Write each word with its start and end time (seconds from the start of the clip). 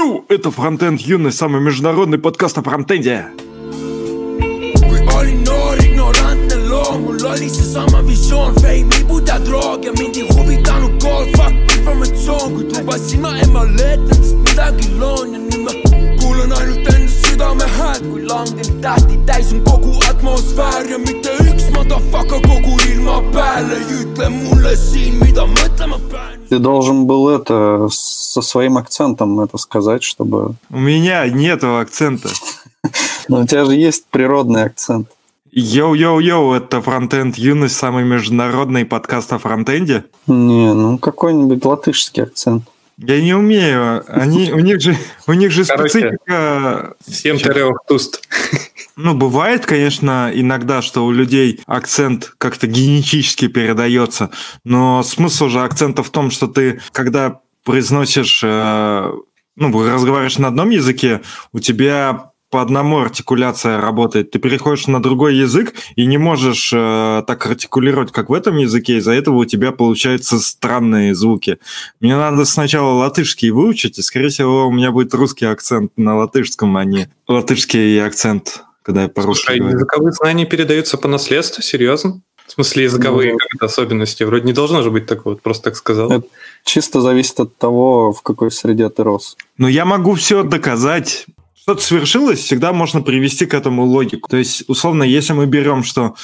Йоу, 0.00 0.24
это 0.28 0.50
Фронтенд 0.50 0.98
Юность, 1.02 1.36
самый 1.36 1.60
международный 1.60 2.18
подкаст 2.18 2.56
о 2.56 2.62
фронтенде. 2.62 3.26
enda 16.80 17.29
südame 17.40 17.64
häält, 17.64 18.04
kui 18.12 18.26
langenud 18.28 18.80
tähti 18.84 19.16
täis 19.26 19.52
on 19.54 19.62
kogu 19.64 19.92
atmosfäär 20.10 20.84
ja 20.90 20.98
mitte 21.00 21.32
üks 21.40 21.70
motherfucker 21.72 22.42
kogu 22.44 22.74
ilma 22.92 23.14
peal 23.32 23.70
ei 23.76 23.86
ütle 23.96 24.28
mulle 24.34 24.74
siin, 24.76 25.16
mida 25.22 25.46
mõtlema 25.48 25.96
pean. 26.10 26.36
Ты 26.50 26.58
должен 26.58 27.06
был 27.06 27.30
это 27.30 27.88
со 27.90 28.42
своим 28.42 28.76
акцентом 28.76 29.40
это 29.40 29.56
сказать, 29.56 30.02
чтобы... 30.02 30.56
У 30.70 30.78
меня 30.78 31.26
нету 31.28 31.78
акцента. 31.78 32.28
Но 33.28 33.40
у 33.40 33.46
тебя 33.46 33.64
же 33.64 33.74
есть 33.74 34.06
природный 34.10 34.64
акцент. 34.64 35.08
Йоу-йоу-йоу, 35.52 36.52
это 36.52 36.82
Фронтенд 36.82 37.36
Юность, 37.36 37.76
самый 37.76 38.04
международный 38.04 38.84
подкаст 38.84 39.32
о 39.32 39.38
фронтенде. 39.38 40.04
Не, 40.26 40.74
ну 40.74 40.98
какой-нибудь 40.98 41.64
латышский 41.64 42.24
акцент. 42.24 42.64
Я 43.02 43.20
не 43.22 43.34
умею. 43.34 44.04
Они, 44.08 44.52
у 44.52 44.58
них 44.58 44.80
же, 44.80 44.94
у 45.26 45.32
них 45.32 45.50
же 45.50 45.64
Короче. 45.64 45.88
специфика. 45.88 46.94
Всем 47.06 47.38
трех 47.38 47.78
туст. 47.88 48.22
Ну, 48.96 49.14
бывает, 49.14 49.64
конечно, 49.64 50.30
иногда, 50.34 50.82
что 50.82 51.06
у 51.06 51.10
людей 51.10 51.60
акцент 51.66 52.34
как-то 52.36 52.66
генетически 52.66 53.48
передается, 53.48 54.30
но 54.64 55.02
смысл 55.02 55.48
же 55.48 55.60
акцента 55.60 56.02
в 56.02 56.10
том, 56.10 56.30
что 56.30 56.48
ты, 56.48 56.82
когда 56.92 57.40
произносишь, 57.64 58.42
э, 58.44 59.12
ну, 59.56 59.90
разговариваешь 59.90 60.36
на 60.36 60.48
одном 60.48 60.68
языке, 60.68 61.22
у 61.52 61.60
тебя 61.60 62.29
по 62.50 62.60
одному 62.60 62.98
артикуляция 62.98 63.80
работает. 63.80 64.32
Ты 64.32 64.40
переходишь 64.40 64.88
на 64.88 65.00
другой 65.00 65.36
язык 65.36 65.72
и 65.94 66.04
не 66.04 66.18
можешь 66.18 66.72
э, 66.74 67.22
так 67.26 67.46
артикулировать, 67.46 68.10
как 68.12 68.28
в 68.28 68.32
этом 68.32 68.56
языке, 68.56 68.98
из-за 68.98 69.12
этого 69.12 69.36
у 69.36 69.44
тебя 69.44 69.70
получаются 69.70 70.40
странные 70.40 71.14
звуки. 71.14 71.58
Мне 72.00 72.16
надо 72.16 72.44
сначала 72.44 72.92
латышский 72.94 73.50
выучить, 73.50 73.98
и, 73.98 74.02
скорее 74.02 74.28
всего, 74.28 74.66
у 74.66 74.72
меня 74.72 74.90
будет 74.90 75.14
русский 75.14 75.46
акцент 75.46 75.92
на 75.96 76.16
латышском, 76.16 76.76
а 76.76 76.84
не 76.84 77.08
латышский 77.28 78.04
акцент, 78.04 78.64
когда 78.82 79.02
я 79.02 79.08
по-русски 79.08 79.46
Слушай, 79.46 79.58
говорю. 79.60 79.76
языковые 79.76 80.12
знания 80.12 80.44
передаются 80.44 80.98
по 80.98 81.06
наследству? 81.06 81.62
Серьезно? 81.62 82.20
В 82.48 82.52
смысле, 82.52 82.82
языковые 82.82 83.32
Ну, 83.34 83.38
как-то 83.38 83.66
особенности? 83.66 84.24
Вроде 84.24 84.44
не 84.46 84.52
должно 84.52 84.82
же 84.82 84.90
быть 84.90 85.06
такого, 85.06 85.34
вот 85.34 85.42
просто 85.42 85.64
так 85.64 85.76
сказал. 85.76 86.10
Это 86.10 86.26
чисто 86.64 87.00
зависит 87.00 87.38
от 87.38 87.56
того, 87.56 88.12
в 88.12 88.22
какой 88.22 88.50
среде 88.50 88.88
ты 88.88 89.04
рос. 89.04 89.36
Но 89.56 89.68
я 89.68 89.84
могу 89.84 90.14
все 90.14 90.42
доказать. 90.42 91.26
Что-то 91.70 91.84
свершилось, 91.84 92.40
всегда 92.40 92.72
можно 92.72 93.00
привести 93.00 93.46
к 93.46 93.54
этому 93.54 93.84
логику. 93.84 94.28
То 94.28 94.36
есть, 94.36 94.64
условно, 94.66 95.04
если 95.04 95.34
мы 95.34 95.46
берем, 95.46 95.84
что 95.84 96.16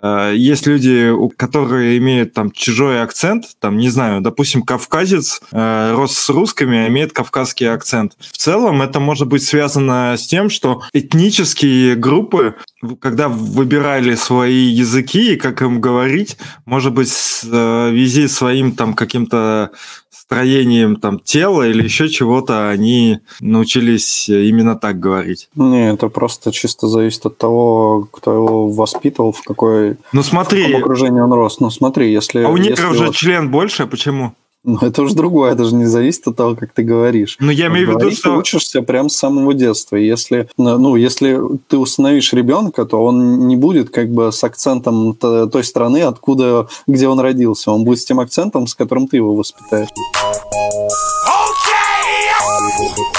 э, 0.00 0.32
есть 0.34 0.66
люди, 0.66 1.12
которые 1.36 1.98
имеют 1.98 2.32
там 2.32 2.50
чужой 2.50 3.02
акцент, 3.02 3.44
там, 3.60 3.76
не 3.76 3.90
знаю, 3.90 4.22
допустим, 4.22 4.62
кавказец 4.62 5.42
э, 5.52 5.92
рос 5.94 6.16
с 6.16 6.30
русскими, 6.30 6.78
а 6.78 6.88
имеет 6.88 7.12
кавказский 7.12 7.70
акцент. 7.70 8.16
В 8.18 8.38
целом 8.38 8.80
это 8.80 8.98
может 8.98 9.28
быть 9.28 9.42
связано 9.42 10.14
с 10.16 10.26
тем, 10.26 10.48
что 10.48 10.80
этнические 10.94 11.94
группы, 11.94 12.54
когда 13.00 13.28
выбирали 13.28 14.14
свои 14.14 14.64
языки 14.66 15.32
и 15.32 15.36
как 15.36 15.62
им 15.62 15.80
говорить, 15.80 16.36
может 16.64 16.92
быть, 16.92 17.08
э, 17.08 17.88
в 17.88 17.90
связи 17.90 18.28
с 18.28 18.36
своим 18.36 18.72
там 18.72 18.94
каким-то 18.94 19.70
строением 20.10 20.96
там 20.96 21.20
тела 21.20 21.68
или 21.68 21.84
еще 21.84 22.08
чего-то, 22.08 22.68
они 22.68 23.20
научились 23.40 24.28
именно 24.28 24.74
так 24.74 24.98
говорить. 24.98 25.48
Не, 25.54 25.92
это 25.92 26.08
просто 26.08 26.50
чисто 26.50 26.88
зависит 26.88 27.26
от 27.26 27.38
того, 27.38 28.08
кто 28.10 28.34
его 28.34 28.68
воспитывал, 28.68 29.32
в 29.32 29.42
какой 29.42 29.96
Ну 30.12 30.22
в 30.22 30.26
смотри, 30.26 30.64
каком 30.64 30.80
окружении 30.80 31.20
он 31.20 31.32
рос. 31.32 31.60
Ну 31.60 31.70
смотри, 31.70 32.12
если... 32.12 32.42
а 32.42 32.48
у 32.48 32.56
если 32.56 32.70
негров 32.70 32.96
же 32.96 33.06
вот- 33.06 33.14
член 33.14 33.50
больше, 33.50 33.84
а 33.84 33.86
почему? 33.86 34.34
Ну, 34.66 34.78
это 34.80 35.02
уже 35.02 35.14
другое, 35.14 35.52
это 35.52 35.64
же 35.64 35.76
не 35.76 35.84
зависит 35.84 36.26
от 36.26 36.34
того, 36.34 36.56
как 36.56 36.72
ты 36.72 36.82
говоришь. 36.82 37.36
Ну 37.38 37.52
я 37.52 37.68
имею 37.68 37.86
в 37.86 37.90
виду, 37.90 37.98
Говорить 38.00 38.20
ты 38.20 38.28
что... 38.28 38.36
учишься 38.36 38.82
прям 38.82 39.08
с 39.08 39.16
самого 39.16 39.54
детства. 39.54 39.94
Если, 39.94 40.48
ну, 40.56 40.96
если 40.96 41.40
ты 41.68 41.78
установишь 41.78 42.32
ребенка, 42.32 42.84
то 42.84 43.04
он 43.04 43.46
не 43.46 43.54
будет 43.54 43.90
как 43.90 44.10
бы 44.10 44.32
с 44.32 44.42
акцентом 44.42 45.14
той 45.14 45.62
страны, 45.62 46.02
откуда, 46.02 46.66
где 46.88 47.06
он 47.06 47.20
родился. 47.20 47.70
Он 47.70 47.84
будет 47.84 48.00
с 48.00 48.04
тем 48.04 48.18
акцентом, 48.18 48.66
с 48.66 48.74
которым 48.74 49.06
ты 49.06 49.18
его 49.18 49.36
воспитаешь. 49.36 49.88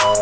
А, 0.06 0.17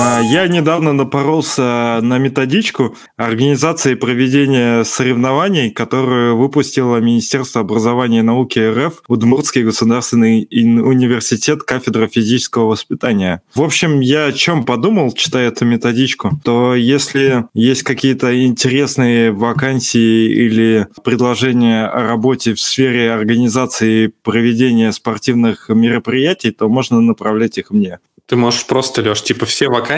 Я 0.00 0.48
недавно 0.48 0.92
напоролся 0.94 1.98
на 2.00 2.16
методичку 2.16 2.96
организации 3.16 3.94
проведения 3.94 4.82
соревнований, 4.84 5.70
которую 5.70 6.38
выпустило 6.38 6.96
Министерство 6.98 7.60
образования 7.60 8.20
и 8.20 8.22
науки 8.22 8.58
РФ, 8.58 9.02
Удмуртский 9.08 9.62
государственный 9.62 10.48
университет, 10.50 11.64
кафедра 11.64 12.06
физического 12.06 12.66
воспитания. 12.66 13.42
В 13.54 13.60
общем, 13.60 14.00
я 14.00 14.26
о 14.26 14.32
чем 14.32 14.64
подумал, 14.64 15.12
читая 15.12 15.48
эту 15.48 15.66
методичку, 15.66 16.30
то 16.44 16.74
если 16.74 17.44
есть 17.52 17.82
какие-то 17.82 18.44
интересные 18.46 19.32
вакансии 19.32 20.30
или 20.30 20.86
предложения 21.04 21.86
о 21.86 22.06
работе 22.06 22.54
в 22.54 22.60
сфере 22.60 23.12
организации 23.12 24.12
проведения 24.22 24.92
спортивных 24.92 25.68
мероприятий, 25.68 26.52
то 26.52 26.68
можно 26.68 27.00
направлять 27.02 27.58
их 27.58 27.70
мне. 27.70 27.98
Ты 28.30 28.36
можешь 28.36 28.64
просто, 28.64 29.02
Леш, 29.02 29.22
типа 29.22 29.44
все 29.44 29.68
вакансии 29.68 29.90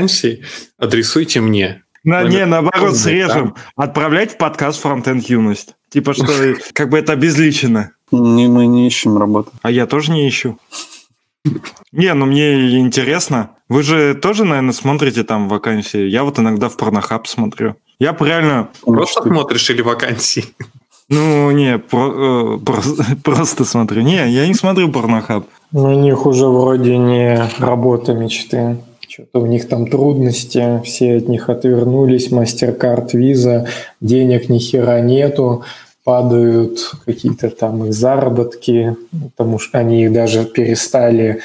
адресуйте 0.79 1.41
мне. 1.41 1.83
На, 2.05 2.25
не, 2.25 2.45
наоборот, 2.47 2.97
срежем. 2.97 3.55
Отправлять 3.77 4.33
в 4.33 4.37
подкаст 4.37 4.81
Фронтенд 4.81 5.25
Юность. 5.25 5.77
Типа, 5.89 6.15
что 6.15 6.27
как 6.73 6.89
бы 6.91 6.99
это 6.99 7.13
обезличено. 7.13 7.93
Не, 8.11 8.49
мы 8.49 8.67
не 8.67 8.87
ищем 8.87 9.17
работу. 9.17 9.51
А 9.63 9.71
я 9.71 9.87
тоже 9.87 10.11
не 10.13 10.29
ищу. 10.29 10.59
Не, 11.93 12.15
ну 12.15 12.27
мне 12.27 12.79
интересно. 12.79 13.51
Вы 13.69 13.83
же 13.83 14.15
тоже, 14.15 14.45
наверное, 14.45 14.73
смотрите 14.73 15.25
там 15.25 15.49
вакансии. 15.49 16.07
Я 16.07 16.25
вот 16.25 16.39
иногда 16.39 16.69
в 16.69 16.77
Порнохаб 16.77 17.27
смотрю. 17.27 17.77
Я 17.99 18.17
реально... 18.19 18.69
Просто 18.83 19.23
смотришь 19.23 19.71
или 19.71 19.83
вакансии? 19.83 20.45
Ну, 21.09 21.51
не, 21.51 21.79
про- 21.79 22.57
э, 22.57 22.59
просто, 22.59 23.05
просто 23.23 23.65
смотрю. 23.65 24.03
Не, 24.03 24.31
я 24.31 24.47
не 24.47 24.55
смотрю 24.55 24.91
Порнохаб. 24.91 25.47
Ну, 25.73 25.85
у 25.85 26.01
них 26.01 26.27
уже 26.27 26.47
вроде 26.47 26.97
не 26.97 27.49
работа 27.59 28.15
мечты. 28.15 28.79
Что-то 29.13 29.41
у 29.41 29.47
них 29.47 29.69
там 29.69 29.91
трудности, 29.91 30.81
все 30.85 31.17
от 31.19 31.29
них 31.29 31.51
отвернулись, 31.51 32.33
MasterCard, 32.33 33.11
Visa, 33.13 33.67
денег 34.01 34.49
ни 34.49 34.59
хера 34.59 35.01
нету, 35.01 35.65
падают 36.03 36.79
какие-то 37.05 37.51
там 37.51 37.85
их 37.85 37.93
заработки, 37.93 38.97
потому 39.37 39.59
что 39.59 39.77
они 39.77 40.05
их 40.05 40.15
даже 40.15 40.47
перестали 40.47 41.41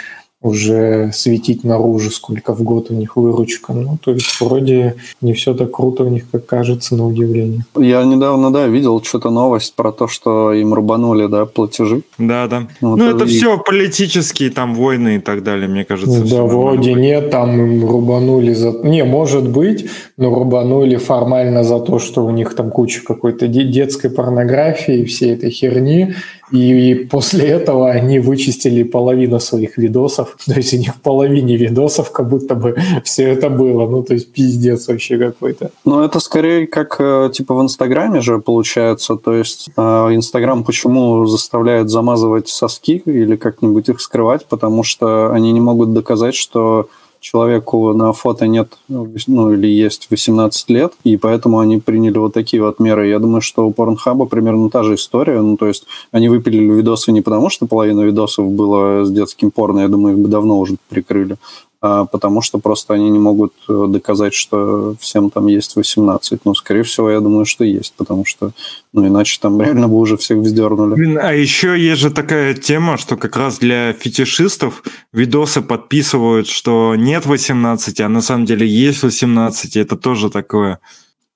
уже 0.47 1.11
светить 1.13 1.63
наружу, 1.63 2.09
сколько 2.11 2.53
в 2.55 2.63
год 2.63 2.89
у 2.89 2.93
них 2.93 3.15
выручка. 3.15 3.73
Ну, 3.73 3.97
то 4.03 4.11
есть 4.11 4.41
вроде 4.41 4.95
не 5.21 5.33
все 5.33 5.53
так 5.53 5.71
круто 5.71 6.03
у 6.03 6.09
них, 6.09 6.23
как 6.31 6.45
кажется, 6.45 6.95
на 6.95 7.05
удивление. 7.05 7.65
Я 7.77 8.03
недавно, 8.03 8.51
да, 8.51 8.67
видел 8.67 9.01
что-то 9.03 9.29
новость 9.29 9.75
про 9.75 9.91
то, 9.91 10.07
что 10.07 10.53
им 10.53 10.73
рубанули, 10.73 11.27
да, 11.27 11.45
платежи. 11.45 12.01
Да, 12.17 12.47
да. 12.47 12.67
Вот 12.81 12.97
ну, 12.97 13.09
это 13.09 13.25
и- 13.25 13.27
все 13.27 13.57
политические 13.57 14.49
там 14.49 14.73
войны 14.75 15.17
и 15.17 15.19
так 15.19 15.43
далее, 15.43 15.67
мне 15.67 15.85
кажется. 15.85 16.19
Ну 16.19 16.27
да, 16.27 16.43
вроде 16.43 16.93
нет, 16.93 17.29
там 17.29 17.59
им 17.59 17.89
рубанули 17.89 18.53
за... 18.53 18.71
Не, 18.83 19.03
может 19.03 19.49
быть, 19.49 19.89
но 20.17 20.33
рубанули 20.33 20.95
формально 20.95 21.63
за 21.63 21.79
то, 21.79 21.99
что 21.99 22.25
у 22.25 22.31
них 22.31 22.55
там 22.55 22.71
куча 22.71 23.01
какой-то 23.03 23.47
де- 23.47 23.63
детской 23.63 24.09
порнографии, 24.09 25.03
всей 25.05 25.33
этой 25.33 25.49
херни, 25.49 26.13
и, 26.51 27.07
после 27.11 27.45
этого 27.47 27.89
они 27.89 28.19
вычистили 28.19 28.83
половину 28.83 29.39
своих 29.39 29.77
видосов, 29.77 30.37
то 30.45 30.53
есть 30.53 30.73
у 30.73 30.77
них 30.77 30.95
в 30.95 31.01
половине 31.01 31.57
видосов 31.57 32.11
как 32.11 32.29
будто 32.29 32.55
бы 32.55 32.75
все 33.03 33.23
это 33.29 33.49
было, 33.49 33.87
ну 33.87 34.03
то 34.03 34.13
есть 34.13 34.31
пиздец 34.31 34.87
вообще 34.87 35.17
какой-то. 35.17 35.71
Ну, 35.85 36.03
это 36.03 36.19
скорее 36.19 36.67
как, 36.67 36.95
э, 36.99 37.29
типа, 37.33 37.53
в 37.55 37.61
Инстаграме 37.61 38.21
же 38.21 38.39
получается. 38.39 39.15
То 39.15 39.33
есть, 39.33 39.69
э, 39.75 39.81
Инстаграм 39.81 40.63
почему 40.63 41.25
заставляет 41.25 41.89
замазывать 41.89 42.49
соски 42.49 43.01
или 43.05 43.35
как-нибудь 43.35 43.89
их 43.89 44.01
скрывать? 44.01 44.45
Потому 44.45 44.83
что 44.83 45.31
они 45.31 45.51
не 45.51 45.61
могут 45.61 45.93
доказать, 45.93 46.35
что 46.35 46.89
человеку 47.19 47.93
на 47.93 48.13
фото 48.13 48.47
нет, 48.47 48.77
ну, 48.87 49.53
или 49.53 49.67
есть 49.67 50.07
18 50.09 50.69
лет, 50.69 50.93
и 51.03 51.17
поэтому 51.17 51.59
они 51.59 51.77
приняли 51.79 52.17
вот 52.17 52.33
такие 52.33 52.61
вот 52.61 52.79
меры. 52.79 53.07
Я 53.07 53.19
думаю, 53.19 53.41
что 53.41 53.67
у 53.67 53.71
Порнхаба 53.71 54.25
примерно 54.25 54.69
та 54.69 54.83
же 54.83 54.95
история. 54.95 55.41
Ну, 55.41 55.57
то 55.57 55.67
есть, 55.67 55.85
они 56.11 56.29
выпилили 56.29 56.71
видосы 56.73 57.11
не 57.11 57.21
потому, 57.21 57.49
что 57.49 57.67
половина 57.67 58.01
видосов 58.01 58.49
было 58.51 59.05
с 59.05 59.11
детским 59.11 59.51
порно, 59.51 59.81
я 59.81 59.87
думаю, 59.87 60.15
их 60.15 60.23
бы 60.23 60.29
давно 60.29 60.59
уже 60.59 60.75
прикрыли, 60.89 61.37
потому 61.79 62.41
что 62.41 62.59
просто 62.59 62.93
они 62.93 63.09
не 63.09 63.19
могут 63.19 63.53
э, 63.69 63.85
доказать, 63.87 64.33
что 64.33 64.95
всем 64.99 65.29
там 65.29 65.47
есть 65.47 65.75
18. 65.75 66.39
Ну, 66.45 66.55
скорее 66.55 66.83
всего, 66.83 67.09
я 67.11 67.19
думаю, 67.19 67.45
что 67.45 67.63
есть, 67.63 67.93
потому 67.97 68.25
что, 68.25 68.51
ну, 68.93 69.05
иначе 69.05 69.37
там 69.39 69.61
реально 69.61 69.87
бы 69.87 69.97
уже 69.97 70.17
всех 70.17 70.39
вздернули. 70.39 71.17
А 71.17 71.33
еще 71.33 71.79
есть 71.79 72.01
же 72.01 72.09
такая 72.09 72.53
тема, 72.53 72.97
что 72.97 73.15
как 73.15 73.37
раз 73.37 73.59
для 73.59 73.93
фетишистов 73.93 74.83
видосы 75.13 75.61
подписывают, 75.61 76.47
что 76.47 76.95
нет 76.95 77.25
18, 77.25 77.99
а 78.01 78.09
на 78.09 78.21
самом 78.21 78.45
деле 78.45 78.67
есть 78.67 79.03
18, 79.03 79.77
это 79.77 79.95
тоже 79.95 80.29
такое. 80.29 80.79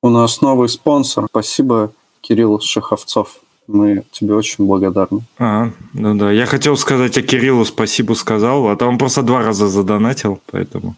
У 0.02 0.10
нас 0.10 0.42
новый 0.42 0.70
спонсор. 0.70 1.28
Спасибо, 1.30 1.94
Кирилл 2.22 2.60
Шаховцов. 2.60 3.40
Мы 3.72 4.04
тебе 4.12 4.36
очень 4.36 4.66
благодарны. 4.66 5.22
А, 5.38 5.72
ну 5.94 6.16
да. 6.16 6.32
Я 6.32 6.46
хотел 6.46 6.76
сказать, 6.76 7.18
а 7.18 7.22
Кириллу 7.22 7.66
спасибо 7.66 8.14
сказал, 8.14 8.68
а 8.68 8.76
то 8.76 8.86
он 8.86 8.98
просто 8.98 9.24
два 9.24 9.42
раза 9.42 9.68
задонатил, 9.68 10.40
поэтому. 10.52 10.96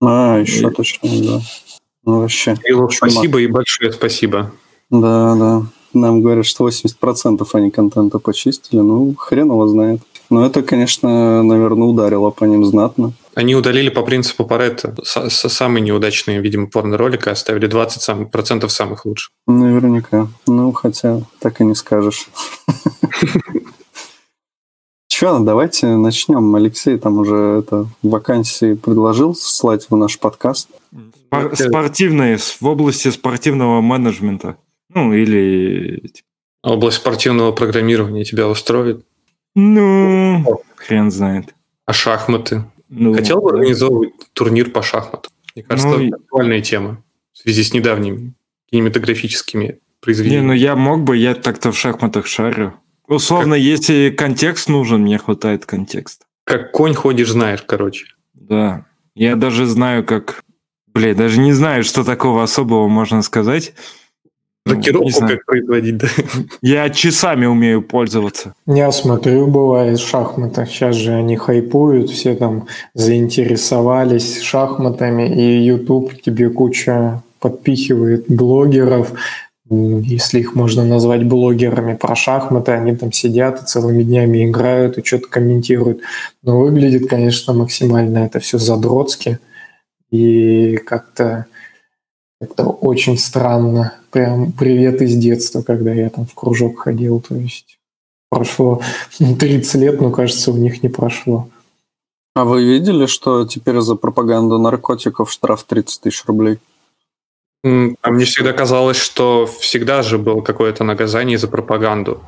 А, 0.00 0.38
еще 0.38 0.68
и... 0.68 0.70
точно, 0.70 1.08
да. 1.08 1.40
Ну, 2.04 2.20
вообще. 2.20 2.56
Кириллу 2.56 2.90
спасибо 2.90 3.40
и 3.40 3.46
большое 3.46 3.92
спасибо. 3.92 4.52
Да, 4.90 5.34
да. 5.34 5.62
Нам 5.94 6.22
говорят, 6.22 6.46
что 6.46 6.68
80% 6.68 7.46
они 7.54 7.70
контента 7.70 8.18
почистили. 8.18 8.80
Ну, 8.80 9.14
хрен 9.16 9.46
его 9.46 9.66
знает. 9.66 10.00
Но 10.30 10.46
это, 10.46 10.62
конечно, 10.62 11.42
наверное, 11.42 11.88
ударило 11.88 12.30
по 12.30 12.44
ним 12.44 12.64
знатно. 12.64 13.12
Они 13.34 13.54
удалили 13.54 13.88
по 13.88 14.02
принципу 14.02 14.44
Паретта 14.44 14.94
самые 15.04 15.82
неудачные, 15.82 16.40
видимо, 16.40 16.68
порно-ролики, 16.68 17.28
оставили 17.30 17.66
20 17.66 18.30
процентов 18.30 18.72
самых 18.72 19.06
лучших. 19.06 19.30
Наверняка. 19.46 20.28
Ну, 20.46 20.72
хотя 20.72 21.22
так 21.40 21.60
и 21.60 21.64
не 21.64 21.74
скажешь. 21.74 22.28
Че, 25.08 25.38
давайте 25.38 25.86
начнем. 25.86 26.54
Алексей 26.54 26.98
там 26.98 27.18
уже 27.18 27.60
это 27.60 27.86
вакансии 28.02 28.74
предложил 28.74 29.34
слать 29.34 29.86
в 29.88 29.96
наш 29.96 30.18
подкаст. 30.18 30.68
Спор- 31.26 31.56
спортивные, 31.56 32.36
в 32.36 32.62
области 32.66 33.08
спортивного 33.08 33.80
менеджмента. 33.80 34.56
Ну, 34.90 35.12
или... 35.14 36.12
Область 36.62 36.98
спортивного 36.98 37.52
программирования 37.52 38.24
тебя 38.24 38.46
устроит? 38.46 39.04
Ну, 39.54 40.62
хрен 40.76 41.10
знает. 41.10 41.54
А 41.86 41.92
шахматы? 41.92 42.64
Ну, 42.94 43.14
Хотел 43.14 43.40
бы 43.40 43.50
организовывать 43.50 44.12
турнир 44.34 44.70
по 44.70 44.82
шахматам. 44.82 45.32
Мне 45.54 45.64
кажется, 45.64 45.88
ну, 45.88 46.06
это 46.06 46.16
актуальная 46.16 46.60
тема 46.60 47.02
в 47.32 47.38
связи 47.38 47.62
с 47.62 47.72
недавними 47.72 48.34
кинематографическими 48.70 49.78
произведениями. 50.00 50.42
Не, 50.42 50.48
ну 50.48 50.52
я 50.52 50.76
мог 50.76 51.02
бы, 51.02 51.16
я 51.16 51.34
так-то 51.34 51.72
в 51.72 51.78
шахматах 51.78 52.26
шарю. 52.26 52.74
Условно, 53.08 53.54
как... 53.54 53.64
если 53.64 54.10
контекст 54.10 54.68
нужен, 54.68 55.00
мне 55.00 55.16
хватает 55.16 55.64
контекста. 55.64 56.26
Как 56.44 56.70
конь 56.72 56.92
ходишь, 56.92 57.30
знаешь, 57.30 57.62
короче. 57.62 58.08
Да. 58.34 58.84
Я 59.14 59.36
даже 59.36 59.64
знаю, 59.64 60.04
как... 60.04 60.42
Блин, 60.88 61.16
даже 61.16 61.40
не 61.40 61.54
знаю, 61.54 61.84
что 61.84 62.04
такого 62.04 62.42
особого 62.42 62.88
можно 62.88 63.22
сказать. 63.22 63.72
Блокировку 64.64 65.22
ну, 65.22 65.28
как 65.28 65.44
производить, 65.44 65.96
да? 65.96 66.06
Я 66.62 66.88
часами 66.90 67.46
умею 67.46 67.82
пользоваться. 67.82 68.54
Я 68.66 68.92
смотрю, 68.92 69.48
бывает, 69.48 69.98
в 69.98 70.08
шахматах. 70.08 70.68
Сейчас 70.68 70.94
же 70.94 71.12
они 71.12 71.36
хайпуют, 71.36 72.10
все 72.10 72.36
там 72.36 72.66
заинтересовались 72.94 74.40
шахматами, 74.40 75.28
и 75.28 75.64
YouTube 75.64 76.20
тебе 76.22 76.48
куча 76.50 77.22
подпихивает 77.40 78.26
блогеров, 78.28 79.12
если 79.68 80.40
их 80.40 80.54
можно 80.54 80.84
назвать 80.84 81.24
блогерами 81.24 81.94
про 81.94 82.14
шахматы, 82.14 82.72
они 82.72 82.94
там 82.94 83.10
сидят 83.10 83.62
и 83.62 83.66
целыми 83.66 84.02
днями 84.02 84.44
играют 84.46 84.98
и 84.98 85.04
что-то 85.04 85.28
комментируют. 85.28 86.00
Но 86.42 86.60
выглядит, 86.60 87.08
конечно, 87.08 87.52
максимально 87.54 88.18
это 88.18 88.38
все 88.38 88.58
задротски 88.58 89.38
и 90.10 90.76
как-то 90.76 91.46
как 92.46 92.82
очень 92.84 93.18
странно. 93.18 93.94
Прям 94.10 94.52
привет 94.52 95.00
из 95.02 95.16
детства, 95.16 95.62
когда 95.62 95.92
я 95.92 96.10
там 96.10 96.26
в 96.26 96.34
кружок 96.34 96.80
ходил. 96.80 97.20
То 97.20 97.34
есть 97.34 97.78
прошло 98.30 98.80
30 99.18 99.74
лет, 99.76 100.00
но, 100.00 100.10
кажется, 100.10 100.50
у 100.50 100.56
них 100.56 100.82
не 100.82 100.88
прошло. 100.88 101.48
А 102.34 102.44
вы 102.44 102.64
видели, 102.64 103.06
что 103.06 103.46
теперь 103.46 103.80
за 103.80 103.94
пропаганду 103.94 104.58
наркотиков 104.58 105.30
штраф 105.30 105.64
30 105.64 106.00
тысяч 106.00 106.24
рублей? 106.24 106.58
А 107.64 108.10
мне 108.10 108.24
всегда 108.24 108.52
казалось, 108.52 108.96
что 108.96 109.46
всегда 109.46 110.02
же 110.02 110.18
было 110.18 110.40
какое-то 110.40 110.82
наказание 110.82 111.38
за 111.38 111.48
пропаганду. 111.48 112.20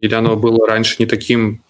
Или 0.00 0.14
оно 0.14 0.36
было 0.36 0.66
раньше 0.66 0.96
не 0.98 1.06
таким 1.06 1.62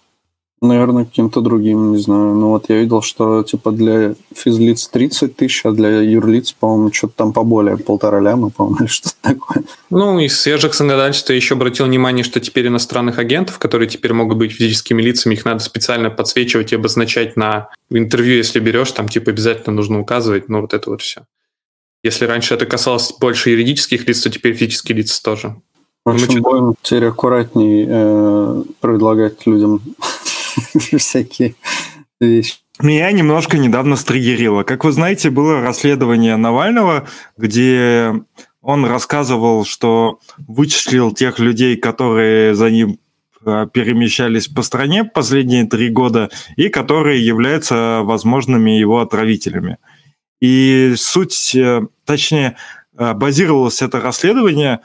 Наверное, 0.61 1.05
каким-то 1.05 1.39
другим, 1.39 1.93
не 1.93 1.99
знаю. 1.99 2.33
Ну 2.33 2.49
вот 2.49 2.65
я 2.67 2.79
видел, 2.79 3.01
что 3.01 3.43
типа 3.43 3.71
для 3.71 4.15
физлиц 4.35 4.89
30 4.89 5.35
тысяч, 5.35 5.65
а 5.65 5.71
для 5.71 6.01
юрлиц, 6.01 6.51
по-моему, 6.51 6.91
что-то 6.91 7.13
там 7.15 7.33
поболее, 7.33 7.77
полтора 7.77 8.19
ляма, 8.19 8.49
по-моему, 8.49 8.77
или 8.81 8.87
что-то 8.87 9.15
такое. 9.21 9.63
Ну, 9.89 10.19
из 10.19 10.37
свежих 10.37 10.73
законодательств 10.73 11.29
я 11.29 11.37
еще 11.37 11.55
обратил 11.55 11.85
внимание, 11.85 12.25
что 12.25 12.41
теперь 12.41 12.67
иностранных 12.67 13.19
агентов, 13.19 13.57
которые 13.57 13.87
теперь 13.87 14.11
могут 14.11 14.37
быть 14.37 14.51
физическими 14.51 15.01
лицами, 15.01 15.35
их 15.35 15.45
надо 15.45 15.63
специально 15.63 16.09
подсвечивать 16.09 16.73
и 16.73 16.75
обозначать 16.75 17.37
на 17.37 17.69
интервью, 17.89 18.35
если 18.35 18.59
берешь, 18.59 18.91
там 18.91 19.07
типа 19.07 19.31
обязательно 19.31 19.75
нужно 19.75 20.01
указывать, 20.01 20.49
ну 20.49 20.59
вот 20.61 20.73
это 20.73 20.89
вот 20.89 21.01
все. 21.01 21.21
Если 22.03 22.25
раньше 22.25 22.53
это 22.53 22.65
касалось 22.65 23.13
больше 23.17 23.49
юридических 23.49 24.07
лиц, 24.07 24.21
то 24.21 24.29
теперь 24.29 24.55
физические 24.55 24.97
лица 24.97 25.21
тоже. 25.23 25.55
В 26.05 26.11
общем, 26.11 26.41
будем 26.41 26.75
теперь 26.81 27.05
аккуратней 27.05 27.85
э, 27.87 28.63
предлагать 28.79 29.45
людям 29.45 29.81
всякие 30.97 31.55
вещи. 32.19 32.55
Меня 32.81 33.11
немножко 33.11 33.57
недавно 33.57 33.97
стригерило. 33.97 34.63
Как 34.63 34.85
вы 34.85 34.93
знаете, 34.93 35.29
было 35.29 35.59
расследование 35.59 36.37
Навального, 36.37 37.07
где 37.37 38.13
он 38.61 38.85
рассказывал, 38.85 39.65
что 39.65 40.19
вычислил 40.37 41.11
тех 41.13 41.39
людей, 41.39 41.75
которые 41.75 42.55
за 42.55 42.69
ним 42.69 42.99
э, 43.45 43.67
перемещались 43.73 44.47
по 44.47 44.61
стране 44.61 45.03
последние 45.03 45.65
три 45.65 45.89
года 45.89 46.29
и 46.55 46.69
которые 46.69 47.25
являются 47.25 47.99
возможными 48.03 48.71
его 48.71 49.01
отравителями. 49.01 49.77
И 50.39 50.93
суть, 50.95 51.53
э, 51.55 51.81
точнее, 52.05 52.55
э, 52.97 53.13
базировалось 53.13 53.81
это 53.81 53.99
расследование 53.99 54.79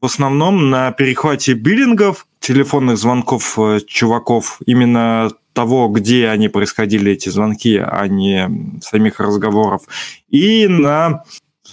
в 0.00 0.06
основном 0.06 0.70
на 0.70 0.92
перехвате 0.92 1.52
биллингов, 1.52 2.26
телефонных 2.40 2.96
звонков 2.96 3.58
э, 3.58 3.80
чуваков, 3.86 4.58
именно 4.66 5.30
того, 5.52 5.88
где 5.88 6.28
они 6.28 6.48
происходили, 6.48 7.12
эти 7.12 7.28
звонки, 7.28 7.76
а 7.76 8.06
не 8.06 8.80
самих 8.82 9.20
разговоров, 9.20 9.82
и 10.28 10.66
на 10.68 11.24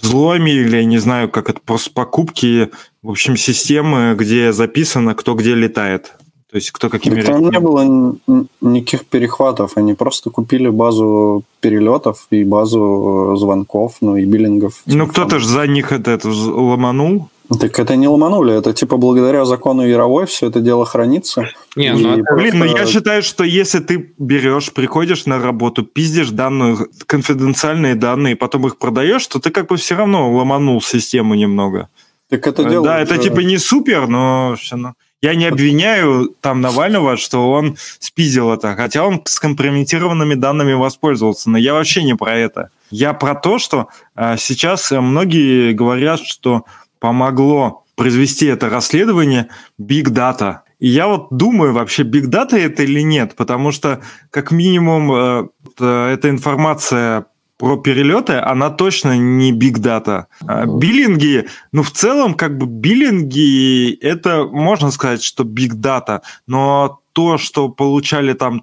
взломе 0.02 0.52
или, 0.52 0.76
я 0.76 0.84
не 0.84 0.98
знаю, 0.98 1.28
как 1.30 1.48
это, 1.48 1.60
просто 1.64 1.90
покупки, 1.92 2.70
в 3.02 3.10
общем, 3.10 3.36
системы, 3.36 4.14
где 4.16 4.52
записано, 4.52 5.14
кто 5.14 5.34
где 5.34 5.54
летает. 5.54 6.14
То 6.50 6.56
есть 6.56 6.70
кто 6.70 6.88
какими... 6.88 7.20
Там 7.20 7.50
не 7.50 7.60
было 7.60 8.16
никаких 8.62 9.04
перехватов, 9.04 9.72
они 9.76 9.92
просто 9.92 10.30
купили 10.30 10.70
базу 10.70 11.44
перелетов 11.60 12.26
и 12.30 12.42
базу 12.42 13.34
э, 13.34 13.38
звонков, 13.38 13.96
ну 14.00 14.16
и 14.16 14.24
биллингов. 14.24 14.82
Ну 14.86 15.06
кто-то 15.06 15.40
же 15.40 15.46
за 15.46 15.66
них 15.66 15.92
это, 15.92 16.12
это 16.12 16.30
ломанул. 16.30 17.28
Так 17.60 17.78
это 17.78 17.96
не 17.96 18.08
ломанули, 18.08 18.54
это 18.54 18.74
типа 18.74 18.98
благодаря 18.98 19.46
закону 19.46 19.86
Яровой 19.86 20.26
все 20.26 20.48
это 20.48 20.60
дело 20.60 20.84
хранится. 20.84 21.48
Не, 21.76 21.94
ну, 21.94 22.18
это... 22.18 22.34
Блин, 22.34 22.58
ну 22.58 22.64
я 22.66 22.84
считаю, 22.86 23.22
что 23.22 23.42
если 23.42 23.78
ты 23.78 24.12
берешь, 24.18 24.70
приходишь 24.70 25.24
на 25.24 25.38
работу, 25.38 25.82
пиздишь 25.82 26.28
данные, 26.28 26.76
конфиденциальные 27.06 27.94
данные, 27.94 28.36
потом 28.36 28.66
их 28.66 28.76
продаешь, 28.76 29.26
то 29.26 29.38
ты 29.38 29.50
как 29.50 29.68
бы 29.68 29.78
все 29.78 29.94
равно 29.94 30.30
ломанул 30.30 30.82
систему 30.82 31.34
немного. 31.34 31.88
Так 32.28 32.46
это 32.46 32.64
дело. 32.64 32.84
Да, 32.84 33.00
это 33.00 33.16
типа 33.16 33.40
не 33.40 33.56
супер, 33.56 34.08
но 34.08 34.54
все 34.60 34.74
равно. 34.74 34.94
Я 35.20 35.34
не 35.34 35.46
обвиняю 35.46 36.32
там 36.40 36.60
Навального, 36.60 37.16
что 37.16 37.50
он 37.50 37.76
спиздил 37.98 38.52
это, 38.52 38.76
хотя 38.76 39.04
он 39.04 39.20
с 39.24 39.40
компрометированными 39.40 40.34
данными 40.34 40.74
воспользовался, 40.74 41.50
но 41.50 41.58
я 41.58 41.72
вообще 41.72 42.04
не 42.04 42.14
про 42.14 42.36
это. 42.36 42.68
Я 42.90 43.14
про 43.14 43.34
то, 43.34 43.58
что 43.58 43.88
э, 44.14 44.36
сейчас 44.38 44.92
многие 44.92 45.72
говорят, 45.72 46.20
что 46.20 46.64
помогло 47.00 47.84
произвести 47.96 48.46
это 48.46 48.68
расследование 48.70 49.48
Big 49.80 50.04
Data. 50.04 50.58
И 50.78 50.88
я 50.88 51.08
вот 51.08 51.28
думаю, 51.30 51.72
вообще 51.72 52.04
Big 52.04 52.26
Data 52.26 52.56
это 52.56 52.84
или 52.84 53.00
нет, 53.00 53.34
потому 53.34 53.72
что 53.72 54.00
как 54.30 54.52
минимум 54.52 55.12
э, 55.12 55.48
э 55.80 56.12
эта 56.14 56.30
информация 56.30 57.26
про 57.58 57.76
перелеты, 57.76 58.34
она 58.34 58.70
точно 58.70 59.18
не 59.18 59.52
big 59.52 59.78
data. 59.78 60.26
А 60.46 60.64
биллинги, 60.64 61.48
ну, 61.72 61.82
в 61.82 61.90
целом, 61.90 62.34
как 62.34 62.56
бы 62.56 62.66
биллинги, 62.66 63.98
это 64.00 64.44
можно 64.44 64.92
сказать, 64.92 65.22
что 65.22 65.42
big 65.42 65.74
data, 65.74 66.20
но 66.46 67.00
то, 67.12 67.36
что 67.36 67.68
получали 67.68 68.32
там 68.32 68.62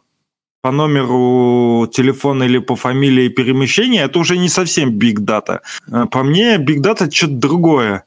по 0.61 0.71
номеру 0.71 1.87
телефона 1.87 2.43
или 2.43 2.57
по 2.57 2.75
фамилии 2.75 3.27
перемещения, 3.27 4.01
это 4.01 4.17
уже 4.17 4.37
не 4.37 4.49
совсем 4.49 4.97
big 4.97 5.17
data. 5.19 5.59
А 5.91 6.05
по 6.07 6.23
мне, 6.23 6.55
big 6.55 6.81
data 6.81 7.11
что-то 7.11 7.33
другое. 7.33 8.05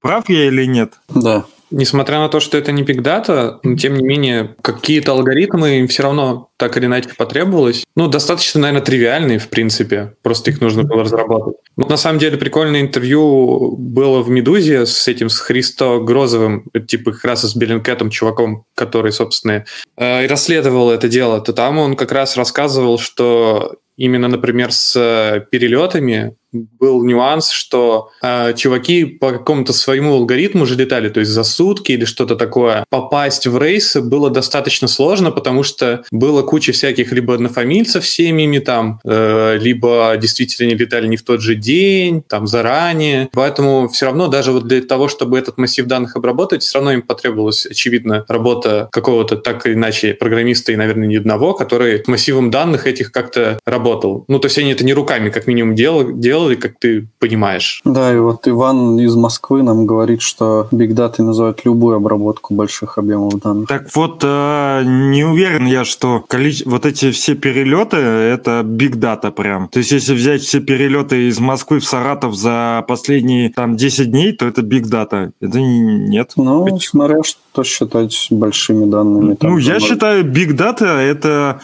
Прав 0.00 0.28
я 0.28 0.46
или 0.46 0.64
нет? 0.66 0.94
Да. 1.08 1.44
несмотря 1.70 2.18
на 2.18 2.28
то, 2.28 2.40
что 2.40 2.56
это 2.56 2.72
не 2.72 2.82
Big 2.82 3.02
Data, 3.02 3.58
но 3.62 3.76
тем 3.76 3.94
не 3.94 4.02
менее, 4.02 4.54
какие-то 4.62 5.12
алгоритмы 5.12 5.80
им 5.80 5.88
все 5.88 6.02
равно 6.02 6.50
так 6.56 6.76
или 6.76 6.86
иначе 6.86 7.10
потребовалось. 7.16 7.84
Ну, 7.94 8.08
достаточно, 8.08 8.60
наверное, 8.60 8.84
тривиальные, 8.84 9.38
в 9.38 9.48
принципе. 9.48 10.14
Просто 10.22 10.50
их 10.50 10.60
нужно 10.60 10.82
было 10.82 11.04
разработать. 11.04 11.56
Но 11.76 11.86
на 11.86 11.96
самом 11.96 12.18
деле 12.18 12.36
прикольное 12.38 12.80
интервью 12.80 13.76
было 13.76 14.22
в 14.22 14.30
«Медузе» 14.30 14.86
с 14.86 15.06
этим, 15.08 15.28
с 15.28 15.38
Христо 15.38 16.00
Грозовым, 16.00 16.64
типа 16.86 17.12
как 17.12 17.24
раз 17.24 17.42
с 17.42 17.54
Беллинкетом, 17.54 18.10
чуваком, 18.10 18.64
который, 18.74 19.12
собственно, 19.12 19.64
э, 19.96 20.24
и 20.24 20.26
расследовал 20.26 20.90
это 20.90 21.08
дело. 21.08 21.40
То 21.40 21.52
там 21.52 21.78
он 21.78 21.96
как 21.96 22.12
раз 22.12 22.36
рассказывал, 22.36 22.98
что 22.98 23.76
именно, 23.96 24.28
например, 24.28 24.72
с 24.72 25.46
перелетами 25.50 26.34
был 26.52 27.04
нюанс, 27.04 27.50
что 27.50 28.10
э, 28.22 28.54
чуваки 28.54 29.04
по 29.04 29.32
какому-то 29.32 29.72
своему 29.72 30.14
алгоритму 30.14 30.66
же 30.66 30.76
летали, 30.76 31.08
то 31.08 31.20
есть 31.20 31.32
за 31.32 31.44
сутки 31.44 31.92
или 31.92 32.04
что-то 32.04 32.36
такое. 32.36 32.84
Попасть 32.90 33.46
в 33.46 33.58
рейсы 33.58 34.00
было 34.00 34.30
достаточно 34.30 34.88
сложно, 34.88 35.30
потому 35.30 35.62
что 35.62 36.04
было 36.10 36.42
куча 36.42 36.72
всяких 36.72 37.12
либо 37.12 37.34
однофамильцев 37.34 38.06
семьями 38.06 38.58
там, 38.58 39.00
э, 39.04 39.58
либо 39.60 40.14
действительно 40.18 40.70
они 40.70 40.78
летали 40.78 41.06
не 41.06 41.16
в 41.16 41.22
тот 41.22 41.40
же 41.40 41.54
день, 41.54 42.22
там 42.22 42.46
заранее. 42.46 43.28
Поэтому 43.32 43.88
все 43.88 44.06
равно 44.06 44.28
даже 44.28 44.52
вот 44.52 44.66
для 44.66 44.82
того, 44.82 45.08
чтобы 45.08 45.38
этот 45.38 45.58
массив 45.58 45.86
данных 45.86 46.16
обработать, 46.16 46.62
все 46.62 46.78
равно 46.78 46.92
им 46.92 47.02
потребовалась, 47.02 47.66
очевидно, 47.66 48.24
работа 48.28 48.88
какого-то 48.92 49.36
так 49.36 49.66
или 49.66 49.74
иначе 49.74 50.14
программиста 50.14 50.72
и, 50.72 50.76
наверное, 50.76 51.08
не 51.08 51.16
одного, 51.16 51.54
который 51.54 52.02
массивом 52.06 52.50
данных 52.50 52.86
этих 52.86 53.12
как-то 53.12 53.58
работал. 53.64 54.24
Ну, 54.28 54.38
то 54.38 54.46
есть 54.46 54.58
они 54.58 54.72
это 54.72 54.84
не 54.84 54.94
руками 54.94 55.30
как 55.30 55.46
минимум 55.46 55.74
делали, 55.74 56.12
как 56.56 56.78
ты 56.78 57.06
понимаешь. 57.18 57.80
Да, 57.84 58.14
и 58.14 58.18
вот 58.18 58.46
Иван 58.46 58.98
из 58.98 59.14
Москвы 59.14 59.62
нам 59.62 59.86
говорит, 59.86 60.22
что 60.22 60.68
Big 60.70 60.90
Data 60.90 61.22
называют 61.22 61.64
любую 61.64 61.96
обработку 61.96 62.54
больших 62.54 62.98
объемов 62.98 63.40
данных. 63.40 63.68
Так 63.68 63.88
вот, 63.94 64.22
э, 64.22 64.82
не 64.84 65.24
уверен 65.24 65.66
я, 65.66 65.84
что 65.84 66.24
количество, 66.26 66.70
вот 66.70 66.86
эти 66.86 67.10
все 67.10 67.34
перелеты, 67.34 67.96
это 67.96 68.62
Big 68.64 68.94
Data 68.94 69.30
прям. 69.30 69.68
То 69.68 69.78
есть, 69.78 69.92
если 69.92 70.14
взять 70.14 70.42
все 70.42 70.60
перелеты 70.60 71.28
из 71.28 71.38
Москвы 71.40 71.80
в 71.80 71.84
Саратов 71.84 72.34
за 72.34 72.84
последние 72.86 73.50
там 73.50 73.76
10 73.76 74.10
дней, 74.10 74.32
то 74.32 74.46
это 74.46 74.62
Big 74.62 74.82
Data. 74.82 75.32
Это 75.40 75.60
нет. 75.60 76.32
Ну, 76.36 76.64
Почему? 76.64 76.80
смотря 76.80 77.22
что 77.22 77.64
считать 77.64 78.28
большими 78.30 78.88
данными. 78.88 79.34
Там, 79.34 79.52
ну, 79.52 79.58
я 79.58 79.80
считаю, 79.80 80.24
Big 80.24 80.56
Data 80.56 80.86
это 80.86 81.60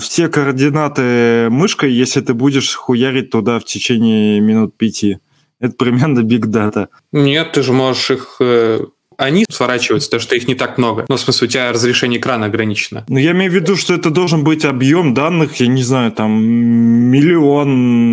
все 0.00 0.28
координаты 0.28 1.48
мышкой, 1.50 1.92
если 1.92 2.20
ты 2.20 2.34
будешь 2.34 2.74
хуярить 2.74 3.30
туда 3.30 3.58
в 3.58 3.64
течение 3.64 4.40
минут 4.40 4.76
пяти. 4.76 5.18
Это 5.58 5.74
примерно 5.74 6.20
big 6.20 6.46
data. 6.46 6.88
Нет, 7.12 7.52
ты 7.52 7.62
же 7.62 7.72
можешь 7.72 8.10
их 8.10 8.36
э, 8.40 8.84
они 9.16 9.44
сворачиваются, 9.48 10.08
потому 10.08 10.22
что 10.22 10.36
их 10.36 10.48
не 10.48 10.54
так 10.54 10.78
много. 10.78 11.04
Ну, 11.08 11.16
в 11.16 11.20
смысле, 11.20 11.46
у 11.46 11.50
тебя 11.50 11.72
разрешение 11.72 12.20
экрана 12.20 12.46
ограничено. 12.46 13.04
Ну, 13.08 13.18
я 13.18 13.32
имею 13.32 13.50
в 13.50 13.54
виду, 13.54 13.76
что 13.76 13.94
это 13.94 14.10
должен 14.10 14.44
быть 14.44 14.64
объем 14.64 15.14
данных, 15.14 15.56
я 15.56 15.66
не 15.66 15.82
знаю, 15.82 16.12
там, 16.12 16.42
миллион, 16.42 18.10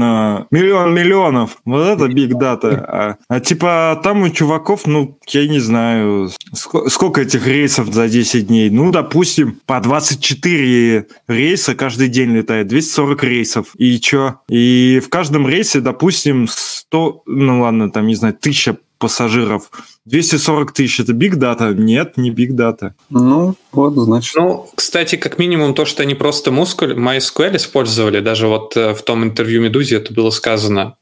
миллион 0.51 0.93
миллионов. 0.93 1.57
Вот 1.65 1.81
это 1.81 2.05
big 2.05 2.31
data. 2.31 2.83
А, 2.87 3.15
а 3.27 3.39
типа 3.39 3.99
там 4.03 4.21
у 4.21 4.29
чуваков, 4.29 4.85
ну, 4.85 5.17
я 5.27 5.47
не 5.47 5.59
знаю, 5.59 6.29
сколько, 6.53 6.89
сколько 6.89 7.21
этих 7.21 7.47
рейсов 7.47 7.93
за 7.93 8.07
10 8.07 8.47
дней? 8.47 8.69
Ну, 8.69 8.91
допустим, 8.91 9.59
по 9.65 9.79
24 9.79 11.07
рейса 11.27 11.75
каждый 11.75 12.07
день 12.07 12.31
летает, 12.31 12.67
240 12.67 13.23
рейсов. 13.23 13.67
И 13.77 13.99
чё? 13.99 14.39
И 14.49 15.01
в 15.03 15.09
каждом 15.09 15.47
рейсе, 15.47 15.81
допустим, 15.81 16.47
100, 16.49 17.23
ну 17.25 17.61
ладно, 17.61 17.91
там, 17.91 18.07
не 18.07 18.15
знаю, 18.15 18.33
тысяча 18.33 18.77
пассажиров. 19.03 19.69
240 20.05 20.71
тысяч– 20.71 20.99
это 21.01 21.11
биг 21.11 21.35
дата? 21.35 21.73
Нет, 21.73 22.15
не 22.15 22.31
биг 22.31 22.53
дата. 22.53 22.95
Ну, 23.09 23.55
вот, 23.73 23.95
значит. 23.95 24.33
Ну, 24.37 24.69
кстати, 24.75 25.17
как 25.17 25.39
минимум 25.39 25.73
то, 25.73 25.83
что 25.83 26.03
они 26.03 26.15
просто 26.15 26.51
мускуль, 26.51 26.93
MySQL 26.93 27.57
использовали, 27.57 28.21
даже 28.21 28.47
вот 28.47 28.77
э, 28.77 28.93
в 28.93 29.01
том 29.01 29.25
интервью 29.25 29.61
Медузе 29.61 29.97
это 29.97 30.13
было 30.13 30.29
сказано, 30.29 30.95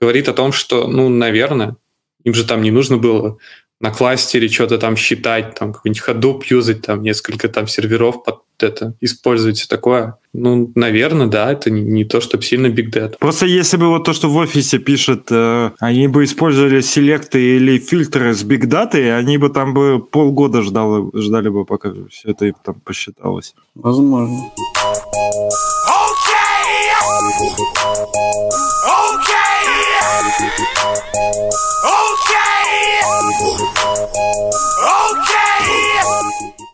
говорит 0.00 0.28
о 0.28 0.34
том, 0.34 0.52
что, 0.52 0.86
ну, 0.86 1.08
наверное, 1.08 1.76
им 2.22 2.32
же 2.32 2.44
там 2.44 2.62
не 2.62 2.70
нужно 2.70 2.96
было 2.96 3.38
на 3.80 3.90
кластере 3.90 4.48
что-то 4.48 4.78
там 4.78 4.96
считать, 4.96 5.56
там 5.56 5.72
какой-нибудь 5.72 6.04
Hadoop 6.06 6.42
юзать, 6.48 6.82
там 6.82 7.02
несколько 7.02 7.48
там 7.48 7.66
серверов 7.66 8.22
под 8.22 8.42
это 8.62 8.94
использовать 9.00 9.58
все 9.58 9.68
такое. 9.68 10.16
Ну, 10.32 10.72
наверное, 10.74 11.26
да, 11.26 11.52
это 11.52 11.70
не, 11.70 11.82
не 11.82 12.04
то, 12.04 12.20
чтобы 12.20 12.42
сильно 12.42 12.68
big 12.68 12.90
data. 12.90 13.16
Просто 13.18 13.46
если 13.46 13.76
бы 13.76 13.88
вот 13.88 14.04
то, 14.04 14.12
что 14.12 14.28
в 14.28 14.36
офисе 14.36 14.78
пишет, 14.78 15.28
э, 15.30 15.70
они 15.78 16.08
бы 16.08 16.24
использовали 16.24 16.80
селекты 16.80 17.56
или 17.56 17.78
фильтры 17.78 18.34
с 18.34 18.42
big 18.42 18.64
data, 18.64 19.16
они 19.16 19.36
бы 19.36 19.50
там 19.50 19.74
бы 19.74 20.00
полгода 20.00 20.62
ждали, 20.62 21.10
ждали 21.14 21.48
бы, 21.50 21.64
пока 21.64 21.92
все 22.10 22.30
это 22.30 22.46
им 22.46 22.54
там 22.64 22.76
посчиталось. 22.80 23.54
Возможно. 23.74 24.50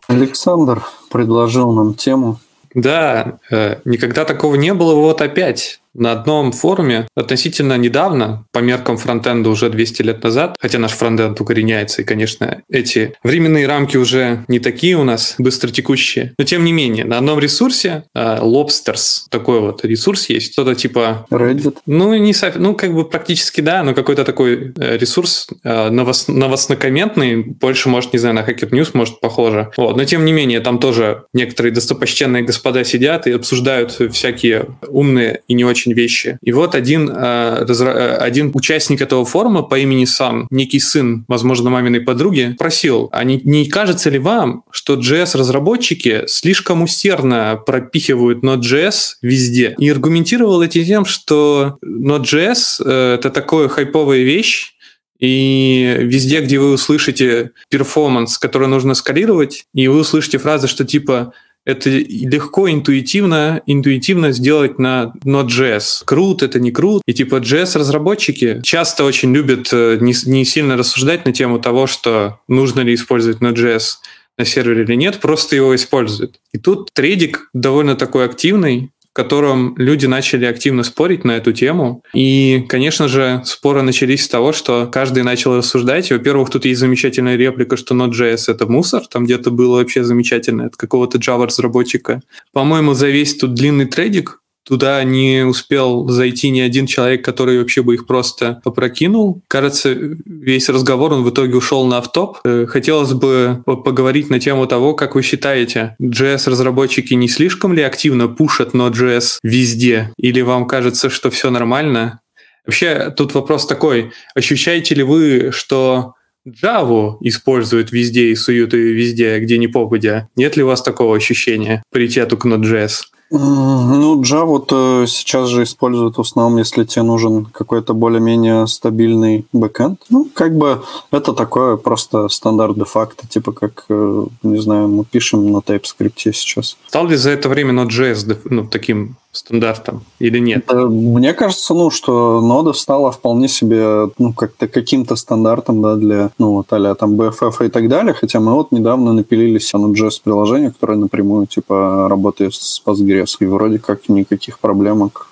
Александр 0.08 0.82
предложил 1.10 1.72
нам 1.72 1.94
тему. 1.94 2.38
Да, 2.74 3.38
э, 3.50 3.80
никогда 3.84 4.24
такого 4.24 4.54
не 4.54 4.74
было, 4.74 4.94
вот 4.94 5.22
опять 5.22 5.80
на 5.94 6.12
одном 6.12 6.52
форуме 6.52 7.08
относительно 7.14 7.76
недавно, 7.76 8.44
по 8.52 8.58
меркам 8.58 8.96
фронтенда 8.96 9.50
уже 9.50 9.70
200 9.70 10.02
лет 10.02 10.22
назад, 10.22 10.56
хотя 10.60 10.78
наш 10.78 10.92
фронтенд 10.92 11.40
укореняется, 11.40 12.02
и, 12.02 12.04
конечно, 12.04 12.62
эти 12.68 13.14
временные 13.22 13.66
рамки 13.66 13.96
уже 13.96 14.44
не 14.48 14.60
такие 14.60 14.96
у 14.96 15.04
нас 15.04 15.34
быстротекущие, 15.38 16.34
но 16.38 16.44
тем 16.44 16.64
не 16.64 16.72
менее, 16.72 17.04
на 17.04 17.18
одном 17.18 17.38
ресурсе 17.38 18.04
uh, 18.16 18.40
Lobsters, 18.42 19.26
такой 19.30 19.60
вот 19.60 19.84
ресурс 19.84 20.28
есть, 20.28 20.52
что-то 20.52 20.74
типа... 20.74 21.26
Reddit? 21.30 21.76
Ну, 21.86 22.14
не 22.14 22.34
ну, 22.56 22.74
как 22.74 22.94
бы 22.94 23.04
практически 23.04 23.60
да, 23.60 23.82
но 23.82 23.94
какой-то 23.94 24.24
такой 24.24 24.72
э, 24.78 24.96
ресурс 24.96 25.48
uh, 25.64 25.90
новос, 25.90 26.28
новостнокомментный, 26.28 27.36
больше, 27.42 27.88
может, 27.88 28.12
не 28.12 28.18
знаю, 28.18 28.34
на 28.34 28.40
Hacker 28.40 28.70
News, 28.70 28.90
может, 28.94 29.20
похоже. 29.20 29.70
Вот, 29.76 29.96
но 29.96 30.04
тем 30.04 30.24
не 30.24 30.32
менее, 30.32 30.60
там 30.60 30.78
тоже 30.78 31.24
некоторые 31.32 31.72
достопочтенные 31.72 32.42
господа 32.42 32.84
сидят 32.84 33.26
и 33.26 33.32
обсуждают 33.32 33.98
всякие 34.12 34.66
умные 34.86 35.42
и 35.48 35.54
не 35.54 35.64
очень 35.64 35.77
очень 35.78 35.92
вещи. 35.92 36.38
И 36.42 36.52
вот 36.52 36.74
один, 36.74 37.08
э, 37.08 37.64
э, 37.68 38.16
один 38.16 38.50
участник 38.54 39.00
этого 39.00 39.24
форума 39.24 39.62
по 39.62 39.78
имени 39.78 40.06
Сан, 40.06 40.46
некий 40.50 40.80
сын, 40.80 41.24
возможно, 41.28 41.70
маминой 41.70 42.00
подруги, 42.00 42.56
просил, 42.58 43.08
а 43.12 43.24
не, 43.24 43.40
не 43.44 43.66
кажется 43.66 44.10
ли 44.10 44.18
вам, 44.18 44.64
что 44.70 44.94
JS-разработчики 44.94 46.24
слишком 46.26 46.82
усердно 46.82 47.60
пропихивают 47.64 48.42
Node.js 48.42 49.18
везде? 49.22 49.74
И 49.78 49.88
аргументировал 49.88 50.62
этим 50.62 50.84
тем, 50.84 51.04
что 51.04 51.78
Node.js 51.84 52.82
э,— 52.84 53.14
это 53.18 53.30
такая 53.30 53.68
хайповая 53.68 54.22
вещь, 54.22 54.74
и 55.18 55.96
везде, 55.98 56.40
где 56.40 56.58
вы 56.60 56.72
услышите 56.72 57.50
перформанс, 57.70 58.38
который 58.38 58.68
нужно 58.68 58.94
скалировать, 58.94 59.64
и 59.74 59.88
вы 59.88 60.00
услышите 60.00 60.38
фразы, 60.38 60.68
что 60.68 60.84
типа 60.84 61.32
это 61.68 61.90
легко, 61.90 62.70
интуитивно, 62.70 63.60
интуитивно 63.66 64.32
сделать 64.32 64.78
на 64.78 65.12
Node.js. 65.22 66.02
Крут, 66.06 66.42
это 66.42 66.58
не 66.58 66.72
крут. 66.72 67.02
И 67.04 67.12
типа 67.12 67.36
JS-разработчики 67.36 68.62
часто 68.62 69.04
очень 69.04 69.34
любят 69.34 69.68
э, 69.70 69.98
не, 70.00 70.14
не 70.24 70.46
сильно 70.46 70.78
рассуждать 70.78 71.26
на 71.26 71.32
тему 71.34 71.58
того, 71.58 71.86
что 71.86 72.40
нужно 72.48 72.80
ли 72.80 72.94
использовать 72.94 73.42
Node.js 73.42 73.96
на 74.38 74.46
сервере 74.46 74.84
или 74.84 74.94
нет, 74.94 75.18
просто 75.20 75.56
его 75.56 75.74
используют. 75.74 76.40
И 76.52 76.58
тут 76.58 76.90
трейдик 76.94 77.50
довольно 77.52 77.96
такой 77.96 78.24
активный, 78.24 78.90
котором 79.18 79.74
люди 79.76 80.06
начали 80.06 80.44
активно 80.44 80.84
спорить 80.84 81.24
на 81.24 81.32
эту 81.32 81.52
тему. 81.52 82.04
И, 82.14 82.64
конечно 82.68 83.08
же, 83.08 83.42
споры 83.44 83.82
начались 83.82 84.22
с 84.22 84.28
того, 84.28 84.52
что 84.52 84.86
каждый 84.86 85.24
начал 85.24 85.56
рассуждать. 85.56 86.12
Во-первых, 86.12 86.50
тут 86.50 86.64
есть 86.64 86.78
замечательная 86.78 87.34
реплика, 87.34 87.76
что 87.76 87.96
Node.js— 87.96 88.44
это 88.46 88.66
мусор. 88.66 89.04
Там 89.08 89.24
где-то 89.24 89.50
было 89.50 89.78
вообще 89.78 90.04
замечательно 90.04 90.66
от 90.66 90.76
какого-то 90.76 91.18
Java-разработчика. 91.18 92.22
По-моему, 92.52 92.94
за 92.94 93.08
весь 93.08 93.36
тут 93.36 93.54
длинный 93.54 93.86
трейдик 93.86 94.37
туда 94.68 95.02
не 95.02 95.44
успел 95.46 96.08
зайти 96.08 96.50
ни 96.50 96.60
один 96.60 96.86
человек, 96.86 97.24
который 97.24 97.58
вообще 97.58 97.82
бы 97.82 97.94
их 97.94 98.06
просто 98.06 98.60
попрокинул. 98.62 99.42
Кажется, 99.48 99.96
весь 100.26 100.68
разговор, 100.68 101.14
он 101.14 101.24
в 101.24 101.30
итоге 101.30 101.56
ушел 101.56 101.86
на 101.86 101.98
автоп. 101.98 102.38
Э, 102.44 102.66
хотелось 102.68 103.14
бы 103.14 103.62
поговорить 103.64 104.28
на 104.28 104.38
тему 104.38 104.66
того, 104.66 104.94
как 104.94 105.14
вы 105.14 105.22
считаете, 105.22 105.96
JS-разработчики 106.02 107.14
не 107.14 107.28
слишком 107.28 107.72
ли 107.72 107.82
активно 107.82 108.28
пушат 108.28 108.74
Node.js 108.74 109.38
везде? 109.42 110.12
Или 110.18 110.42
вам 110.42 110.66
кажется, 110.66 111.08
что 111.08 111.30
все 111.30 111.50
нормально? 111.50 112.20
Вообще, 112.66 113.10
тут 113.16 113.32
вопрос 113.32 113.66
такой. 113.66 114.12
Ощущаете 114.34 114.94
ли 114.94 115.02
вы, 115.02 115.50
что 115.52 116.12
Java 116.46 117.16
используют 117.22 117.92
везде 117.92 118.28
и 118.28 118.34
суют 118.34 118.74
ее 118.74 118.92
везде, 118.92 119.38
где 119.38 119.56
ни 119.56 119.66
попадя? 119.66 120.28
Нет 120.36 120.56
ли 120.56 120.62
у 120.62 120.66
вас 120.66 120.82
такого 120.82 121.16
ощущения 121.16 121.82
паритету 121.90 122.36
к 122.36 122.44
Node.js? 122.44 123.04
Ну, 123.30 124.22
Java 124.22 125.06
сейчас 125.06 125.48
же 125.48 125.62
используют 125.62 126.16
в 126.16 126.20
основном, 126.20 126.58
если 126.58 126.84
тебе 126.84 127.02
нужен 127.02 127.44
какой-то 127.44 127.92
более-менее 127.92 128.66
стабильный 128.66 129.46
бэкэнд. 129.52 130.00
Ну, 130.08 130.28
как 130.34 130.56
бы 130.56 130.82
это 131.10 131.32
такое 131.34 131.76
просто 131.76 132.28
стандарт 132.28 132.76
де-факто, 132.76 133.26
типа 133.26 133.52
как, 133.52 133.84
э, 133.90 134.24
не 134.42 134.60
знаю, 134.60 134.88
мы 134.88 135.04
пишем 135.04 135.50
на 135.52 135.58
TypeScript 135.58 136.12
сейчас. 136.16 136.76
Стал 136.88 137.06
ли 137.06 137.16
за 137.16 137.30
это 137.30 137.48
время 137.48 137.72
Node.js 137.74 138.38
ну, 138.44 138.66
таким 138.66 139.16
стандартом 139.32 140.02
или 140.18 140.38
нет? 140.38 140.70
Мне 140.72 141.34
кажется, 141.34 141.74
ну, 141.74 141.90
что 141.90 142.40
нода 142.40 142.72
стала 142.72 143.12
вполне 143.12 143.48
себе, 143.48 144.10
ну, 144.18 144.32
как-то 144.32 144.68
каким-то 144.68 145.16
стандартом, 145.16 145.82
да, 145.82 145.96
для, 145.96 146.30
ну, 146.38 146.52
вот, 146.52 146.72
а 146.72 146.94
там 146.94 147.20
BFF 147.20 147.66
и 147.66 147.68
так 147.68 147.88
далее, 147.88 148.14
хотя 148.14 148.40
мы 148.40 148.54
вот 148.54 148.72
недавно 148.72 149.12
напилились 149.12 149.72
на 149.72 149.86
JS 149.86 150.20
приложение, 150.22 150.70
которое 150.70 150.98
напрямую, 150.98 151.46
типа, 151.46 152.08
работает 152.08 152.54
с 152.54 152.82
Postgres, 152.84 153.36
и 153.40 153.46
вроде 153.46 153.78
как 153.78 154.08
никаких 154.08 154.58
проблемок 154.58 155.28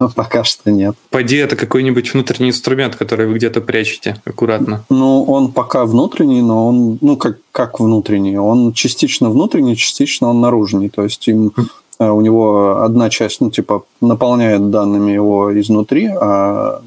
Пока 0.14 0.44
что 0.44 0.70
нет. 0.70 0.94
По 1.10 1.22
идее, 1.22 1.42
это 1.42 1.56
какой-нибудь 1.56 2.12
внутренний 2.14 2.50
инструмент, 2.50 2.96
который 2.96 3.26
вы 3.26 3.34
где-то 3.34 3.60
прячете 3.60 4.20
аккуратно. 4.24 4.84
Ну, 4.90 5.24
он 5.24 5.52
пока 5.52 5.84
внутренний, 5.84 6.42
но 6.42 6.68
он, 6.68 6.98
ну, 7.00 7.16
как, 7.16 7.38
как 7.52 7.80
внутренний? 7.80 8.38
Он 8.38 8.72
частично 8.72 9.30
внутренний, 9.30 9.76
частично 9.76 10.28
он 10.28 10.40
наружный. 10.40 10.88
То 10.88 11.02
есть 11.02 11.26
им 11.28 11.52
Э, 11.56 11.62
у 12.06 12.20
него 12.20 12.82
одна 12.82 13.10
часть, 13.10 13.40
ну, 13.40 13.50
типа, 13.50 13.84
наполняет 14.00 14.70
данными 14.70 15.10
его 15.10 15.58
изнутри, 15.58 16.06
а 16.06 16.80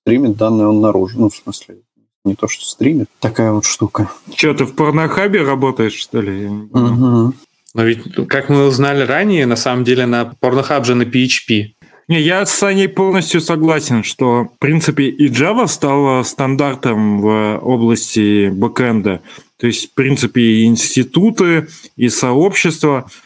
стримит 0.00 0.36
данные 0.36 0.68
он 0.68 0.80
наружу. 0.80 1.18
Ну, 1.18 1.28
в 1.28 1.36
смысле, 1.36 1.76
не 2.24 2.34
то, 2.34 2.48
что 2.48 2.64
стримит. 2.64 3.08
Такая 3.20 3.52
вот 3.52 3.64
штука. 3.64 4.10
Че, 4.34 4.54
ты 4.54 4.64
в 4.64 4.74
порнохабе 4.74 5.42
работаешь, 5.42 5.94
что 5.94 6.20
ли? 6.20 6.46
Угу. 6.46 7.34
Но 7.74 7.82
ведь, 7.82 8.02
как 8.28 8.48
мы 8.48 8.66
узнали 8.66 9.02
ранее, 9.04 9.44
на 9.44 9.56
самом 9.56 9.84
деле 9.84 10.06
на 10.06 10.32
порнохаб 10.40 10.86
же 10.86 10.94
на 10.94 11.02
PHP. 11.02 11.72
Не, 12.08 12.20
я 12.20 12.46
с 12.46 12.52
Саней 12.52 12.88
полностью 12.88 13.40
согласен, 13.40 14.04
что, 14.04 14.44
в 14.44 14.58
принципе, 14.58 15.08
и 15.08 15.28
Java 15.28 15.66
стала 15.66 16.22
стандартом 16.22 17.20
в 17.20 17.58
области 17.58 18.48
бэкэнда. 18.48 19.20
То 19.58 19.66
есть, 19.66 19.90
в 19.90 19.94
принципе, 19.94 20.40
и 20.40 20.64
институты, 20.66 21.68
и 21.96 22.08
сообщества– 22.08 23.10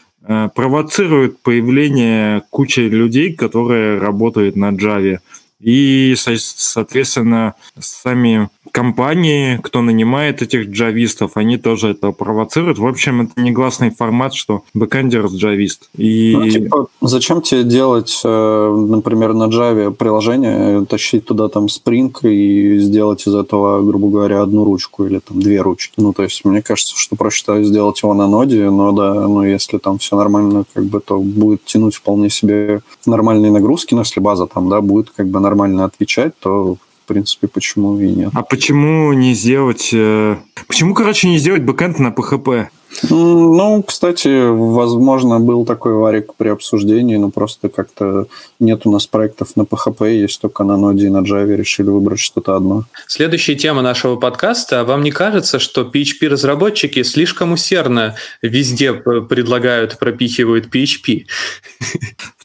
провоцирует 0.55 1.39
появление 1.41 2.43
кучи 2.49 2.81
людей, 2.81 3.33
которые 3.33 3.97
работают 3.97 4.55
на 4.55 4.71
Java. 4.71 5.19
И, 5.59 6.15
соответственно, 6.17 7.53
сами 7.79 8.49
компании, 8.71 9.59
кто 9.61 9.81
нанимает 9.81 10.41
этих 10.41 10.69
джавистов, 10.69 11.31
они 11.35 11.57
тоже 11.57 11.89
это 11.89 12.11
провоцируют. 12.11 12.79
В 12.79 12.87
общем, 12.87 13.21
это 13.21 13.41
негласный 13.41 13.91
формат, 13.91 14.33
что 14.33 14.63
бэкэндер 14.73 15.27
джавист. 15.27 15.89
И... 15.95 16.35
Ну, 16.35 16.49
типа, 16.49 16.87
зачем 17.01 17.41
тебе 17.41 17.63
делать, 17.63 18.21
э, 18.23 18.85
например, 18.87 19.33
на 19.33 19.45
Java 19.45 19.93
приложение, 19.93 20.85
тащить 20.85 21.25
туда 21.25 21.49
там 21.49 21.65
Spring 21.65 22.11
и 22.23 22.79
сделать 22.79 23.27
из 23.27 23.35
этого, 23.35 23.81
грубо 23.83 24.09
говоря, 24.09 24.41
одну 24.41 24.65
ручку 24.65 25.05
или 25.05 25.19
там 25.19 25.39
две 25.39 25.61
ручки? 25.61 25.93
Ну, 25.97 26.13
то 26.13 26.23
есть, 26.23 26.45
мне 26.45 26.61
кажется, 26.61 26.95
что 26.97 27.15
проще 27.15 27.41
сделать 27.63 28.01
его 28.01 28.13
на 28.13 28.27
ноде, 28.27 28.69
но 28.69 28.91
да, 28.91 29.13
ну, 29.13 29.43
если 29.43 29.77
там 29.77 29.97
все 29.97 30.15
нормально, 30.15 30.63
как 30.73 30.85
бы, 30.85 30.99
то 30.99 31.19
будет 31.19 31.65
тянуть 31.65 31.95
вполне 31.95 32.29
себе 32.29 32.81
нормальные 33.05 33.51
нагрузки, 33.51 33.93
но 33.95 34.01
если 34.01 34.19
база 34.19 34.47
там, 34.47 34.69
да, 34.69 34.81
будет 34.81 35.09
как 35.09 35.27
бы 35.27 35.39
нормально 35.39 35.85
отвечать, 35.85 36.33
то 36.39 36.77
принципе, 37.11 37.47
почему 37.47 37.99
и 37.99 38.07
нет. 38.07 38.29
А 38.33 38.41
почему 38.43 39.11
не 39.13 39.33
сделать... 39.33 39.89
Э, 39.93 40.37
почему, 40.67 40.93
короче, 40.93 41.27
не 41.27 41.37
сделать 41.37 41.63
бэкэнд 41.63 41.99
на 41.99 42.07
PHP? 42.07 42.67
Ну, 43.09 43.83
кстати, 43.83 44.49
возможно, 44.49 45.39
был 45.39 45.65
такой 45.65 45.93
варик 45.93 46.33
при 46.35 46.49
обсуждении, 46.49 47.17
но 47.17 47.29
просто 47.29 47.69
как-то 47.69 48.27
нет 48.59 48.81
у 48.85 48.91
нас 48.91 49.07
проектов 49.07 49.55
на 49.55 49.63
PHP, 49.63 50.21
есть 50.21 50.41
только 50.41 50.63
на 50.63 50.73
Node 50.73 51.01
и 51.01 51.09
на 51.09 51.19
Java, 51.19 51.55
решили 51.55 51.89
выбрать 51.89 52.19
что-то 52.19 52.55
одно. 52.55 52.83
Следующая 53.07 53.55
тема 53.55 53.81
нашего 53.81 54.17
подкаста. 54.17 54.83
Вам 54.83 55.03
не 55.03 55.11
кажется, 55.11 55.59
что 55.59 55.81
PHP-разработчики 55.81 57.03
слишком 57.03 57.53
усердно 57.53 58.15
везде 58.41 58.93
предлагают, 58.93 59.97
пропихивают 59.97 60.73
PHP? 60.73 61.25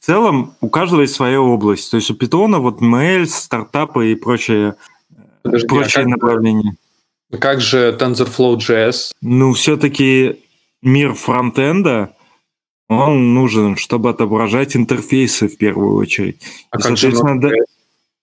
В 0.06 0.08
целом, 0.08 0.54
у 0.60 0.68
каждого 0.68 1.00
есть 1.00 1.14
своя 1.14 1.40
область. 1.40 1.90
То 1.90 1.96
есть 1.96 2.12
у 2.12 2.14
Python 2.14 2.56
вот 2.60 2.80
mail, 2.80 3.26
стартапы 3.26 4.12
и 4.12 4.14
прочее, 4.14 4.76
Подожди, 5.42 5.66
прочие 5.66 6.04
а 6.04 6.06
направления. 6.06 6.76
Как 7.40 7.60
же 7.60 7.90
TensorFlow.js? 8.00 9.14
Ну, 9.20 9.52
все-таки 9.54 10.44
мир 10.80 11.14
фронтенда, 11.14 12.14
он 12.88 13.34
нужен, 13.34 13.76
чтобы 13.76 14.10
отображать 14.10 14.76
интерфейсы 14.76 15.49
в 15.49 15.58
первую 15.58 15.97
очередь. 15.97 16.40
А 16.71 16.78
И, 16.78 16.82
как 16.82 16.97
же 16.97 17.10
Node.js? 17.10 17.64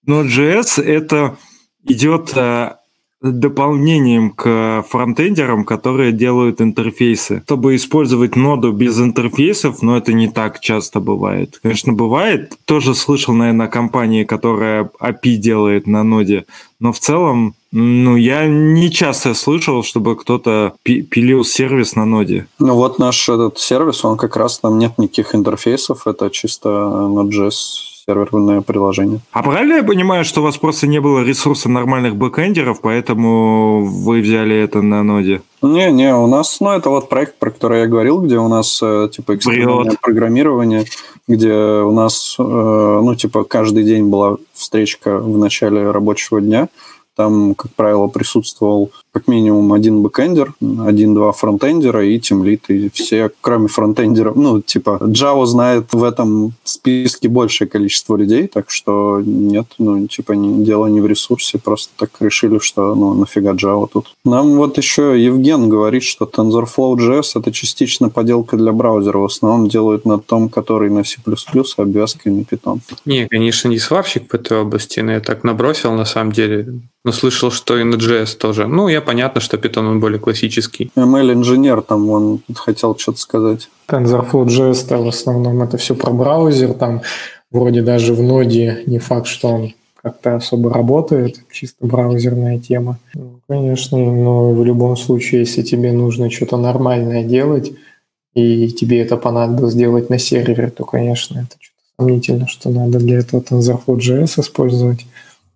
Node.js 0.07 0.81
это 0.81 1.37
идет 1.83 2.31
а, 2.37 2.79
дополнением 3.23 4.31
к 4.31 4.85
фронтендерам, 4.89 5.65
которые 5.65 6.11
делают 6.11 6.61
интерфейсы. 6.61 7.41
Чтобы 7.45 7.75
использовать 7.75 8.35
ноду 8.35 8.71
без 8.71 8.99
интерфейсов, 8.99 9.81
но 9.81 9.97
это 9.97 10.13
не 10.13 10.27
так 10.27 10.59
часто 10.59 10.99
бывает. 10.99 11.59
Конечно, 11.63 11.93
бывает. 11.93 12.57
Тоже 12.65 12.93
слышал, 12.93 13.33
наверное, 13.33 13.67
о 13.67 13.69
компании, 13.69 14.25
которая 14.25 14.89
API 14.99 15.35
делает 15.35 15.87
на 15.87 16.03
ноде. 16.03 16.45
Но 16.79 16.91
в 16.91 16.99
целом 16.99 17.55
ну, 17.71 18.17
я 18.17 18.45
не 18.45 18.91
часто 18.91 19.33
слышал, 19.33 19.83
чтобы 19.83 20.15
кто-то 20.15 20.73
пилил 20.83 21.43
сервис 21.43 21.95
на 21.95 22.05
ноде. 22.05 22.45
Ну, 22.59 22.75
вот 22.75 22.99
наш 22.99 23.27
этот 23.29 23.57
сервис, 23.57 24.05
он 24.05 24.15
как 24.15 24.35
раз, 24.35 24.59
там 24.59 24.77
нет 24.77 24.97
никаких 24.99 25.33
интерфейсов, 25.33 26.05
это 26.05 26.29
чисто 26.29 26.69
Node.js 26.69 27.92
серверное 28.05 28.61
приложение. 28.61 29.19
А 29.31 29.43
правильно 29.43 29.75
я 29.75 29.83
понимаю, 29.83 30.25
что 30.25 30.41
у 30.41 30.43
вас 30.43 30.57
просто 30.57 30.87
не 30.87 30.99
было 30.99 31.23
ресурса 31.23 31.69
нормальных 31.69 32.15
бэкэндеров, 32.15 32.81
поэтому 32.81 33.85
вы 33.85 34.21
взяли 34.21 34.55
это 34.55 34.81
на 34.81 35.03
ноде? 35.03 35.41
Не-не, 35.61 36.15
у 36.15 36.27
нас, 36.27 36.59
ну, 36.59 36.71
это 36.71 36.89
вот 36.89 37.09
проект, 37.09 37.39
про 37.39 37.51
который 37.51 37.81
я 37.81 37.87
говорил, 37.87 38.19
где 38.19 38.37
у 38.37 38.47
нас, 38.47 38.79
э, 38.81 39.09
типа, 39.11 39.35
экстремальное 39.35 39.97
программирование, 40.01 40.85
где 41.27 41.53
у 41.53 41.91
нас, 41.91 42.35
э, 42.37 42.41
ну, 42.43 43.15
типа, 43.15 43.45
каждый 43.45 43.83
день 43.83 44.09
была 44.09 44.37
встречка 44.53 45.19
в 45.19 45.37
начале 45.37 45.89
рабочего 45.89 46.41
дня, 46.41 46.67
там, 47.15 47.55
как 47.55 47.71
правило, 47.73 48.07
присутствовал 48.07 48.91
как 49.13 49.27
минимум 49.27 49.71
один 49.73 50.01
бэкэндер, 50.01 50.55
один-два 50.59 51.33
фронтендера 51.33 52.03
и 52.03 52.19
тимлид, 52.19 52.63
и 52.69 52.89
все, 52.89 53.29
кроме 53.41 53.67
фронтендеров, 53.67 54.35
ну, 54.35 54.59
типа, 54.59 54.97
Java 55.01 55.45
знает 55.45 55.93
в 55.93 56.03
этом 56.03 56.53
списке 56.63 57.29
большее 57.29 57.67
количество 57.67 58.15
людей, 58.15 58.47
так 58.47 58.71
что 58.71 59.21
нет, 59.23 59.67
ну, 59.77 60.07
типа, 60.07 60.31
не, 60.31 60.65
дело 60.65 60.87
не 60.87 60.99
в 60.99 61.05
ресурсе, 61.05 61.59
просто 61.59 61.91
так 61.95 62.09
решили, 62.21 62.57
что, 62.57 62.95
ну, 62.95 63.13
нафига 63.13 63.51
Java 63.51 63.87
тут. 63.91 64.07
Нам 64.25 64.55
вот 64.55 64.79
еще 64.79 65.23
Евген 65.23 65.69
говорит, 65.69 66.03
что 66.03 66.25
TensorFlow.js— 66.25 67.31
это 67.35 67.51
частично 67.51 68.09
поделка 68.09 68.57
для 68.57 68.71
браузера, 68.71 69.19
в 69.19 69.25
основном 69.25 69.69
делают 69.69 70.05
на 70.05 70.17
том, 70.17 70.49
который 70.49 70.89
на 70.89 71.03
C++, 71.03 71.17
а 71.25 71.81
обвязкой 71.83 72.31
на 72.31 72.41
Python. 72.41 72.79
Не, 73.05 73.27
конечно, 73.27 73.69
не 73.69 73.77
сварщик 73.77 74.31
в 74.31 74.33
этой 74.33 74.61
области, 74.61 75.01
но 75.01 75.11
я 75.11 75.19
так 75.19 75.43
набросил, 75.43 75.93
на 75.93 76.05
самом 76.05 76.31
деле. 76.31 76.79
Но 77.05 77.11
слышал, 77.11 77.51
что 77.51 77.77
и 77.77 77.83
на 77.83 77.95
JS 77.95 78.37
тоже. 78.37 78.65
Ну, 78.65 78.87
я 78.87 79.01
понятно, 79.03 79.41
что 79.41 79.57
Python 79.57 79.87
он 79.87 79.99
более 79.99 80.19
классический. 80.19 80.91
ML-инженер 80.95 81.81
там, 81.81 82.09
он 82.09 82.41
хотел 82.55 82.97
что-то 82.97 83.19
сказать. 83.19 83.69
TensorFlow.js 83.87 84.87
-то 84.87 85.03
в 85.03 85.07
основном 85.07 85.61
это 85.61 85.77
все 85.77 85.95
про 85.95 86.11
браузер, 86.11 86.73
там 86.73 87.01
вроде 87.51 87.81
даже 87.81 88.13
в 88.13 88.21
ноде 88.21 88.83
не 88.87 88.99
факт, 88.99 89.27
что 89.27 89.49
он 89.49 89.73
как-то 90.03 90.35
особо 90.35 90.73
работает, 90.73 91.39
чисто 91.49 91.85
браузерная 91.85 92.59
тема. 92.59 92.99
Ну, 93.13 93.39
конечно, 93.47 93.97
но 93.97 94.51
в 94.51 94.65
любом 94.65 94.97
случае, 94.97 95.41
если 95.41 95.61
тебе 95.61 95.93
нужно 95.93 96.29
что-то 96.29 96.57
нормальное 96.57 97.23
делать, 97.23 97.71
и 98.33 98.69
тебе 98.69 98.99
это 98.99 99.15
понадобилось 99.15 99.73
сделать 99.73 100.09
на 100.09 100.17
сервере, 100.17 100.69
то, 100.69 100.83
конечно, 100.83 101.39
это 101.39 101.55
что-то 101.59 101.83
сомнительно, 101.97 102.47
что 102.47 102.69
надо 102.69 102.99
для 102.99 103.19
этого 103.19 103.41
TensorFlow.js 103.41 104.41
использовать. 104.41 105.05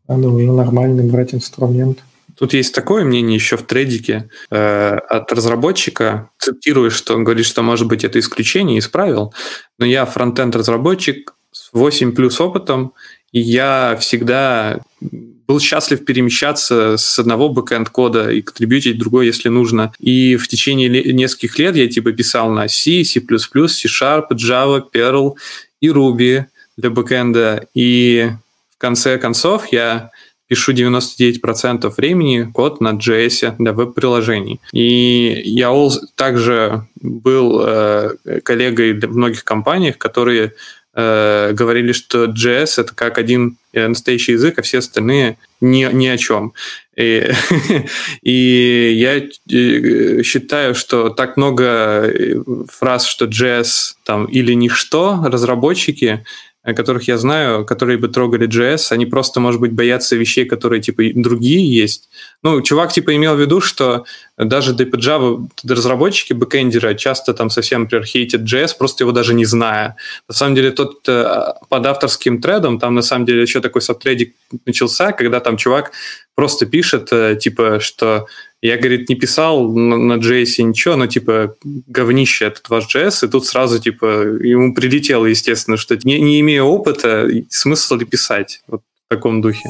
Надо 0.08 0.30
уже 0.30 0.52
нормальный 0.52 1.04
брать 1.04 1.34
инструмент. 1.34 2.00
Тут 2.38 2.54
есть 2.54 2.74
такое 2.74 3.04
мнение 3.04 3.36
еще 3.36 3.58
в 3.58 3.64
тредике 3.64 4.30
э, 4.52 4.98
от 5.10 5.32
разработчика. 5.32 6.30
Цитирую, 6.38 6.92
что 6.92 7.16
он 7.16 7.24
говорит, 7.24 7.46
что, 7.46 7.64
может 7.64 7.88
быть, 7.88 8.04
это 8.04 8.20
исключение 8.20 8.78
из 8.78 8.88
правил, 8.88 9.34
но 9.80 9.86
я 9.86 10.06
фронтенд-разработчик 10.06 11.34
с 11.52 11.70
8 11.74 12.14
плюс 12.14 12.40
опытом, 12.40 12.94
и 13.32 13.40
я 13.40 13.98
всегда 14.00 14.80
был 15.02 15.60
счастлив 15.60 16.06
перемещаться 16.06 16.98
с 16.98 17.18
одного 17.18 17.50
бэкэнд-кода 17.50 18.32
и 18.32 18.42
контрибьютить 18.42 19.00
другой, 19.00 19.28
если 19.28 19.50
нужно. 19.50 19.94
И 19.98 20.36
в 20.36 20.48
течение 20.48 20.90
нескольких 21.14 21.58
лет 21.58 21.76
я 21.76 21.88
типа 21.88 22.12
писал 22.12 22.52
на 22.52 22.68
C, 22.68 23.04
C++, 23.04 23.22
C-Sharp, 23.22 24.30
Java, 24.34 24.84
Perl 24.94 25.36
и 25.80 25.88
Ruby 25.88 26.46
для 26.76 26.90
бэкэнда. 26.90 27.68
И 27.74 28.30
в 28.76 28.78
конце 28.78 29.18
концов 29.18 29.72
я 29.72 30.12
пишу 30.48 30.74
99% 30.74 31.94
времени 31.96 32.50
код 32.52 32.82
на 32.82 32.94
JS 32.94 33.56
для 33.60 33.74
веб-приложений. 33.74 34.60
И 34.72 35.42
я 35.46 35.72
также 36.16 36.88
был 36.96 37.62
э, 37.66 38.40
коллегой 38.44 38.94
в 38.94 39.16
многих 39.16 39.44
компаниях, 39.44 39.98
которые 39.98 40.54
э, 40.94 41.54
говорили, 41.54 41.92
что 41.92 42.26
JS 42.26 42.82
это 42.82 42.96
как 42.96 43.18
один 43.18 43.58
настоящий 43.74 44.34
язык, 44.34 44.58
а 44.58 44.62
все 44.62 44.80
остальные 44.80 45.38
ни, 45.62 45.88
ни 45.94 46.08
о 46.08 46.18
чем. 46.18 46.54
И, 46.96 47.32
и 48.24 48.94
я 48.98 49.18
э, 49.18 50.24
считаю, 50.24 50.74
что 50.74 51.10
так 51.10 51.38
много 51.38 51.64
э, 51.64 52.36
фраз, 52.72 53.06
что 53.06 53.26
JS 53.26 53.94
там 54.04 54.26
или 54.26 54.54
ничто, 54.54 55.24
разработчики 55.24 56.26
которых 56.74 57.08
я 57.08 57.18
знаю, 57.18 57.66
которые 57.66 57.98
бы 57.98 58.10
трогали 58.10 58.48
JS, 58.48 58.92
они 58.92 59.06
просто, 59.06 59.40
может 59.40 59.62
быть, 59.62 59.72
боятся 59.72 60.16
вещей, 60.16 60.46
которые, 60.46 60.82
типа, 60.82 61.04
другие 61.16 61.66
есть. 61.74 62.10
Ну, 62.44 62.62
чувак, 62.62 62.92
типа, 62.92 63.16
имел 63.16 63.36
в 63.36 63.40
виду, 63.40 63.62
что 63.62 64.06
даже 64.38 64.74
для 64.74 64.86
Java 64.86 65.48
разработчики, 65.68 66.34
бэкэндеры 66.34 66.96
часто 66.96 67.34
там 67.34 67.50
совсем, 67.50 67.82
например, 67.82 68.06
JS, 68.06 68.72
просто 68.78 69.04
его 69.04 69.12
даже 69.12 69.34
не 69.34 69.46
зная. 69.46 69.96
На 70.28 70.36
самом 70.36 70.56
деле, 70.56 70.72
тот 70.72 71.08
э, 71.08 71.54
под 71.70 71.86
авторским 71.86 72.42
тредом, 72.42 72.80
там, 72.80 72.96
на 72.96 73.02
самом 73.02 73.26
деле, 73.26 73.42
еще 73.42 73.62
такой 73.62 73.82
сабтредик 73.82 74.36
начался, 74.66 75.12
когда 75.12 75.40
там 75.40 75.58
чувак 75.58 75.92
просто 76.36 76.66
пишет, 76.66 77.10
э, 77.12 77.36
типа, 77.36 77.80
что 77.80 78.28
я, 78.62 78.78
говорит, 78.78 79.08
не 79.10 79.16
писал 79.16 79.72
на, 79.72 79.98
на 79.98 80.14
JS 80.14 80.64
ничего, 80.64 80.96
но, 80.96 81.08
типа, 81.08 81.56
говнище 81.64 82.46
этот 82.46 82.70
ваш 82.70 82.94
JS, 82.94 83.28
и 83.28 83.30
тут 83.30 83.46
сразу, 83.46 83.80
типа, 83.80 84.06
ему 84.06 84.74
прилетело, 84.74 85.26
естественно, 85.26 85.78
что 85.78 85.98
не, 86.04 86.20
не 86.20 86.40
имея 86.40 86.64
опыта, 86.64 87.30
смысл 87.50 87.96
ли 87.96 88.06
писать 88.06 88.62
вот 88.68 88.82
в 88.82 89.14
таком 89.14 89.42
духе. 89.42 89.70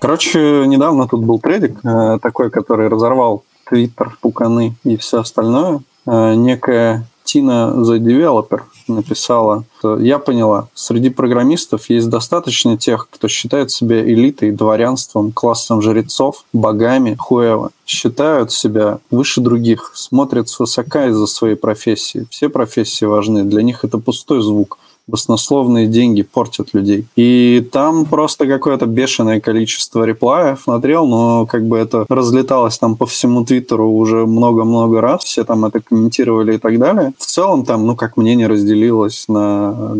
Короче, 0.00 0.66
недавно 0.66 1.08
тут 1.08 1.24
был 1.24 1.38
предик 1.38 1.80
э, 1.84 2.18
такой, 2.22 2.50
который 2.50 2.88
разорвал 2.88 3.44
Твиттер, 3.64 4.16
пуканы 4.20 4.74
и 4.84 4.96
все 4.96 5.20
остальное. 5.20 5.80
Э, 6.10 6.34
некая 6.34 7.06
Тина 7.24 7.74
The 7.76 7.98
Developer 7.98 8.62
написала, 8.88 9.64
я 9.98 10.18
поняла, 10.18 10.68
среди 10.72 11.10
программистов 11.10 11.90
есть 11.90 12.08
достаточно 12.08 12.78
тех, 12.78 13.06
кто 13.10 13.28
считает 13.28 13.70
себя 13.70 14.00
элитой, 14.00 14.50
дворянством, 14.50 15.32
классом 15.32 15.82
жрецов, 15.82 16.44
богами, 16.54 17.14
хуево. 17.18 17.70
Считают 17.84 18.50
себя 18.50 19.00
выше 19.10 19.42
других, 19.42 19.92
смотрят 19.94 20.48
свысока 20.48 21.06
из-за 21.08 21.26
своей 21.26 21.56
профессии. 21.56 22.26
Все 22.30 22.48
профессии 22.48 23.04
важны, 23.04 23.44
для 23.44 23.62
них 23.62 23.84
это 23.84 23.98
пустой 23.98 24.40
звук 24.40 24.78
баснословные 25.08 25.88
деньги 25.88 26.22
портят 26.22 26.74
людей. 26.74 27.06
И 27.16 27.66
там 27.72 28.04
просто 28.04 28.46
какое-то 28.46 28.86
бешеное 28.86 29.40
количество 29.40 30.04
реплаев 30.04 30.62
смотрел, 30.62 31.06
но 31.06 31.46
как 31.46 31.66
бы 31.66 31.78
это 31.78 32.06
разлеталось 32.08 32.78
там 32.78 32.96
по 32.96 33.06
всему 33.06 33.44
Твиттеру 33.44 33.90
уже 33.90 34.26
много-много 34.26 35.00
раз, 35.00 35.24
все 35.24 35.44
там 35.44 35.64
это 35.64 35.80
комментировали 35.80 36.54
и 36.54 36.58
так 36.58 36.78
далее. 36.78 37.12
В 37.18 37.26
целом 37.26 37.64
там, 37.64 37.86
ну, 37.86 37.96
как 37.96 38.16
мнение 38.16 38.46
разделилось 38.46 39.24
на 39.28 39.96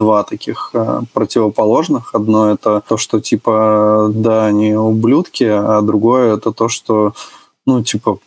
два 0.00 0.24
таких 0.24 0.70
э, 0.74 1.02
противоположных. 1.12 2.14
Одно 2.14 2.50
это 2.50 2.82
то, 2.88 2.96
что 2.96 3.20
типа 3.20 4.10
да, 4.12 4.46
они 4.46 4.74
ублюдки, 4.74 5.44
а 5.44 5.80
другое 5.80 6.34
это 6.34 6.52
то, 6.52 6.68
что 6.68 7.12
ну, 7.66 7.82
типа, 7.82 8.18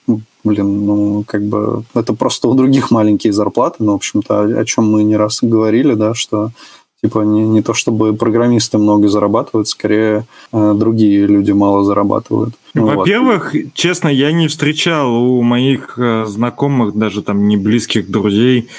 блин, 0.46 0.86
ну, 0.86 1.24
как 1.28 1.44
бы 1.44 1.84
это 1.94 2.14
просто 2.14 2.48
у 2.48 2.54
других 2.54 2.92
маленькие 2.92 3.34
зарплаты, 3.34 3.78
ну, 3.80 3.92
в 3.92 3.96
общем-то, 3.96 4.42
о, 4.42 4.60
о 4.62 4.66
чем 4.66 4.90
мы 4.90 5.04
не 5.04 5.18
раз 5.18 5.40
говорили, 5.42 5.94
да, 5.94 6.14
что 6.14 6.52
типа 7.06 7.20
не, 7.20 7.42
не 7.42 7.62
то 7.62 7.74
чтобы 7.74 8.16
программисты 8.16 8.78
много 8.78 9.08
зарабатывают, 9.08 9.68
скорее 9.68 10.26
э, 10.52 10.74
другие 10.76 11.28
люди 11.28 11.52
мало 11.52 11.84
зарабатывают. 11.84 12.56
Ну, 12.74 12.88
Во-первых, 12.88 13.54
вот. 13.54 13.74
честно, 13.74 14.08
я 14.08 14.32
не 14.32 14.48
встречал 14.48 15.14
у 15.14 15.42
моих 15.42 15.98
э, 15.98 16.26
знакомых, 16.26 16.96
даже 16.96 17.22
там 17.22 17.48
не 17.48 17.58
близких 17.58 18.10
друзей, 18.10 18.70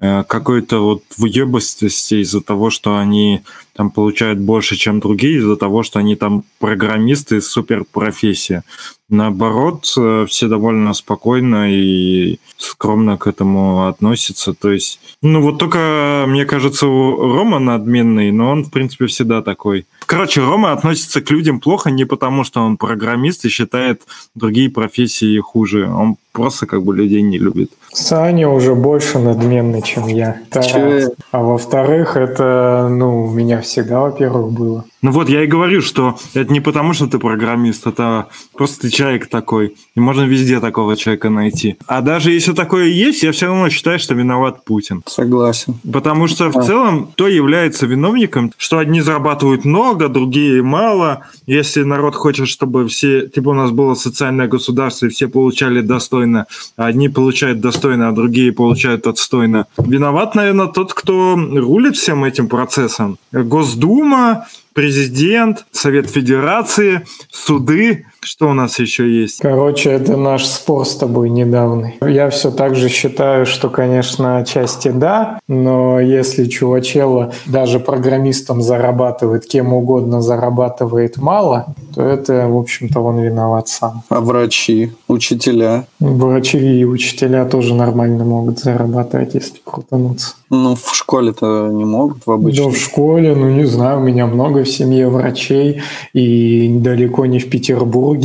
э, 0.00 0.24
какой-то 0.24 0.80
вот 0.80 1.02
въебостности 1.16 2.22
из-за 2.22 2.40
того, 2.40 2.70
что 2.70 2.96
они 2.96 3.42
там 3.76 3.90
получают 3.90 4.38
больше, 4.38 4.76
чем 4.76 5.00
другие, 5.00 5.38
из-за 5.38 5.56
того, 5.56 5.82
что 5.82 5.98
они 5.98 6.16
там 6.16 6.44
программисты 6.58 7.40
супер 7.40 7.84
профессия. 7.84 8.62
Наоборот, 9.08 9.92
э, 9.96 10.26
все 10.28 10.48
довольно 10.48 10.92
спокойно 10.92 11.72
и 11.72 12.38
скромно 12.56 13.16
к 13.16 13.28
этому 13.28 13.86
относятся. 13.86 14.52
То 14.52 14.72
есть, 14.72 14.98
ну 15.22 15.42
вот 15.42 15.58
только, 15.58 16.24
мне 16.26 16.44
кажется, 16.44 16.88
у 16.88 17.34
Рома 17.34 17.60
надменный, 17.60 18.32
но 18.32 18.50
он, 18.50 18.64
в 18.64 18.70
принципе, 18.70 19.06
всегда 19.06 19.42
такой. 19.42 19.86
Короче, 20.06 20.40
Рома 20.40 20.72
относится 20.72 21.20
к 21.20 21.30
людям 21.30 21.60
плохо 21.60 21.90
не 21.90 22.04
потому, 22.04 22.42
что 22.42 22.62
он 22.62 22.76
программист 22.76 23.44
и 23.44 23.48
считает 23.48 24.02
другие 24.34 24.70
профессии 24.70 25.38
хуже. 25.38 25.88
Он 25.88 26.16
просто 26.32 26.66
как 26.66 26.82
бы 26.82 26.94
людей 26.94 27.22
не 27.22 27.38
любит. 27.38 27.70
Саня 27.92 28.48
уже 28.48 28.74
больше 28.74 29.18
надменный, 29.18 29.82
чем 29.82 30.06
я. 30.06 30.36
Это 30.50 31.10
А 31.30 31.42
во-вторых, 31.42 32.16
это, 32.16 32.88
ну, 32.90 33.24
у 33.24 33.30
меня 33.30 33.62
всегда, 33.66 34.00
во-первых, 34.00 34.52
было. 34.52 34.84
Ну 35.02 35.10
вот, 35.10 35.28
я 35.28 35.44
и 35.44 35.46
говорю, 35.46 35.82
что 35.82 36.18
это 36.34 36.52
не 36.52 36.60
потому, 36.60 36.94
что 36.94 37.06
ты 37.06 37.18
программист, 37.18 37.86
это 37.86 38.28
просто 38.54 38.82
ты 38.82 38.90
человек 38.90 39.28
такой. 39.28 39.76
И 39.94 40.00
можно 40.00 40.22
везде 40.22 40.58
такого 40.60 40.96
человека 40.96 41.30
найти. 41.30 41.76
А 41.86 42.00
даже 42.00 42.32
если 42.32 42.52
такое 42.52 42.86
есть, 42.86 43.22
я 43.22 43.32
все 43.32 43.46
равно 43.46 43.68
считаю, 43.68 43.98
что 43.98 44.14
виноват 44.14 44.64
Путин. 44.64 45.02
Согласен. 45.06 45.78
Потому 45.92 46.28
что 46.28 46.48
в 46.48 46.64
целом 46.64 47.10
то 47.14 47.28
является 47.28 47.86
виновником, 47.86 48.52
что 48.56 48.78
одни 48.78 49.00
зарабатывают 49.00 49.64
много, 49.64 50.08
другие 50.08 50.62
мало. 50.62 51.26
Если 51.46 51.82
народ 51.82 52.14
хочет, 52.14 52.48
чтобы 52.48 52.88
все, 52.88 53.28
типа 53.28 53.50
у 53.50 53.54
нас 53.54 53.70
было 53.70 53.94
социальное 53.94 54.48
государство, 54.48 55.06
и 55.06 55.10
все 55.10 55.28
получали 55.28 55.82
достойно, 55.82 56.46
а 56.76 56.86
одни 56.86 57.08
получают 57.08 57.60
достойно, 57.60 58.08
а 58.08 58.12
другие 58.12 58.52
получают 58.52 59.06
отстойно. 59.06 59.66
Виноват, 59.78 60.34
наверное, 60.34 60.66
тот, 60.66 60.94
кто 60.94 61.36
рулит 61.36 61.96
всем 61.96 62.24
этим 62.24 62.48
процессом. 62.48 63.18
Госдума, 63.32 64.46
президент, 64.76 65.64
Совет 65.72 66.08
Федерации, 66.10 67.06
суды. 67.32 68.04
Что 68.26 68.48
у 68.48 68.54
нас 68.54 68.80
еще 68.80 69.08
есть? 69.08 69.38
Короче, 69.38 69.88
это 69.90 70.16
наш 70.16 70.46
спор 70.46 70.84
с 70.84 70.96
тобой 70.96 71.30
недавний. 71.30 71.94
Я 72.00 72.28
все 72.30 72.50
так 72.50 72.74
же 72.74 72.88
считаю, 72.88 73.46
что, 73.46 73.70
конечно, 73.70 74.38
отчасти 74.38 74.88
да, 74.88 75.38
но 75.46 76.00
если 76.00 76.46
чувачело 76.46 77.32
даже 77.46 77.78
программистом 77.78 78.62
зарабатывает, 78.62 79.46
кем 79.46 79.72
угодно 79.72 80.22
зарабатывает 80.22 81.18
мало, 81.18 81.66
то 81.94 82.02
это, 82.02 82.48
в 82.48 82.56
общем-то, 82.58 82.98
он 82.98 83.20
виноват 83.20 83.68
сам. 83.68 84.02
А 84.08 84.20
врачи, 84.20 84.90
учителя? 85.06 85.86
Врачи 86.00 86.58
и 86.80 86.84
учителя 86.84 87.44
тоже 87.44 87.74
нормально 87.74 88.24
могут 88.24 88.58
зарабатывать, 88.58 89.34
если 89.34 89.60
крутануться. 89.64 90.34
Ну, 90.50 90.74
в 90.74 90.94
школе-то 90.94 91.68
не 91.72 91.84
могут 91.84 92.26
в 92.26 92.30
обычной. 92.30 92.64
Да, 92.64 92.70
в 92.70 92.76
школе, 92.76 93.34
ну, 93.34 93.50
не 93.50 93.66
знаю, 93.66 93.98
у 93.98 94.02
меня 94.02 94.26
много 94.26 94.64
в 94.64 94.68
семье 94.68 95.08
врачей, 95.08 95.82
и 96.12 96.68
далеко 96.80 97.26
не 97.26 97.38
в 97.38 97.50
Петербурге, 97.50 98.15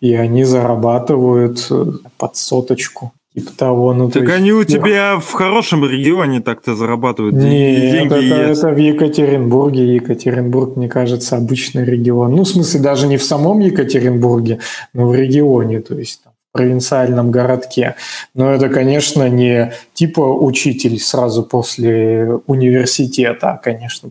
и 0.00 0.14
они 0.14 0.44
зарабатывают 0.44 1.66
э, 1.70 1.84
под 2.16 2.36
соточку. 2.36 3.12
Типа 3.34 3.52
того, 3.56 3.94
ну, 3.94 4.10
так 4.10 4.22
есть, 4.22 4.34
они 4.34 4.52
у 4.52 4.64
тебя 4.64 5.18
в 5.18 5.32
хорошем 5.32 5.88
регионе 5.88 6.40
так-то 6.40 6.74
зарабатывают. 6.74 7.36
Нет, 7.36 7.92
деньги 7.92 8.06
это, 8.06 8.16
есть. 8.48 8.60
это 8.60 8.70
в 8.70 8.78
Екатеринбурге. 8.78 9.94
Екатеринбург, 9.94 10.76
мне 10.76 10.88
кажется, 10.88 11.36
обычный 11.36 11.84
регион. 11.84 12.34
Ну, 12.34 12.42
в 12.42 12.48
смысле, 12.48 12.80
даже 12.80 13.06
не 13.06 13.16
в 13.16 13.22
самом 13.22 13.60
Екатеринбурге, 13.60 14.58
но 14.92 15.08
в 15.08 15.14
регионе. 15.14 15.80
То 15.80 15.96
есть 15.96 16.24
там, 16.24 16.32
провинциальном 16.52 17.30
городке. 17.30 17.94
Но 18.34 18.50
это, 18.50 18.68
конечно, 18.68 19.28
не 19.28 19.72
типа 19.94 20.20
учитель 20.20 20.98
сразу 20.98 21.44
после 21.44 22.40
университета, 22.46 23.52
а, 23.52 23.56
конечно, 23.58 24.10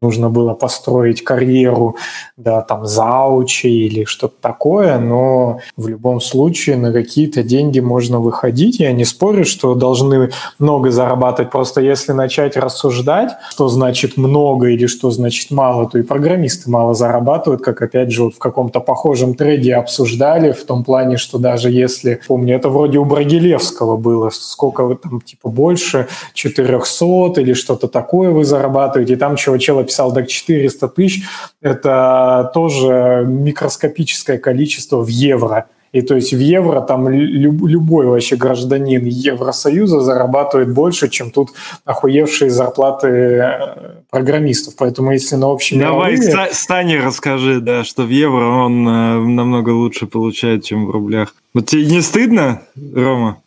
нужно 0.00 0.30
было 0.30 0.54
построить 0.54 1.24
карьеру, 1.24 1.96
да, 2.36 2.60
там, 2.60 2.86
заучи 2.86 3.66
или 3.66 4.04
что-то 4.04 4.34
такое, 4.40 4.98
но 4.98 5.58
в 5.76 5.88
любом 5.88 6.20
случае 6.20 6.76
на 6.76 6.92
какие-то 6.92 7.42
деньги 7.42 7.80
можно 7.80 8.20
выходить. 8.20 8.78
Я 8.78 8.92
не 8.92 9.04
спорю, 9.04 9.44
что 9.44 9.74
должны 9.74 10.30
много 10.58 10.90
зарабатывать, 10.90 11.50
просто 11.50 11.80
если 11.80 12.12
начать 12.12 12.56
рассуждать, 12.56 13.32
что 13.50 13.68
значит 13.68 14.16
много 14.16 14.68
или 14.68 14.86
что 14.86 15.10
значит 15.10 15.50
мало, 15.50 15.88
то 15.88 15.98
и 15.98 16.02
программисты 16.02 16.70
мало 16.70 16.94
зарабатывают, 16.94 17.62
как 17.62 17.82
опять 17.82 18.12
же 18.12 18.24
вот 18.24 18.34
в 18.34 18.38
каком-то 18.38 18.80
похожем 18.80 19.34
трейде 19.34 19.74
обсуждали, 19.74 20.52
в 20.52 20.64
том 20.64 20.84
плане, 20.84 21.16
что 21.16 21.38
даже 21.38 21.70
если, 21.70 22.20
помню, 22.28 22.54
это 22.56 22.68
вроде 22.68 22.98
у 22.98 23.04
Брагилевского 23.04 23.96
было, 23.96 24.30
сколько 24.30 24.84
вы 24.84 24.96
там, 24.96 25.20
типа, 25.20 25.48
больше 25.48 26.06
400 26.34 27.40
или 27.40 27.52
что-то 27.54 27.88
такое 27.88 28.30
вы 28.30 28.44
зарабатываете, 28.44 29.14
и 29.14 29.16
там 29.16 29.36
чего-чего 29.36 29.87
писал, 29.88 30.12
так 30.12 30.28
400 30.28 30.88
тысяч– 30.88 31.24
это 31.62 32.50
тоже 32.54 33.24
микроскопическое 33.26 34.38
количество 34.38 35.02
в 35.02 35.08
евро. 35.08 35.66
И 35.92 36.02
то 36.02 36.14
есть 36.14 36.34
в 36.34 36.38
евро 36.38 36.80
там 36.82 37.08
люб, 37.08 37.66
любой 37.66 38.06
вообще 38.06 38.36
гражданин 38.36 39.04
Евросоюза 39.04 40.00
зарабатывает 40.00 40.72
больше, 40.72 41.08
чем 41.08 41.30
тут 41.30 41.50
охуевшие 41.84 42.50
зарплаты 42.50 43.08
э, 43.08 43.76
программистов. 44.10 44.74
Поэтому 44.76 45.12
если 45.12 45.36
на 45.36 45.50
общем 45.50 45.78
Давай, 45.80 46.16
мировые... 46.18 46.52
Стане 46.52 47.00
расскажи, 47.00 47.60
да, 47.60 47.84
что 47.84 48.02
в 48.02 48.10
евро 48.10 48.44
он 48.44 48.86
э, 48.86 49.18
намного 49.18 49.70
лучше 49.70 50.06
получает, 50.06 50.64
чем 50.64 50.86
в 50.86 50.90
рублях. 50.90 51.34
Вот 51.54 51.66
тебе 51.66 51.86
не 51.86 52.02
стыдно, 52.02 52.62
Рома? 52.94 53.38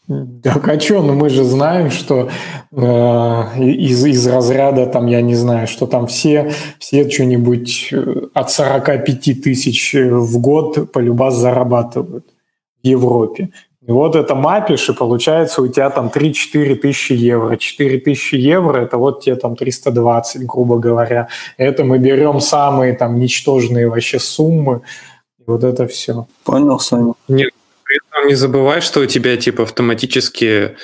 Так 0.43 0.67
а 0.67 0.79
что, 0.79 1.01
ну 1.01 1.13
мы 1.13 1.29
же 1.29 1.43
знаем, 1.43 1.91
что 1.91 2.29
э, 2.71 2.83
из, 3.59 4.05
из 4.05 4.27
разряда, 4.27 4.85
там, 4.85 5.07
я 5.07 5.21
не 5.21 5.35
знаю, 5.35 5.67
что 5.67 5.87
там 5.87 6.07
все, 6.07 6.51
все 6.79 7.09
что-нибудь 7.09 7.89
э, 7.91 8.27
от 8.33 8.51
45 8.51 9.41
тысяч 9.41 9.93
в 9.93 10.39
год 10.39 10.91
полюбас 10.91 11.35
зарабатывают 11.35 12.25
в 12.83 12.87
Европе. 12.87 13.49
И 13.87 13.91
вот 13.91 14.15
это 14.15 14.35
мапишь, 14.35 14.89
и 14.89 14.93
получается 14.93 15.61
у 15.61 15.67
тебя 15.67 15.89
там 15.89 16.11
3-4 16.13 16.75
тысячи 16.75 17.13
евро. 17.13 17.57
4 17.57 17.99
тысячи 17.99 18.35
евро– 18.35 18.77
это 18.81 18.97
вот 18.97 19.23
тебе 19.23 19.35
там 19.35 19.55
320, 19.55 20.45
грубо 20.45 20.77
говоря. 20.77 21.29
Это 21.57 21.83
мы 21.83 21.97
берем 21.97 22.39
самые 22.41 22.93
там 22.93 23.19
ничтожные 23.19 23.89
вообще 23.89 24.19
суммы, 24.19 24.81
и 25.39 25.43
вот 25.47 25.63
это 25.63 25.87
все. 25.87 26.27
Понял, 26.43 26.79
Саня. 26.79 27.13
Нет, 27.27 27.49
при 28.21 28.25
этом 28.25 28.27
не 28.27 28.35
забывай, 28.35 28.81
что 28.81 29.01
у 29.01 29.05
тебя 29.05 29.37
типа 29.37 29.63
автоматически 29.63 30.75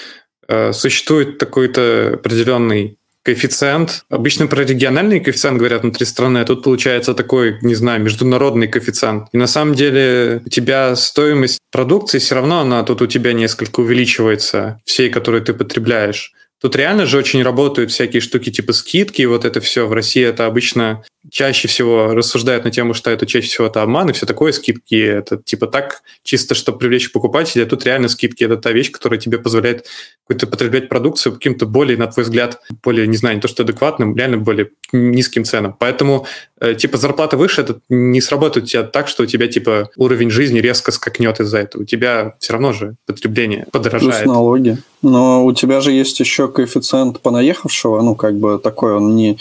э, 0.47 0.73
существует 0.73 1.37
такой-то 1.37 2.13
определенный 2.15 2.97
коэффициент. 3.23 4.05
Обычно 4.09 4.47
про 4.47 4.63
региональный 4.63 5.19
коэффициент 5.19 5.57
говорят 5.57 5.81
внутри 5.83 6.05
страны, 6.05 6.39
а 6.39 6.45
тут 6.45 6.63
получается 6.63 7.13
такой, 7.13 7.57
не 7.61 7.75
знаю, 7.75 8.01
международный 8.01 8.67
коэффициент. 8.67 9.27
И 9.33 9.37
на 9.37 9.47
самом 9.47 9.75
деле 9.75 10.41
у 10.45 10.49
тебя 10.49 10.95
стоимость 10.95 11.59
продукции 11.71 12.19
все 12.19 12.35
равно, 12.35 12.61
она 12.61 12.83
тут 12.83 13.01
у 13.01 13.07
тебя 13.07 13.33
несколько 13.33 13.81
увеличивается, 13.81 14.79
всей, 14.85 15.09
которую 15.09 15.43
ты 15.43 15.53
потребляешь. 15.53 16.31
Тут 16.59 16.75
реально 16.75 17.05
же 17.05 17.17
очень 17.17 17.43
работают 17.43 17.91
всякие 17.91 18.21
штуки 18.21 18.51
типа 18.51 18.73
скидки, 18.73 19.21
и 19.21 19.25
вот 19.25 19.45
это 19.45 19.61
все. 19.61 19.87
В 19.87 19.93
России 19.93 20.23
это 20.23 20.45
обычно 20.45 21.03
чаще 21.29 21.67
всего 21.67 22.13
рассуждают 22.13 22.63
на 22.63 22.71
тему, 22.71 22.93
что 22.93 23.11
это 23.11 23.25
чаще 23.25 23.47
всего 23.47 23.67
это 23.67 23.81
обман 23.81 24.09
и 24.09 24.13
все 24.13 24.25
такое, 24.25 24.51
скидки 24.51 24.95
это 24.95 25.37
типа 25.37 25.67
так, 25.67 26.01
чисто 26.23 26.55
чтобы 26.55 26.77
привлечь 26.79 27.11
покупателя, 27.11 27.63
а 27.63 27.65
тут 27.65 27.85
реально 27.85 28.07
скидки 28.07 28.43
это 28.43 28.57
та 28.57 28.71
вещь, 28.71 28.91
которая 28.91 29.19
тебе 29.19 29.37
позволяет 29.37 29.87
какую-то 30.23 30.47
потреблять 30.47 30.89
продукцию 30.89 31.33
каким-то 31.33 31.65
более, 31.65 31.97
на 31.97 32.07
твой 32.07 32.23
взгляд, 32.23 32.61
более, 32.83 33.07
не 33.07 33.17
знаю, 33.17 33.35
не 33.35 33.41
то 33.41 33.47
что 33.47 33.63
адекватным, 33.63 34.15
реально 34.15 34.37
более 34.37 34.69
низким 34.91 35.43
ценам. 35.43 35.75
Поэтому 35.77 36.25
э, 36.59 36.75
типа 36.75 36.97
зарплата 36.97 37.37
выше, 37.37 37.61
это 37.61 37.79
не 37.89 38.21
сработает 38.21 38.65
у 38.65 38.67
тебя 38.67 38.83
так, 38.83 39.07
что 39.07 39.23
у 39.23 39.25
тебя 39.25 39.47
типа 39.47 39.89
уровень 39.95 40.29
жизни 40.29 40.59
резко 40.59 40.91
скакнет 40.91 41.39
из-за 41.39 41.59
этого. 41.59 41.83
У 41.83 41.85
тебя 41.85 42.35
все 42.39 42.53
равно 42.53 42.73
же 42.73 42.95
потребление 43.05 43.65
подорожает. 43.71 44.23
Плюс 44.23 44.33
налоги. 44.33 44.77
Но 45.01 45.45
у 45.45 45.53
тебя 45.53 45.81
же 45.81 45.91
есть 45.91 46.19
еще 46.19 46.47
коэффициент 46.47 47.19
понаехавшего, 47.19 48.01
ну, 48.01 48.15
как 48.15 48.35
бы 48.35 48.59
такой, 48.59 48.95
он 48.95 49.15
не... 49.15 49.37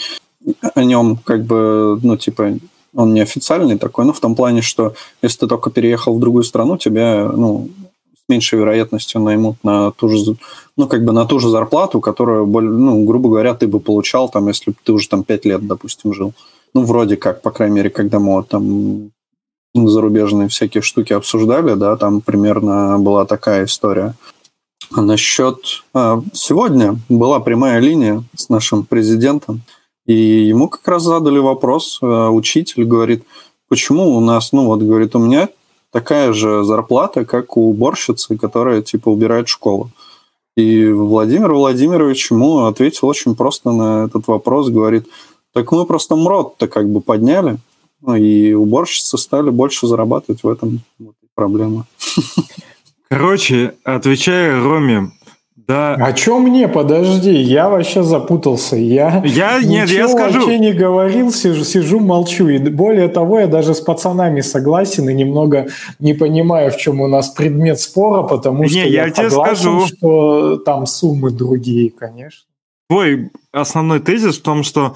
О 0.75 0.83
нем, 0.83 1.17
как 1.17 1.43
бы, 1.43 1.99
ну, 2.01 2.15
типа, 2.15 2.57
он 2.95 3.13
не 3.13 3.21
официальный 3.21 3.77
такой, 3.77 4.05
но 4.05 4.13
в 4.13 4.19
том 4.19 4.35
плане, 4.35 4.61
что 4.61 4.93
если 5.21 5.39
ты 5.39 5.47
только 5.47 5.69
переехал 5.69 6.15
в 6.15 6.19
другую 6.19 6.43
страну, 6.43 6.77
тебя, 6.77 7.29
ну, 7.33 7.69
с 8.15 8.29
меньшей 8.29 8.59
вероятностью 8.59 9.21
наймут 9.21 9.57
на 9.63 9.91
ту 9.91 10.09
же, 10.09 10.35
ну, 10.77 10.87
как 10.87 11.03
бы 11.03 11.11
на 11.11 11.25
ту 11.25 11.39
же 11.39 11.49
зарплату, 11.49 11.99
которую, 11.99 12.45
ну, 12.45 13.03
грубо 13.03 13.29
говоря, 13.29 13.53
ты 13.55 13.67
бы 13.67 13.79
получал, 13.79 14.29
там, 14.29 14.47
если 14.47 14.71
бы 14.71 14.77
ты 14.83 14.93
уже 14.93 15.09
там 15.09 15.23
пять 15.23 15.45
лет, 15.45 15.65
допустим, 15.65 16.13
жил. 16.13 16.33
Ну, 16.73 16.83
вроде 16.83 17.17
как, 17.17 17.41
по 17.41 17.51
крайней 17.51 17.75
мере, 17.75 17.89
когда 17.89 18.19
мы 18.19 18.43
там 18.43 19.11
зарубежные 19.75 20.47
всякие 20.47 20.81
штуки 20.81 21.13
обсуждали, 21.13 21.73
да, 21.75 21.97
там 21.97 22.21
примерно 22.21 22.97
была 22.99 23.25
такая 23.25 23.65
история. 23.65 24.15
Насчет... 24.91 25.83
А, 25.93 26.21
сегодня 26.33 26.97
была 27.09 27.39
прямая 27.39 27.79
линия 27.79 28.23
с 28.35 28.49
нашим 28.49 28.85
президентом, 28.85 29.61
и 30.05 30.13
ему 30.13 30.69
как 30.69 30.87
раз 30.87 31.03
задали 31.03 31.39
вопрос, 31.39 31.99
а, 32.01 32.29
учитель 32.29 32.85
говорит, 32.85 33.23
почему 33.67 34.15
у 34.15 34.21
нас, 34.21 34.51
ну 34.53 34.65
вот, 34.65 34.81
говорит, 34.81 35.15
у 35.15 35.19
меня 35.19 35.49
такая 35.91 36.33
же 36.33 36.63
зарплата, 36.63 37.25
как 37.25 37.57
у 37.57 37.69
уборщицы, 37.69 38.37
которая, 38.37 38.81
типа, 38.81 39.09
убирает 39.09 39.47
школу. 39.47 39.89
И 40.55 40.87
Владимир 40.87 41.53
Владимирович 41.53 42.31
ему 42.31 42.65
ответил 42.65 43.07
очень 43.07 43.35
просто 43.35 43.71
на 43.71 44.05
этот 44.05 44.27
вопрос, 44.27 44.69
говорит, 44.69 45.07
так 45.53 45.71
мы 45.71 45.85
просто 45.85 46.15
МРОД-то 46.15 46.67
как 46.67 46.89
бы 46.89 47.01
подняли, 47.01 47.57
ну, 48.01 48.15
и 48.15 48.53
уборщицы 48.53 49.17
стали 49.17 49.49
больше 49.49 49.87
зарабатывать 49.87 50.43
в 50.43 50.49
этом 50.49 50.81
вот, 50.99 51.15
проблема. 51.35 51.85
Короче, 53.09 53.73
отвечая 53.83 54.61
Роме, 54.61 55.11
да. 55.67 55.95
А 55.95 56.15
что 56.15 56.39
мне? 56.39 56.69
Подожди, 56.69 57.33
я 57.33 57.67
вообще 57.67 58.01
запутался. 58.01 58.77
Я, 58.77 59.21
я 59.25 59.59
нет, 59.61 59.89
я 59.89 60.07
скажу. 60.07 60.39
вообще 60.39 60.59
не 60.59 60.71
говорил, 60.71 61.29
сижу, 61.33 61.65
сижу, 61.65 61.99
молчу. 61.99 62.47
И 62.47 62.57
более 62.57 63.09
того, 63.09 63.41
я 63.41 63.47
даже 63.47 63.75
с 63.75 63.81
пацанами 63.81 64.39
согласен 64.39 65.09
и 65.09 65.13
немного 65.13 65.67
не 65.99 66.13
понимаю, 66.13 66.71
в 66.71 66.77
чем 66.77 67.01
у 67.01 67.07
нас 67.07 67.29
предмет 67.29 67.81
спора, 67.81 68.23
потому 68.23 68.63
не, 68.63 68.69
что 68.69 68.79
я, 68.79 69.05
я 69.05 69.09
тебе 69.09 69.29
согласен, 69.29 69.81
скажу. 69.81 69.87
что 69.87 70.57
там 70.57 70.85
суммы 70.85 71.31
другие, 71.31 71.89
конечно. 71.89 72.47
Твой 72.89 73.29
основной 73.51 73.99
тезис 73.99 74.37
в 74.37 74.43
том, 74.43 74.63
что 74.63 74.95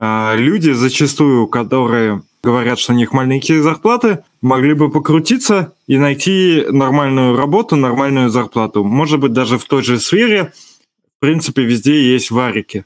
э, 0.00 0.32
люди 0.34 0.72
зачастую, 0.72 1.46
которые 1.46 2.22
говорят, 2.42 2.78
что 2.78 2.92
у 2.92 2.96
них 2.96 3.12
маленькие 3.12 3.62
зарплаты, 3.62 4.24
могли 4.40 4.74
бы 4.74 4.90
покрутиться 4.90 5.72
и 5.86 5.98
найти 5.98 6.64
нормальную 6.68 7.36
работу, 7.36 7.76
нормальную 7.76 8.30
зарплату. 8.30 8.84
Может 8.84 9.20
быть, 9.20 9.32
даже 9.32 9.58
в 9.58 9.64
той 9.64 9.82
же 9.82 9.98
сфере, 9.98 10.52
в 11.16 11.20
принципе, 11.20 11.62
везде 11.62 12.12
есть 12.12 12.30
варики. 12.30 12.84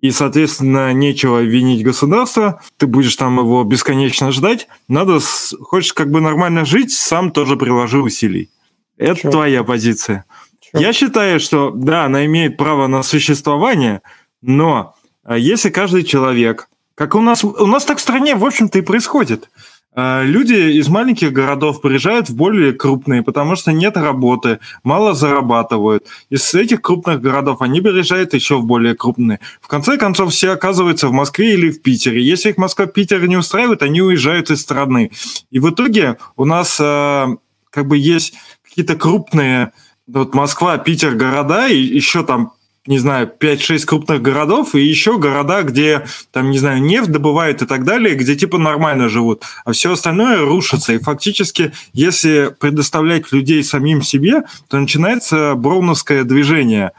И, 0.00 0.12
соответственно, 0.12 0.92
нечего 0.92 1.40
винить 1.40 1.82
государство, 1.82 2.62
ты 2.76 2.86
будешь 2.86 3.16
там 3.16 3.38
его 3.38 3.64
бесконечно 3.64 4.30
ждать. 4.30 4.68
Надо, 4.86 5.18
хочешь 5.60 5.92
как 5.92 6.10
бы 6.10 6.20
нормально 6.20 6.64
жить, 6.64 6.92
сам 6.92 7.32
тоже 7.32 7.56
приложи 7.56 8.00
усилий. 8.00 8.48
Это 8.96 9.22
Чё? 9.22 9.30
твоя 9.30 9.64
позиция. 9.64 10.24
Чё? 10.60 10.78
Я 10.78 10.92
считаю, 10.92 11.40
что 11.40 11.72
да, 11.72 12.04
она 12.04 12.26
имеет 12.26 12.56
право 12.56 12.86
на 12.86 13.02
существование, 13.02 14.02
но 14.40 14.94
а, 15.24 15.36
если 15.36 15.70
каждый 15.70 16.04
человек 16.04 16.68
как 16.98 17.14
у 17.14 17.20
нас, 17.20 17.44
у 17.44 17.66
нас 17.66 17.84
так 17.84 17.98
в 17.98 18.00
стране, 18.00 18.34
в 18.34 18.44
общем-то, 18.44 18.76
и 18.76 18.82
происходит. 18.82 19.48
А, 19.94 20.24
люди 20.24 20.78
из 20.78 20.88
маленьких 20.88 21.32
городов 21.32 21.80
приезжают 21.80 22.28
в 22.28 22.34
более 22.34 22.72
крупные, 22.72 23.22
потому 23.22 23.54
что 23.54 23.70
нет 23.70 23.96
работы, 23.96 24.58
мало 24.82 25.14
зарабатывают. 25.14 26.06
Из 26.28 26.52
этих 26.54 26.82
крупных 26.82 27.20
городов 27.20 27.62
они 27.62 27.80
переезжают 27.80 28.34
еще 28.34 28.56
в 28.56 28.64
более 28.64 28.96
крупные. 28.96 29.38
В 29.60 29.68
конце 29.68 29.96
концов, 29.96 30.32
все 30.32 30.50
оказываются 30.50 31.06
в 31.06 31.12
Москве 31.12 31.54
или 31.54 31.70
в 31.70 31.82
Питере. 31.82 32.20
Если 32.20 32.50
их 32.50 32.56
Москва, 32.58 32.86
Питер 32.86 33.24
не 33.28 33.36
устраивает, 33.36 33.84
они 33.84 34.02
уезжают 34.02 34.50
из 34.50 34.60
страны. 34.60 35.12
И 35.52 35.60
в 35.60 35.70
итоге 35.70 36.18
у 36.36 36.44
нас 36.44 36.78
а, 36.80 37.28
как 37.70 37.86
бы 37.86 37.96
есть 37.96 38.34
какие-то 38.64 38.96
крупные 38.96 39.70
вот 40.08 40.34
Москва, 40.34 40.76
Питер 40.78 41.14
города, 41.14 41.68
и 41.68 41.78
еще 41.78 42.24
там 42.24 42.54
не 42.88 42.98
знаю, 42.98 43.30
5-6 43.38 43.84
крупных 43.84 44.22
городов 44.22 44.74
и 44.74 44.80
еще 44.80 45.18
города, 45.18 45.62
где, 45.62 46.06
там, 46.32 46.50
не 46.50 46.58
знаю, 46.58 46.82
нефть 46.82 47.12
добывают 47.12 47.60
и 47.60 47.66
так 47.66 47.84
далее, 47.84 48.14
где 48.14 48.34
типа 48.34 48.56
нормально 48.56 49.10
живут, 49.10 49.42
а 49.66 49.72
все 49.72 49.92
остальное 49.92 50.40
рушится. 50.40 50.94
И 50.94 50.98
фактически, 50.98 51.72
если 51.92 52.50
предоставлять 52.58 53.30
людей 53.30 53.62
самим 53.62 54.00
себе, 54.00 54.44
то 54.68 54.78
начинается 54.78 55.54
броуновское 55.54 56.24
движение. 56.24 56.92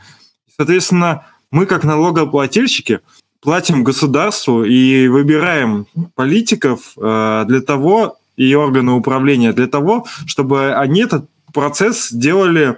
Соответственно, 0.56 1.26
мы 1.50 1.66
как 1.66 1.84
налогоплательщики 1.84 3.00
платим 3.42 3.84
государству 3.84 4.64
и 4.64 5.08
выбираем 5.08 5.88
политиков 6.14 6.94
э, 6.98 7.46
для 7.48 7.62
того, 7.62 8.18
и 8.38 8.54
органы 8.54 8.92
управления 8.92 9.54
для 9.54 9.68
того, 9.68 10.06
чтобы 10.28 10.74
они 10.76 11.02
этот 11.02 11.26
процесс 11.52 12.12
делали 12.12 12.78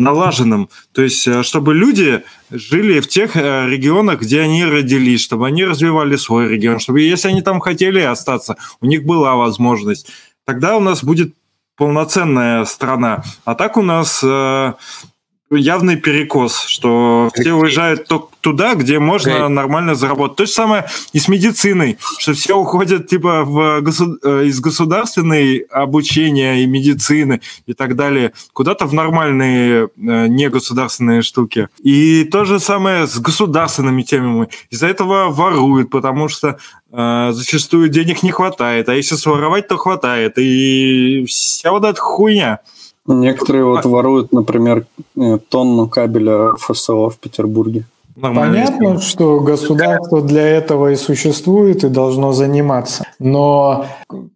налаженным. 0.00 0.68
То 0.92 1.02
есть, 1.02 1.26
э, 1.28 1.42
чтобы 1.42 1.74
люди 1.74 2.22
жили 2.50 3.00
в 3.00 3.08
тех 3.08 3.36
э, 3.36 3.68
регионах, 3.68 4.20
где 4.20 4.40
они 4.40 4.64
родились, 4.64 5.22
чтобы 5.22 5.46
они 5.46 5.64
развивали 5.64 6.16
свой 6.16 6.48
регион, 6.48 6.80
чтобы, 6.80 7.00
если 7.02 7.28
они 7.28 7.42
там 7.42 7.60
хотели 7.60 8.00
остаться, 8.00 8.56
у 8.80 8.86
них 8.86 9.04
была 9.04 9.36
возможность. 9.36 10.10
Тогда 10.44 10.76
у 10.76 10.80
нас 10.80 11.04
будет 11.04 11.34
полноценная 11.76 12.64
страна. 12.64 13.22
А 13.44 13.54
так 13.54 13.76
у 13.76 13.82
нас 13.82 14.20
э, 14.24 14.74
явный 15.50 15.96
перекос, 15.96 16.62
что 16.66 17.30
все 17.34 17.52
уезжают 17.52 18.06
только 18.06 18.28
туда, 18.40 18.74
где 18.74 18.98
можно 18.98 19.30
okay. 19.30 19.48
нормально 19.48 19.94
заработать. 19.94 20.36
То 20.36 20.46
же 20.46 20.52
самое 20.52 20.86
и 21.12 21.18
с 21.18 21.28
медициной, 21.28 21.98
что 22.18 22.34
все 22.34 22.56
уходят 22.56 23.08
типа 23.08 23.44
в 23.44 23.80
госу... 23.80 24.18
Э, 24.22 24.44
из 24.44 24.60
государственной 24.60 25.58
обучения 25.58 26.62
и 26.62 26.66
медицины 26.66 27.40
и 27.66 27.74
так 27.74 27.96
далее 27.96 28.32
куда-то 28.52 28.86
в 28.86 28.94
нормальные 28.94 29.88
э, 29.96 30.26
негосударственные 30.28 31.22
штуки. 31.22 31.68
И 31.82 32.24
то 32.24 32.44
же 32.44 32.60
самое 32.60 33.06
с 33.06 33.18
государственными 33.18 34.02
темами. 34.02 34.48
Из-за 34.70 34.86
этого 34.86 35.30
воруют, 35.30 35.90
потому 35.90 36.28
что 36.28 36.58
э, 36.92 37.30
зачастую 37.32 37.88
денег 37.88 38.22
не 38.22 38.30
хватает, 38.30 38.88
а 38.88 38.94
если 38.94 39.16
своровать, 39.16 39.68
то 39.68 39.76
хватает. 39.76 40.38
И 40.38 41.24
вся 41.26 41.72
вот 41.72 41.84
эта 41.84 42.00
хуйня. 42.00 42.60
Некоторые 43.14 43.64
вот 43.64 43.84
воруют, 43.84 44.32
например, 44.32 44.86
э, 45.16 45.38
тонну 45.48 45.88
кабеля 45.88 46.52
ФСО 46.58 47.10
в 47.10 47.18
Петербурге. 47.18 47.84
Нормально. 48.16 48.52
Понятно, 48.52 49.00
что 49.00 49.40
государство 49.40 50.20
для 50.20 50.46
этого 50.46 50.92
и 50.92 50.96
существует 50.96 51.84
и 51.84 51.88
должно 51.88 52.32
заниматься. 52.32 53.04
Но 53.18 53.86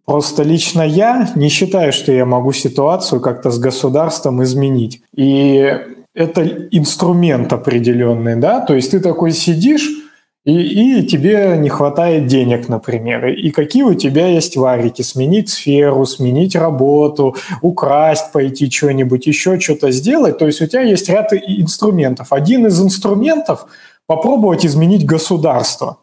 просто 0.05 0.43
лично 0.43 0.81
я 0.81 1.29
не 1.35 1.49
считаю, 1.49 1.93
что 1.93 2.11
я 2.11 2.25
могу 2.25 2.51
ситуацию 2.51 3.21
как-то 3.21 3.51
с 3.51 3.59
государством 3.59 4.43
изменить. 4.43 5.01
И 5.15 5.77
это 6.15 6.47
инструмент 6.71 7.53
определенный, 7.53 8.37
да, 8.37 8.61
то 8.61 8.73
есть 8.73 8.91
ты 8.91 8.99
такой 8.99 9.33
сидишь, 9.33 9.89
и, 10.45 10.99
и 10.99 11.03
тебе 11.03 11.55
не 11.57 11.69
хватает 11.69 12.27
денег, 12.27 12.69
например. 12.69 13.27
И 13.27 13.49
какие 13.49 13.83
у 13.83 13.95
тебя 13.95 14.27
есть 14.27 14.55
варики? 14.55 15.01
Сменить 15.01 15.49
сферу, 15.49 16.05
сменить 16.05 16.55
работу, 16.55 17.35
украсть, 17.61 18.31
пойти 18.31 18.69
что-нибудь, 18.69 19.25
еще 19.25 19.59
что-то 19.59 19.91
сделать. 19.91 20.37
То 20.37 20.45
есть 20.45 20.61
у 20.61 20.67
тебя 20.67 20.81
есть 20.81 21.09
ряд 21.09 21.33
инструментов. 21.33 22.31
Один 22.31 22.67
из 22.67 22.79
инструментов– 22.81 23.65
попробовать 24.07 24.65
изменить 24.65 25.05
государство 25.05 25.97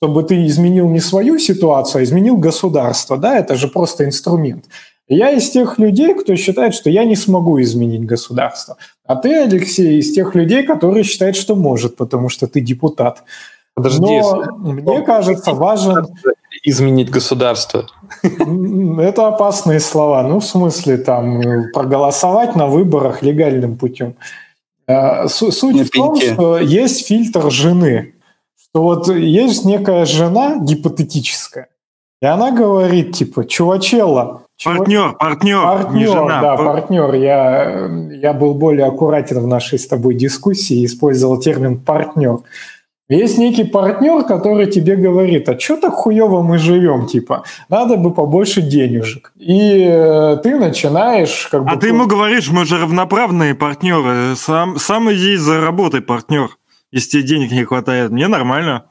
чтобы 0.00 0.22
ты 0.22 0.46
изменил 0.46 0.88
не 0.88 1.00
свою 1.00 1.40
ситуацию, 1.40 2.00
а 2.00 2.04
изменил 2.04 2.36
государство. 2.36 3.16
Да, 3.16 3.36
это 3.36 3.56
же 3.56 3.66
просто 3.66 4.04
инструмент. 4.04 4.66
Я 5.08 5.30
из 5.32 5.50
тех 5.50 5.78
людей, 5.78 6.14
кто 6.14 6.36
считает, 6.36 6.74
что 6.74 6.88
я 6.88 7.04
не 7.04 7.16
смогу 7.16 7.60
изменить 7.60 8.04
государство. 8.04 8.76
А 9.06 9.16
ты, 9.16 9.34
Алексей, 9.34 9.98
из 9.98 10.12
тех 10.12 10.36
людей, 10.36 10.62
которые 10.62 11.02
считают, 11.02 11.34
что 11.34 11.56
может, 11.56 11.96
потому 11.96 12.28
что 12.28 12.46
ты 12.46 12.60
депутат. 12.60 13.24
Подожди, 13.78 14.20
Но 14.20 14.72
мне 14.72 15.02
кажется, 15.02 15.52
важен... 15.52 16.06
Изменить 16.64 17.08
государство. 17.08 17.86
Это 18.20 19.28
опасные 19.28 19.78
слова. 19.78 20.22
Ну, 20.24 20.40
в 20.40 20.44
смысле, 20.44 20.96
там, 20.98 21.40
проголосовать 21.72 22.56
на 22.56 22.66
выборах 22.66 23.22
легальным 23.22 23.76
путем. 23.76 24.16
Э, 24.88 25.28
суть 25.28 25.88
в 25.88 25.90
том, 25.90 26.20
что 26.20 26.58
есть 26.58 27.06
фильтр 27.06 27.50
жены. 27.50 28.14
Что 28.60 28.82
вот 28.82 29.08
есть 29.08 29.64
некая 29.64 30.04
жена 30.04 30.56
гипотетическая, 30.60 31.68
и 32.20 32.26
она 32.26 32.50
говорит, 32.50 33.12
типа, 33.12 33.44
чувачелла, 33.44 34.42
Партнер, 34.64 35.12
партнер, 35.12 35.62
партнер, 35.62 35.94
не 35.94 36.06
жена. 36.06 36.42
да, 36.42 36.56
партнер. 36.56 37.14
Я, 37.14 37.88
я 38.10 38.32
был 38.32 38.54
более 38.54 38.86
аккуратен 38.86 39.38
в 39.38 39.46
нашей 39.46 39.78
с 39.78 39.86
тобой 39.86 40.16
дискуссии 40.16 40.80
и 40.80 40.86
использовал 40.86 41.38
термин 41.38 41.78
партнер. 41.78 42.38
Есть 43.08 43.38
некий 43.38 43.64
партнер, 43.64 44.24
который 44.24 44.66
тебе 44.66 44.94
говорит, 44.96 45.48
а 45.48 45.58
что 45.58 45.78
так 45.78 45.94
хуево 45.94 46.42
мы 46.42 46.58
живем, 46.58 47.06
типа, 47.06 47.42
надо 47.70 47.96
бы 47.96 48.12
побольше 48.12 48.60
денежек. 48.60 49.32
И 49.36 49.82
э, 49.88 50.36
ты 50.42 50.56
начинаешь 50.56 51.48
как 51.50 51.64
бы... 51.64 51.70
А 51.70 51.76
ты 51.76 51.88
ему 51.88 52.06
говоришь, 52.06 52.50
мы 52.50 52.66
же 52.66 52.78
равноправные 52.78 53.54
партнеры, 53.54 54.36
сам, 54.36 54.78
сам 54.78 55.10
иди 55.10 55.36
заработай, 55.36 56.02
партнер, 56.02 56.50
если 56.92 57.12
тебе 57.12 57.22
денег 57.22 57.50
не 57.52 57.64
хватает. 57.64 58.10
Мне 58.10 58.28
нормально. 58.28 58.84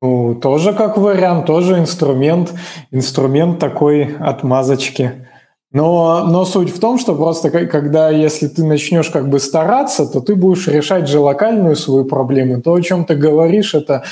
Ну, 0.00 0.36
тоже 0.36 0.72
как 0.72 0.96
вариант, 0.96 1.46
тоже 1.46 1.80
инструмент, 1.80 2.54
инструмент 2.92 3.58
такой 3.58 4.16
отмазочки. 4.20 5.26
Но, 5.72 6.24
но 6.24 6.44
суть 6.44 6.70
в 6.70 6.78
том, 6.78 6.98
что 6.98 7.14
просто 7.14 7.50
когда, 7.50 8.10
если 8.10 8.46
ты 8.46 8.64
начнешь 8.64 9.10
как 9.10 9.28
бы 9.28 9.40
стараться, 9.40 10.06
то 10.06 10.20
ты 10.20 10.34
будешь 10.34 10.68
решать 10.68 11.08
же 11.08 11.18
локальную 11.18 11.76
свою 11.76 12.04
проблему. 12.04 12.62
То, 12.62 12.74
о 12.74 12.82
чем 12.82 13.04
ты 13.04 13.14
говоришь, 13.14 13.74
это 13.74 14.04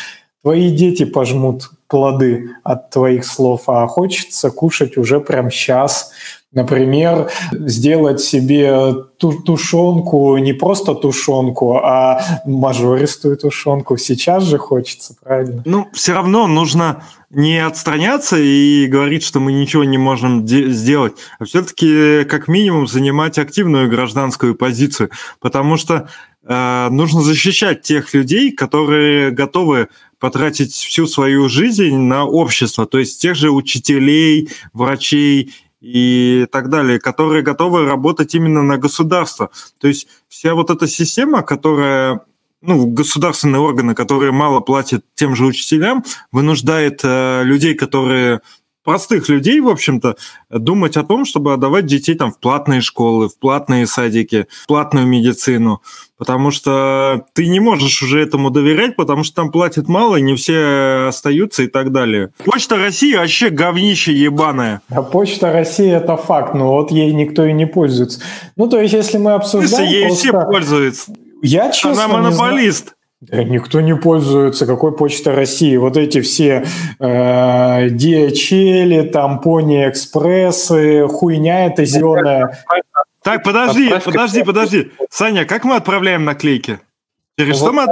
твои 0.43 0.75
дети 0.75 1.05
пожмут 1.05 1.71
плоды 1.95 2.51
от 2.65 2.91
твоих 2.91 3.25
слов, 3.25 3.69
а 3.69 3.87
хочется 3.87 4.51
кушать 4.51 4.97
уже 4.97 5.21
прям 5.21 5.49
сейчас. 5.49 6.11
Например, 6.51 7.31
сделать 7.53 8.21
себе 8.21 8.95
тушенку, 9.19 10.37
не 10.39 10.53
просто 10.55 10.95
тушенку, 10.95 11.77
а 11.77 12.21
мажористую 12.47 13.37
тушенку. 13.37 13.97
Сейчас 13.97 14.43
же 14.43 14.59
хочется, 14.59 15.15
правильно? 15.23 15.63
Ну, 15.65 15.87
все 15.93 16.15
равно 16.15 16.49
нужно 16.49 17.05
не 17.31 17.65
отстраняться 17.65 18.37
и 18.39 18.87
говорить, 18.87 19.23
что 19.23 19.39
мы 19.39 19.53
ничего 19.53 19.85
не 19.85 19.99
можем 19.99 20.47
сделать, 20.49 21.13
а 21.39 21.45
все-таки 21.45 22.25
как 22.25 22.49
минимум 22.49 22.89
занимать 22.89 23.39
активную 23.39 23.89
гражданскую 23.89 24.57
позицию, 24.57 25.11
потому 25.41 25.77
что 25.77 26.09
нужно 26.47 27.23
защищать 27.23 27.83
тех 27.83 28.13
людей, 28.13 28.53
которые 28.53 29.31
готовы 29.31 29.89
потратить 30.19 30.75
всю 30.75 31.07
свою 31.07 31.49
жизнь 31.49 31.97
на 31.97 32.25
общество, 32.25 32.87
то 32.87 32.99
есть 32.99 33.21
тех 33.21 33.35
же 33.35 33.51
учителей, 33.51 34.49
врачей 34.73 35.55
и 35.81 36.47
так 36.51 36.71
далее, 36.71 36.99
которые 36.99 37.43
готовы 37.43 37.85
работать 37.85 38.35
именно 38.35 38.63
на 38.63 38.79
государство. 38.79 39.51
То 39.79 39.89
есть 39.89 40.09
вся 40.29 40.55
вот 40.55 40.71
эта 40.71 40.87
система, 40.89 41.43
которая 41.43 42.21
ну, 42.63 42.87
государственные 42.87 43.61
органы, 43.61 43.95
которые 43.95 44.33
мало 44.33 44.61
платят 44.61 45.05
тем 45.15 45.37
же 45.37 45.45
учителям, 45.45 46.03
вынуждает 46.33 47.01
э, 47.03 47.43
людей, 47.45 47.75
которые 47.75 48.41
простых 48.85 49.29
людей, 49.29 49.61
в 49.61 49.69
общем-то, 49.69 50.17
думать 50.51 50.97
о 50.97 51.03
том, 51.03 51.25
чтобы 51.25 51.53
отдавать 51.53 51.87
детей 51.87 52.15
там 52.15 52.31
в 52.33 52.39
платные 52.39 52.81
школы, 52.81 53.29
в 53.29 53.39
платные 53.39 53.87
садики, 53.87 54.47
в 54.63 54.67
платную 54.67 55.07
медицину, 55.07 55.83
потому 56.19 56.51
что 56.51 57.25
ты 57.33 57.49
не 57.49 57.61
можешь 57.61 58.03
уже 58.03 58.21
этому 58.21 58.51
доверять, 58.51 58.97
потому 58.97 59.25
что 59.25 59.37
там 59.37 59.51
платят 59.51 59.89
мало, 59.89 60.17
и 60.17 60.23
не 60.23 60.37
все 60.37 61.07
остаются 61.09 61.63
и 61.63 61.67
так 61.67 61.93
далее. 61.93 62.31
Почта 62.45 62.77
России 62.77 63.17
вообще 63.17 63.51
говнище 63.51 64.13
ебаное. 64.13 64.83
А 64.91 65.03
Почта 65.03 65.53
России 65.53 65.91
это 65.91 66.17
факт, 66.17 66.55
но 66.55 66.73
вот 66.75 66.91
ей 66.91 67.13
никто 67.13 67.45
и 67.45 67.53
не 67.53 67.67
пользуется. 67.67 68.21
Ну, 68.57 68.69
то 68.69 68.81
есть, 68.81 68.95
если 68.95 69.19
мы 69.19 69.33
обсуждаем... 69.33 69.91
ей 69.91 70.07
просто... 70.07 70.29
все 70.29 70.33
пользуются. 70.33 71.13
Я 71.43 71.71
честно 71.71 72.05
Она 72.05 72.09
монополист. 72.09 72.95
Да 73.31 73.43
никто 73.43 73.81
не 73.81 73.97
пользуется. 73.97 74.67
Какой 74.67 74.93
почта 74.93 75.35
России? 75.35 75.77
Вот 75.77 75.97
эти 75.97 76.21
все 76.21 76.67
э, 76.99 77.89
DHL, 77.89 79.09
там 79.11 79.41
Пони 79.41 79.89
Экспрессы, 79.89 81.07
хуйня 81.09 81.67
эта 81.67 81.85
зеленая. 81.85 82.65
Так, 83.23 83.43
подожди, 83.43 83.91
подожди, 84.05 84.43
подожди. 84.43 84.93
Саня, 85.11 85.47
как 85.47 85.65
мы 85.65 85.77
отправляем 85.77 86.25
наклейки? 86.25 86.81
Через 87.39 87.61
ну, 87.61 87.67
что 87.67 87.73
мы... 87.73 87.87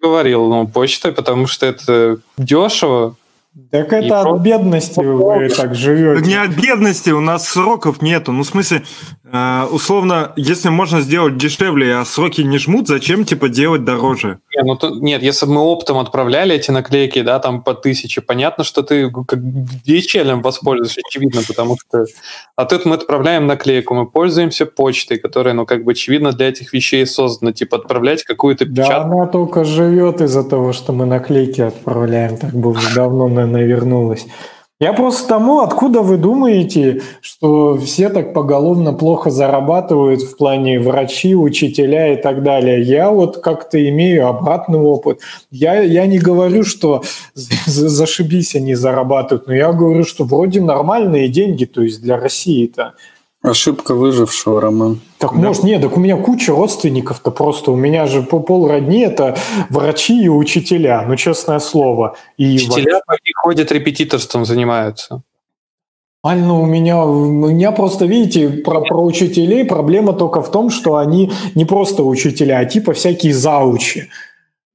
Говорил, 0.00 0.48
ну, 0.48 0.66
почтой, 0.66 1.12
потому 1.12 1.46
что 1.46 1.66
это 1.66 2.18
дешево, 2.36 3.14
так 3.70 3.92
это 3.92 4.06
и 4.06 4.10
от 4.10 4.40
бедности 4.40 5.00
вы 5.00 5.50
так 5.50 5.74
живете. 5.74 6.26
Не 6.26 6.36
от 6.36 6.50
бедности, 6.52 7.10
у 7.10 7.20
нас 7.20 7.46
сроков 7.46 8.00
нету. 8.00 8.32
Ну, 8.32 8.44
в 8.44 8.46
смысле, 8.46 8.82
э, 9.32 9.64
условно, 9.70 10.32
если 10.36 10.68
можно 10.68 11.00
сделать 11.00 11.36
дешевле, 11.36 11.96
а 11.96 12.04
сроки 12.04 12.42
не 12.42 12.58
жмут, 12.58 12.86
зачем, 12.86 13.24
типа, 13.24 13.48
делать 13.48 13.84
дороже? 13.84 14.38
Не, 14.54 14.62
ну, 14.62 14.76
то, 14.76 14.90
нет, 14.90 15.22
если 15.22 15.46
бы 15.46 15.54
мы 15.54 15.60
оптом 15.62 15.98
отправляли 15.98 16.54
эти 16.54 16.70
наклейки, 16.70 17.22
да, 17.22 17.40
там 17.40 17.62
по 17.62 17.74
тысяче, 17.74 18.20
понятно, 18.20 18.62
что 18.62 18.82
ты 18.82 19.10
как 19.10 19.38
DHL 19.38 20.40
воспользуешься, 20.40 21.00
очевидно, 21.08 21.40
потому 21.46 21.76
что... 21.76 22.04
А 22.54 22.64
тут 22.64 22.84
мы 22.84 22.94
отправляем 22.94 23.46
наклейку, 23.46 23.94
мы 23.94 24.06
пользуемся 24.06 24.66
почтой, 24.66 25.18
которая, 25.18 25.54
ну, 25.54 25.66
как 25.66 25.82
бы, 25.84 25.92
очевидно, 25.92 26.32
для 26.32 26.48
этих 26.48 26.72
вещей 26.72 27.06
создана, 27.06 27.52
типа, 27.52 27.78
отправлять 27.78 28.22
какую-то 28.22 28.66
печатку. 28.66 28.92
Да, 28.92 29.02
она 29.02 29.26
только 29.26 29.64
живет 29.64 30.20
из-за 30.20 30.44
того, 30.44 30.72
что 30.72 30.92
мы 30.92 31.06
наклейки 31.06 31.60
отправляем, 31.60 32.36
так 32.36 32.52
бы 32.52 32.70
уже 32.70 32.94
давно 32.94 33.32
наверное, 33.32 33.66
вернулась. 33.66 34.26
Я 34.82 34.92
просто 34.94 35.28
тому, 35.28 35.60
откуда 35.60 36.02
вы 36.02 36.16
думаете, 36.16 37.02
что 37.20 37.78
все 37.78 38.08
так 38.08 38.34
поголовно 38.34 38.92
плохо 38.92 39.30
зарабатывают 39.30 40.22
в 40.22 40.36
плане 40.36 40.80
врачи, 40.80 41.36
учителя 41.36 42.12
и 42.12 42.20
так 42.20 42.42
далее. 42.42 42.82
Я 42.82 43.12
вот 43.12 43.36
как-то 43.36 43.78
имею 43.90 44.26
обратный 44.26 44.80
опыт. 44.80 45.20
Я, 45.52 45.80
я 45.82 46.04
не 46.06 46.18
говорю, 46.18 46.64
что 46.64 47.04
зашибись 47.36 48.56
они 48.56 48.74
зарабатывают, 48.74 49.46
но 49.46 49.54
я 49.54 49.72
говорю, 49.72 50.02
что 50.02 50.24
вроде 50.24 50.60
нормальные 50.60 51.28
деньги, 51.28 51.64
то 51.64 51.82
есть 51.82 52.02
для 52.02 52.16
России-то. 52.16 52.94
Ошибка 53.42 53.94
выжившего, 53.94 54.60
Роман. 54.60 55.00
Так 55.18 55.32
да. 55.32 55.48
может, 55.48 55.64
нет, 55.64 55.82
так 55.82 55.96
у 55.96 56.00
меня 56.00 56.16
куча 56.16 56.52
родственников-то 56.52 57.32
просто. 57.32 57.72
У 57.72 57.76
меня 57.76 58.06
же 58.06 58.22
по 58.22 58.38
пол 58.38 58.68
родни 58.68 59.00
это 59.00 59.36
врачи 59.68 60.22
и 60.22 60.28
учителя, 60.28 61.04
ну, 61.08 61.16
честное 61.16 61.58
слово. 61.58 62.16
И 62.36 62.54
учителя 62.54 63.00
врач... 63.04 63.20
ходят 63.42 63.72
репетиторством, 63.72 64.44
занимаются. 64.44 65.22
Ально, 66.24 66.60
у 66.60 66.66
меня, 66.66 67.04
у 67.04 67.26
меня 67.26 67.72
просто, 67.72 68.06
видите, 68.06 68.48
про, 68.48 68.80
про 68.82 69.02
учителей 69.02 69.64
проблема 69.64 70.12
только 70.12 70.40
в 70.40 70.52
том, 70.52 70.70
что 70.70 70.94
они 70.94 71.32
не 71.56 71.64
просто 71.64 72.04
учителя, 72.04 72.58
а 72.58 72.64
типа 72.64 72.92
всякие 72.92 73.34
заучи. 73.34 74.08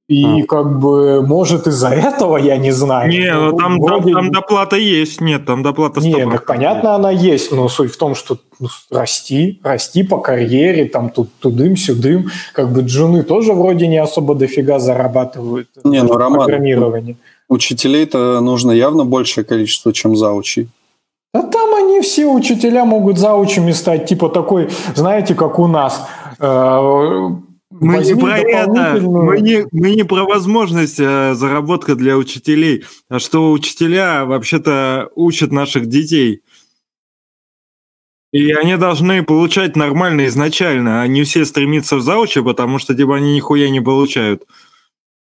И 0.08 0.24
а. 0.24 0.46
как 0.46 0.78
бы, 0.78 1.20
может, 1.20 1.66
из-за 1.66 1.90
этого, 1.90 2.38
я 2.38 2.56
не 2.56 2.70
знаю. 2.70 3.10
Не, 3.10 3.30
ну, 3.30 3.52
там, 3.52 3.78
вроде... 3.78 4.12
там, 4.14 4.24
там 4.24 4.32
доплата 4.32 4.76
есть. 4.76 5.20
Нет, 5.20 5.44
там 5.44 5.62
доплата 5.62 6.00
100%. 6.00 6.02
Не, 6.04 6.30
так 6.30 6.46
понятно, 6.46 6.94
она 6.94 7.10
есть, 7.10 7.52
но 7.52 7.68
суть 7.68 7.92
в 7.92 7.98
том, 7.98 8.14
что 8.14 8.38
ну, 8.58 8.68
расти, 8.90 9.60
расти 9.62 10.02
по 10.02 10.18
карьере, 10.18 10.86
там 10.86 11.10
тут 11.10 11.28
тудым-сюдым. 11.40 12.30
Как 12.54 12.72
бы 12.72 12.80
джуны 12.80 13.22
тоже 13.22 13.52
вроде 13.52 13.86
не 13.86 13.98
особо 13.98 14.34
дофига 14.34 14.78
зарабатывают. 14.78 15.68
Не, 15.84 16.02
ну, 16.02 16.16
Роман, 16.16 16.48
учителей-то 17.50 18.40
нужно 18.40 18.70
явно 18.70 19.04
большее 19.04 19.44
количество, 19.44 19.92
чем 19.92 20.16
заучей. 20.16 20.68
Да 21.34 21.42
там 21.42 21.74
они 21.74 22.00
все 22.00 22.24
учителя 22.24 22.86
могут 22.86 23.18
заучами 23.18 23.72
стать, 23.72 24.06
типа 24.06 24.30
такой, 24.30 24.70
знаете, 24.94 25.34
как 25.34 25.58
у 25.58 25.66
нас. 25.66 26.06
Э, 27.80 27.84
мы 27.84 28.04
не 28.04 28.14
про 28.14 28.38
это, 28.38 29.00
мы 29.00 29.40
не, 29.40 29.66
мы 29.72 29.94
не 29.94 30.04
про 30.04 30.24
возможность 30.24 30.98
э, 30.98 31.34
заработка 31.34 31.94
для 31.94 32.16
учителей, 32.16 32.84
а 33.08 33.18
что 33.18 33.52
учителя 33.52 34.24
вообще-то 34.24 35.10
учат 35.14 35.52
наших 35.52 35.86
детей. 35.86 36.42
И 38.32 38.52
они 38.52 38.76
должны 38.76 39.22
получать 39.22 39.74
нормально 39.74 40.26
изначально, 40.26 41.00
а 41.00 41.06
не 41.06 41.22
все 41.22 41.44
стремиться 41.44 41.96
в 41.96 42.02
заучи, 42.02 42.42
потому 42.42 42.78
что 42.78 42.94
типа 42.94 43.16
они 43.16 43.34
нихуя 43.34 43.70
не 43.70 43.80
получают. 43.80 44.44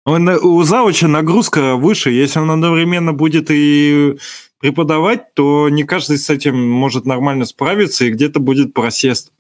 Он, 0.07 0.27
у 0.29 0.63
зауча 0.63 1.07
нагрузка 1.07 1.77
выше, 1.77 2.11
если 2.11 2.39
он 2.39 2.51
одновременно 2.51 3.13
будет 3.13 3.51
и 3.51 4.17
преподавать, 4.59 5.35
то 5.35 5.69
не 5.69 5.85
каждый 5.85 6.17
с 6.17 6.31
этим 6.31 6.59
может 6.71 7.05
нормально 7.05 7.45
справиться, 7.45 8.07
и 8.07 8.11
где-то 8.11 8.41
будет 8.41 8.73
просест. 8.73 9.33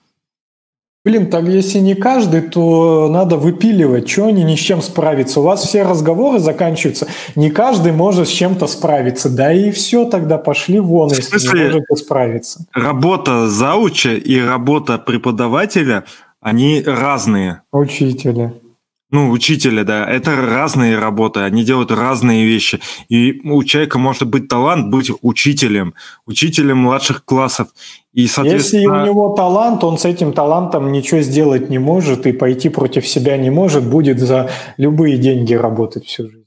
Блин, 1.04 1.30
так 1.30 1.44
если 1.44 1.78
не 1.78 1.94
каждый, 1.94 2.42
то 2.42 3.08
надо 3.08 3.36
выпиливать, 3.36 4.10
что 4.10 4.26
они 4.26 4.42
ни 4.42 4.56
с 4.56 4.58
чем 4.58 4.82
справиться. 4.82 5.40
У 5.40 5.44
вас 5.44 5.62
все 5.62 5.82
разговоры 5.82 6.38
заканчиваются, 6.40 7.06
не 7.36 7.50
каждый 7.50 7.92
может 7.92 8.28
с 8.28 8.32
чем-то 8.32 8.66
справиться. 8.66 9.30
Да 9.30 9.52
и 9.52 9.70
все, 9.70 10.04
тогда 10.04 10.38
пошли 10.38 10.80
вон, 10.80 11.10
если 11.10 11.38
не 11.56 11.64
можете 11.70 11.96
справиться. 11.96 12.66
Работа 12.74 13.48
зауча 13.48 14.14
и 14.14 14.40
работа 14.40 14.98
преподавателя, 14.98 16.04
они 16.40 16.82
разные. 16.84 17.62
Учителя. 17.72 18.52
Ну, 19.10 19.30
учителя, 19.30 19.84
да, 19.84 20.06
это 20.06 20.36
разные 20.36 20.98
работы, 20.98 21.40
они 21.40 21.64
делают 21.64 21.90
разные 21.90 22.44
вещи. 22.44 22.78
И 23.08 23.40
у 23.42 23.64
человека 23.64 23.98
может 23.98 24.28
быть 24.28 24.48
талант 24.48 24.88
быть 24.88 25.10
учителем, 25.22 25.94
учителем 26.26 26.78
младших 26.78 27.24
классов. 27.24 27.68
И, 28.12 28.26
соответственно... 28.26 28.80
Если 28.80 28.86
у 28.86 29.06
него 29.06 29.34
талант, 29.34 29.82
он 29.82 29.96
с 29.96 30.04
этим 30.04 30.34
талантом 30.34 30.92
ничего 30.92 31.22
сделать 31.22 31.70
не 31.70 31.78
может 31.78 32.26
и 32.26 32.32
пойти 32.32 32.68
против 32.68 33.06
себя 33.06 33.38
не 33.38 33.48
может, 33.48 33.88
будет 33.88 34.18
за 34.18 34.50
любые 34.76 35.16
деньги 35.16 35.54
работать 35.54 36.04
всю 36.04 36.24
жизнь. 36.24 36.44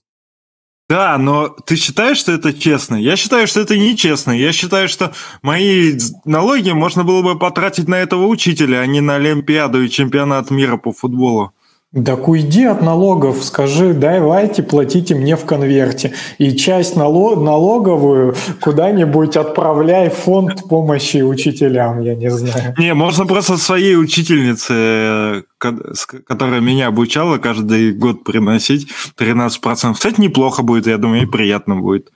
Да, 0.87 1.17
но 1.17 1.47
ты 1.47 1.77
считаешь, 1.77 2.17
что 2.17 2.33
это 2.33 2.53
честно? 2.53 2.95
Я 2.95 3.15
считаю, 3.15 3.47
что 3.47 3.61
это 3.61 3.77
нечестно. 3.77 4.31
Я 4.31 4.51
считаю, 4.51 4.87
что 4.87 5.13
мои 5.41 5.97
налоги 6.25 6.71
можно 6.71 7.03
было 7.05 7.21
бы 7.23 7.39
потратить 7.39 7.87
на 7.87 7.95
этого 7.95 8.27
учителя, 8.27 8.81
а 8.81 8.85
не 8.85 8.99
на 8.99 9.15
Олимпиаду 9.15 9.81
и 9.81 9.89
чемпионат 9.89 10.51
мира 10.51 10.77
по 10.77 10.91
футболу. 10.91 11.53
Так 11.93 12.29
уйди 12.29 12.63
от 12.63 12.81
налогов, 12.81 13.43
скажи, 13.43 13.93
давайте 13.93 14.63
платите 14.63 15.13
мне 15.13 15.35
в 15.35 15.43
конверте. 15.43 16.13
И 16.37 16.55
часть 16.55 16.95
налог, 16.95 17.41
налоговую 17.41 18.33
куда-нибудь 18.61 19.35
отправляй 19.35 20.09
в 20.09 20.13
фонд 20.13 20.69
помощи 20.69 21.21
учителям, 21.21 21.99
я 21.99 22.15
не 22.15 22.29
знаю. 22.31 22.75
Не, 22.77 22.93
можно 22.93 23.25
просто 23.25 23.57
своей 23.57 23.97
учительнице, 23.97 25.43
которая 25.57 26.61
меня 26.61 26.87
обучала, 26.87 27.39
каждый 27.39 27.91
год 27.91 28.23
приносить 28.23 28.87
13%. 29.17 29.93
Кстати, 29.93 30.21
неплохо 30.21 30.63
будет, 30.63 30.87
я 30.87 30.97
думаю, 30.97 31.23
и 31.23 31.25
приятно 31.25 31.75
будет. 31.75 32.09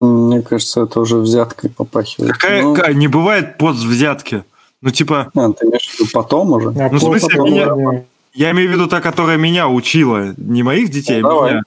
Мне 0.00 0.42
кажется, 0.42 0.82
это 0.82 1.00
уже 1.00 1.16
взяткой 1.16 1.70
попахивает. 1.70 2.34
Какая, 2.34 2.62
Но... 2.62 2.76
Ну, 2.76 2.92
не 2.92 3.08
бывает 3.08 3.58
пост 3.58 3.82
взятки. 3.82 4.44
Ну, 4.80 4.90
типа... 4.90 5.32
А, 5.34 5.52
ты 5.52 5.66
имеешь 5.66 5.88
в 5.88 5.98
виду 5.98 6.10
потом 6.12 6.52
уже? 6.52 6.68
А 6.68 6.88
ну, 6.92 6.98
в 6.98 7.00
смысле, 7.00 7.40
меня... 7.40 8.04
Я 8.36 8.50
имею 8.50 8.68
в 8.68 8.72
виду 8.72 8.86
та, 8.86 9.00
которая 9.00 9.38
меня 9.38 9.66
учила, 9.66 10.34
не 10.36 10.62
моих 10.62 10.90
детей, 10.90 11.22
ну, 11.22 11.28
а 11.28 11.30
давай. 11.30 11.52
меня. 11.52 11.62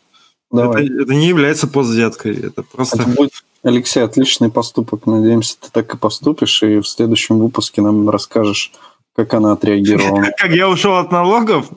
Давай. 0.52 0.86
Это, 0.86 1.02
это 1.02 1.14
не 1.16 1.28
является 1.28 1.68
поствзяткой, 1.68 2.40
это 2.40 2.62
просто... 2.62 3.02
Это 3.02 3.10
будет, 3.10 3.32
Алексей, 3.64 4.04
отличный 4.04 4.52
поступок. 4.52 5.08
Надеемся, 5.08 5.58
ты 5.60 5.70
так 5.72 5.92
и 5.94 5.98
поступишь, 5.98 6.62
и 6.62 6.80
в 6.80 6.88
следующем 6.88 7.40
выпуске 7.40 7.82
нам 7.82 8.08
расскажешь, 8.08 8.72
как 9.16 9.34
она 9.34 9.54
отреагировала. 9.54 10.28
Как 10.38 10.52
я 10.52 10.70
ушел 10.70 10.96
от 10.96 11.12
налогов? 11.12 11.68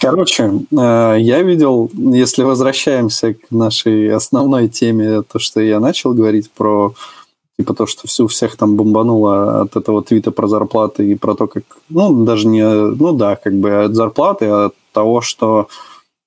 Короче, 0.00 0.52
э, 0.70 1.16
я 1.18 1.42
видел, 1.42 1.90
если 1.94 2.42
возвращаемся 2.42 3.34
к 3.34 3.50
нашей 3.50 4.12
основной 4.14 4.68
теме, 4.68 5.22
то, 5.22 5.38
что 5.38 5.60
я 5.60 5.80
начал 5.80 6.12
говорить 6.12 6.50
про 6.50 6.94
типа 7.58 7.74
то, 7.74 7.86
что 7.86 8.06
все 8.06 8.26
всех 8.26 8.56
там 8.56 8.76
бомбануло 8.76 9.62
от 9.62 9.76
этого 9.76 10.02
твита 10.02 10.30
про 10.30 10.46
зарплаты 10.46 11.10
и 11.10 11.14
про 11.16 11.34
то, 11.34 11.48
как, 11.48 11.64
ну, 11.88 12.24
даже 12.24 12.46
не, 12.46 12.64
ну 12.64 13.12
да, 13.12 13.36
как 13.36 13.54
бы 13.54 13.84
от 13.84 13.94
зарплаты, 13.94 14.46
а 14.46 14.66
от 14.66 14.74
того, 14.92 15.20
что 15.20 15.68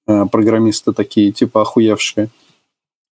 э, 0.08 0.26
программисты 0.26 0.92
такие, 0.92 1.32
типа, 1.32 1.62
охуевшие. 1.62 2.30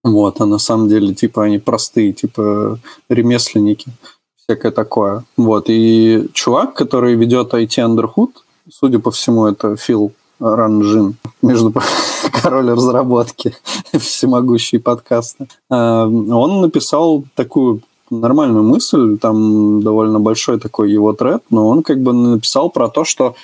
Вот, 0.03 0.41
а 0.41 0.45
на 0.45 0.59
самом 0.59 0.89
деле, 0.89 1.13
типа, 1.13 1.43
они 1.43 1.59
простые, 1.59 2.11
типа, 2.13 2.79
ремесленники, 3.09 3.91
всякое 4.35 4.71
такое. 4.71 5.23
Вот, 5.37 5.65
и 5.69 6.27
чувак, 6.33 6.73
который 6.73 7.15
ведет 7.15 7.53
IT 7.53 7.77
Underhood, 7.77 8.31
судя 8.69 8.99
по 8.99 9.11
всему, 9.11 9.47
это 9.47 9.77
Фил 9.77 10.11
Ранжин, 10.39 11.15
между 11.41 11.73
король 12.43 12.71
разработки, 12.71 13.55
всемогущий 13.97 14.79
подкаста. 14.79 15.47
Э, 15.69 16.03
он 16.03 16.61
написал 16.61 17.23
такую 17.35 17.81
нормальную 18.09 18.63
мысль, 18.63 19.17
там 19.17 19.81
довольно 19.81 20.19
большой 20.19 20.59
такой 20.59 20.91
его 20.91 21.13
тред, 21.13 21.43
но 21.49 21.67
он 21.67 21.83
как 21.83 22.01
бы 22.01 22.13
написал 22.13 22.69
про 22.69 22.89
то, 22.89 23.03
что 23.03 23.35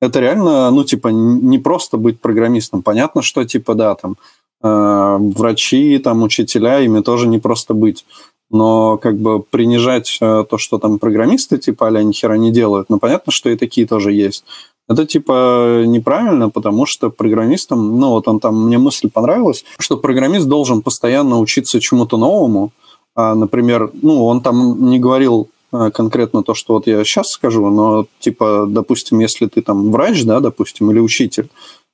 это 0.00 0.20
реально, 0.20 0.70
ну, 0.70 0.84
типа, 0.84 1.08
не 1.08 1.58
просто 1.58 1.98
быть 1.98 2.20
программистом. 2.20 2.82
Понятно, 2.82 3.22
что, 3.22 3.44
типа, 3.44 3.74
да, 3.74 3.94
там, 3.94 4.16
э, 4.62 5.16
врачи, 5.36 5.98
там, 5.98 6.22
учителя, 6.22 6.80
ими 6.80 7.00
тоже 7.00 7.28
не 7.28 7.38
просто 7.38 7.74
быть. 7.74 8.06
Но, 8.50 8.96
как 8.96 9.16
бы, 9.16 9.40
принижать 9.40 10.18
э, 10.20 10.44
то, 10.48 10.58
что 10.58 10.78
там 10.78 10.98
программисты, 10.98 11.58
типа, 11.58 11.88
а 11.88 12.02
ни 12.02 12.12
хера 12.12 12.36
не 12.38 12.50
делают, 12.50 12.88
ну, 12.88 12.98
понятно, 12.98 13.30
что 13.32 13.50
и 13.50 13.56
такие 13.56 13.86
тоже 13.86 14.12
есть. 14.12 14.44
Это, 14.88 15.06
типа, 15.06 15.84
неправильно, 15.86 16.50
потому 16.50 16.86
что 16.86 17.10
программистам, 17.10 18.00
ну, 18.00 18.10
вот 18.10 18.26
он 18.26 18.40
там, 18.40 18.66
мне 18.66 18.78
мысль 18.78 19.08
понравилась, 19.08 19.64
что 19.78 19.96
программист 19.96 20.48
должен 20.48 20.82
постоянно 20.82 21.38
учиться 21.38 21.78
чему-то 21.78 22.16
новому, 22.16 22.72
например, 23.16 23.90
ну, 24.02 24.24
он 24.24 24.40
там 24.40 24.88
не 24.88 24.98
говорил 24.98 25.50
а, 25.72 25.90
конкретно 25.90 26.42
то, 26.42 26.54
что 26.54 26.74
вот 26.74 26.86
я 26.86 27.04
сейчас 27.04 27.30
скажу, 27.30 27.68
но, 27.70 28.06
типа, 28.18 28.66
допустим, 28.68 29.20
если 29.20 29.46
ты 29.46 29.62
там 29.62 29.90
врач, 29.92 30.24
да, 30.24 30.40
допустим, 30.40 30.90
или 30.90 30.98
учитель, 30.98 31.48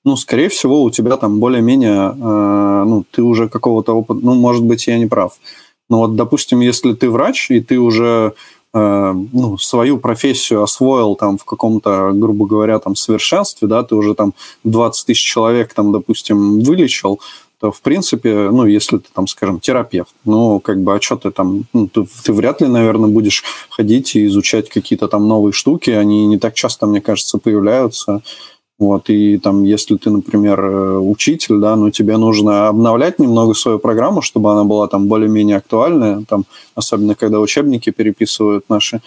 ну, 0.04 0.16
скорее 0.16 0.48
всего, 0.48 0.82
у 0.82 0.90
тебя 0.90 1.16
там 1.16 1.40
более-менее, 1.40 2.14
э, 2.14 2.84
ну, 2.86 3.04
ты 3.10 3.22
уже 3.22 3.48
какого-то 3.48 3.92
опыта, 3.92 4.20
ну, 4.22 4.34
может 4.34 4.62
быть, 4.62 4.86
я 4.86 4.98
не 4.98 5.06
прав. 5.06 5.32
Но 5.90 5.98
вот, 5.98 6.16
допустим, 6.16 6.60
если 6.60 6.92
ты 6.94 7.10
врач, 7.10 7.50
и 7.50 7.60
ты 7.60 7.78
уже 7.78 8.34
ну, 8.74 9.56
свою 9.58 9.96
профессию 9.96 10.62
освоил 10.62 11.14
там 11.14 11.38
в 11.38 11.46
каком-то, 11.46 12.10
грубо 12.12 12.46
говоря, 12.46 12.78
там 12.78 12.94
совершенстве, 12.94 13.68
да, 13.68 13.82
ты 13.82 13.94
уже 13.94 14.14
там 14.14 14.34
20 14.64 15.06
тысяч 15.06 15.22
человек 15.22 15.72
там, 15.72 15.92
допустим, 15.92 16.60
вылечил, 16.60 17.20
то, 17.60 17.72
в 17.72 17.80
принципе, 17.80 18.50
ну, 18.50 18.66
если 18.66 18.98
ты 18.98 19.08
там, 19.14 19.26
скажем, 19.26 19.60
терапевт, 19.60 20.14
ну, 20.24 20.60
как 20.60 20.82
бы, 20.82 20.94
а 20.94 21.00
что 21.00 21.16
ты 21.16 21.30
там, 21.30 21.64
ну, 21.72 21.88
ты, 21.88 22.06
ты 22.24 22.32
вряд 22.32 22.60
ли, 22.60 22.68
наверное, 22.68 23.08
будешь 23.08 23.44
ходить 23.70 24.14
и 24.14 24.26
изучать 24.26 24.68
какие-то 24.68 25.08
там 25.08 25.26
новые 25.26 25.52
штуки, 25.52 25.90
они 25.90 26.26
не 26.26 26.38
так 26.38 26.54
часто, 26.54 26.86
мне 26.86 27.00
кажется, 27.00 27.38
появляются, 27.38 28.22
вот, 28.78 29.08
и 29.08 29.38
там, 29.38 29.64
если 29.64 29.96
ты, 29.96 30.10
например, 30.10 30.60
э, 30.60 30.98
учитель, 30.98 31.60
да, 31.60 31.76
ну, 31.76 31.90
тебе 31.90 32.18
нужно 32.18 32.68
обновлять 32.68 33.18
немного 33.18 33.54
свою 33.54 33.78
программу, 33.78 34.20
чтобы 34.20 34.52
она 34.52 34.64
была 34.64 34.86
там 34.86 35.08
более-менее 35.08 35.56
актуальная, 35.56 36.22
там, 36.28 36.44
особенно 36.74 37.14
когда 37.14 37.40
учебники 37.40 37.88
переписывают 37.88 38.68
наши, 38.68 39.00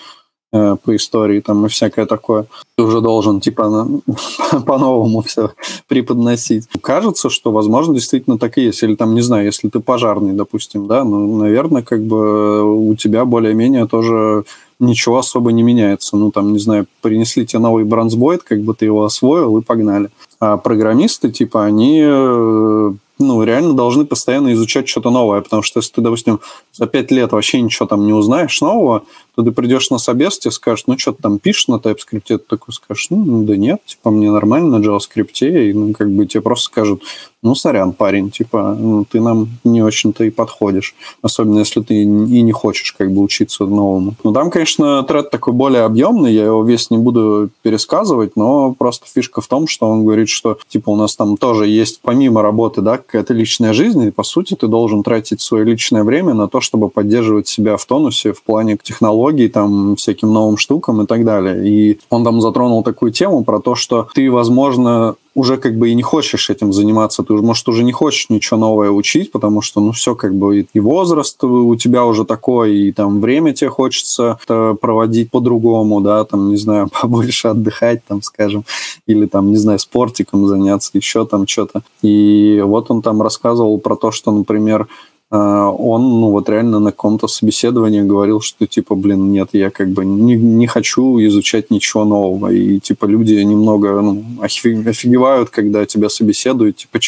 Э, 0.52 0.78
по 0.84 0.96
истории 0.96 1.42
там 1.42 1.64
и 1.68 1.70
всякое 1.70 2.08
такое. 2.08 2.48
Ты 2.76 2.84
уже 2.84 3.02
должен 3.02 3.40
типа 3.40 3.88
по-новому 4.66 5.22
все 5.22 5.52
преподносить. 5.88 6.68
Кажется, 6.82 7.30
что, 7.30 7.52
возможно, 7.52 7.94
действительно 7.94 8.40
так 8.40 8.58
и 8.58 8.64
есть. 8.64 8.82
Или 8.82 8.96
там, 8.96 9.14
не 9.14 9.22
знаю, 9.22 9.46
если 9.46 9.70
ты 9.70 9.80
пожарный, 9.80 10.34
допустим, 10.34 10.88
да, 10.88 11.04
ну, 11.04 11.38
наверное, 11.38 11.84
как 11.84 12.02
бы 12.02 12.64
у 12.64 12.96
тебя 12.96 13.26
более-менее 13.26 13.86
тоже 13.86 14.44
ничего 14.80 15.20
особо 15.20 15.52
не 15.52 15.62
меняется. 15.62 16.18
Ну, 16.18 16.32
там, 16.32 16.52
не 16.52 16.60
знаю, 16.60 16.88
принесли 17.02 17.46
тебе 17.46 17.60
новый 17.60 17.84
бронзбойт, 17.84 18.42
как 18.42 18.62
бы 18.62 18.74
ты 18.74 18.86
его 18.86 19.06
освоил 19.06 19.56
и 19.60 19.62
погнали. 19.62 20.10
А 20.40 20.58
программисты, 20.58 21.30
типа, 21.30 21.64
они 21.64 22.02
э, 22.04 22.94
ну, 23.20 23.44
реально 23.44 23.74
должны 23.74 24.06
постоянно 24.06 24.54
изучать 24.54 24.88
что-то 24.88 25.10
новое, 25.10 25.42
потому 25.42 25.62
что 25.62 25.80
если 25.80 25.94
ты, 25.94 26.02
допустим, 26.02 26.40
за 26.72 26.88
пять 26.88 27.12
лет 27.12 27.32
вообще 27.34 27.62
ничего 27.62 27.86
там 27.86 28.06
не 28.06 28.14
узнаешь 28.14 28.62
нового, 28.62 29.04
то 29.36 29.44
ты 29.44 29.52
придешь 29.52 29.90
на 29.90 29.98
собес, 29.98 30.40
тебе 30.40 30.52
скажешь, 30.52 30.86
ну, 30.88 30.98
что 30.98 31.12
ты 31.12 31.22
там 31.22 31.38
пишешь 31.38 31.68
на 31.68 31.76
TypeScript, 31.76 32.24
ты 32.26 32.38
такой 32.38 32.74
скажешь, 32.74 33.08
ну, 33.10 33.44
да 33.44 33.58
нет, 33.58 33.82
типа, 33.86 34.10
мне 34.10 34.32
нормально 34.32 34.80
на 34.80 34.84
JavaScript, 34.84 35.40
и, 35.42 35.74
ну, 35.74 35.94
как 35.94 36.10
бы 36.10 36.26
тебе 36.26 36.42
просто 36.42 36.66
скажут, 36.66 37.04
ну, 37.42 37.56
сорян, 37.56 37.94
парень, 37.94 38.32
типа, 38.32 38.76
ну, 38.78 39.06
ты 39.06 39.22
нам 39.22 39.48
не 39.64 39.82
очень-то 39.82 40.26
и 40.26 40.30
подходишь. 40.30 40.94
Особенно, 41.22 41.60
если 41.60 41.82
ты 41.82 42.02
и 42.02 42.06
не 42.06 42.52
хочешь 42.52 42.92
как 42.98 43.12
бы 43.12 43.22
учиться 43.22 43.66
новому. 43.66 44.16
Ну, 44.24 44.34
там, 44.34 44.52
конечно, 44.52 45.04
тред 45.04 45.32
такой 45.32 45.54
более 45.54 45.84
объемный, 45.84 46.34
я 46.34 46.46
его 46.46 46.64
весь 46.64 46.92
не 46.92 46.98
буду 46.98 47.50
пересказывать, 47.62 48.36
но 48.36 48.74
просто 48.78 49.06
фишка 49.08 49.40
в 49.40 49.48
том, 49.48 49.68
что 49.68 49.88
он 49.88 50.04
говорит, 50.04 50.28
что, 50.28 50.58
типа, 50.68 50.90
у 50.90 50.96
нас 50.98 51.16
там 51.16 51.38
тоже 51.38 51.68
есть, 51.68 52.02
помимо 52.02 52.42
работы, 52.42 52.82
да, 52.82 52.98
какая-то 52.98 53.34
личная 53.34 53.72
жизнь, 53.72 54.04
и, 54.04 54.12
по 54.12 54.24
сути, 54.24 54.56
ты 54.56 54.68
должен 54.68 55.04
тратить 55.04 55.40
свое 55.40 55.64
личное 55.64 56.04
время 56.04 56.34
на 56.34 56.50
то, 56.50 56.60
чтобы 56.60 56.90
поддерживать 56.90 57.48
себя 57.48 57.78
в 57.78 57.86
тонусе 57.86 58.34
в 58.34 58.44
плане 58.44 58.78
технологий, 58.82 59.48
там, 59.48 59.96
всяким 59.96 60.34
новым 60.34 60.58
штукам 60.58 61.02
и 61.02 61.06
так 61.06 61.24
далее. 61.24 61.68
И 61.68 62.00
он 62.10 62.26
там 62.26 62.42
затронул 62.42 62.84
такую 62.84 63.14
тему 63.14 63.46
про 63.46 63.62
то, 63.62 63.76
что 63.76 64.10
ты, 64.14 64.30
возможно, 64.30 65.16
уже 65.40 65.58
как 65.58 65.78
бы 65.78 65.90
и 65.90 65.96
не 65.96 66.02
хочешь 66.02 66.50
этим 66.50 66.74
заниматься, 66.74 67.24
ты, 67.24 67.34
может, 67.34 67.68
уже 67.70 67.84
не 67.84 67.94
хочешь 67.94 68.30
ничего 68.30 68.60
новое 68.60 68.90
учить, 68.92 69.32
потому 69.32 69.62
что, 69.62 69.80
ну, 69.80 69.92
все 69.94 70.14
как 70.14 70.36
бы 70.36 70.68
и 70.74 70.80
возраст 70.80 71.42
у 71.44 71.76
тебя 71.76 72.06
уже 72.06 72.26
такой, 72.26 72.76
и 72.76 72.92
там 72.92 73.22
время 73.22 73.54
тебе 73.54 73.70
хочется 73.70 74.38
проводить 74.46 75.32
по-другому, 75.32 76.02
да, 76.02 76.26
там, 76.26 76.50
не 76.50 76.58
знаю, 76.58 76.90
побольше 77.02 77.48
отдыхать, 77.48 78.02
там, 78.06 78.22
скажем, 78.22 78.66
или 79.08 79.26
там, 79.28 79.52
не 79.52 79.58
знаю, 79.58 79.80
спортиком 79.80 80.48
заняться, 80.48 80.92
еще 80.94 81.26
там 81.26 81.48
что-то. 81.48 81.84
И 82.02 82.62
вот 82.64 82.92
он 82.92 83.02
там 83.02 83.22
рассказывал 83.22 83.80
про 83.80 83.96
то, 83.96 84.12
что, 84.12 84.32
например, 84.32 84.88
он, 85.32 86.22
ну, 86.22 86.32
вот 86.32 86.50
реально 86.50 86.80
на 86.80 86.92
каком-то 86.92 87.28
собеседовании 87.28 88.02
говорил, 88.02 88.42
что, 88.42 88.66
типа, 88.66 88.96
блин, 88.96 89.32
нет, 89.32 89.50
я 89.54 89.70
как 89.70 89.90
бы 89.90 90.04
не, 90.04 90.36
не 90.36 90.66
хочу 90.66 91.20
изучать 91.20 91.70
ничего 91.70 92.04
нового. 92.04 92.50
И, 92.50 92.80
типа, 92.80 93.06
люди 93.06 93.36
немного, 93.36 94.02
ну, 94.02 94.24
офигевают, 94.42 95.52
когда 95.52 95.86
тебя 95.86 96.10
собеседуют, 96.10 96.78
типа, 96.78 97.00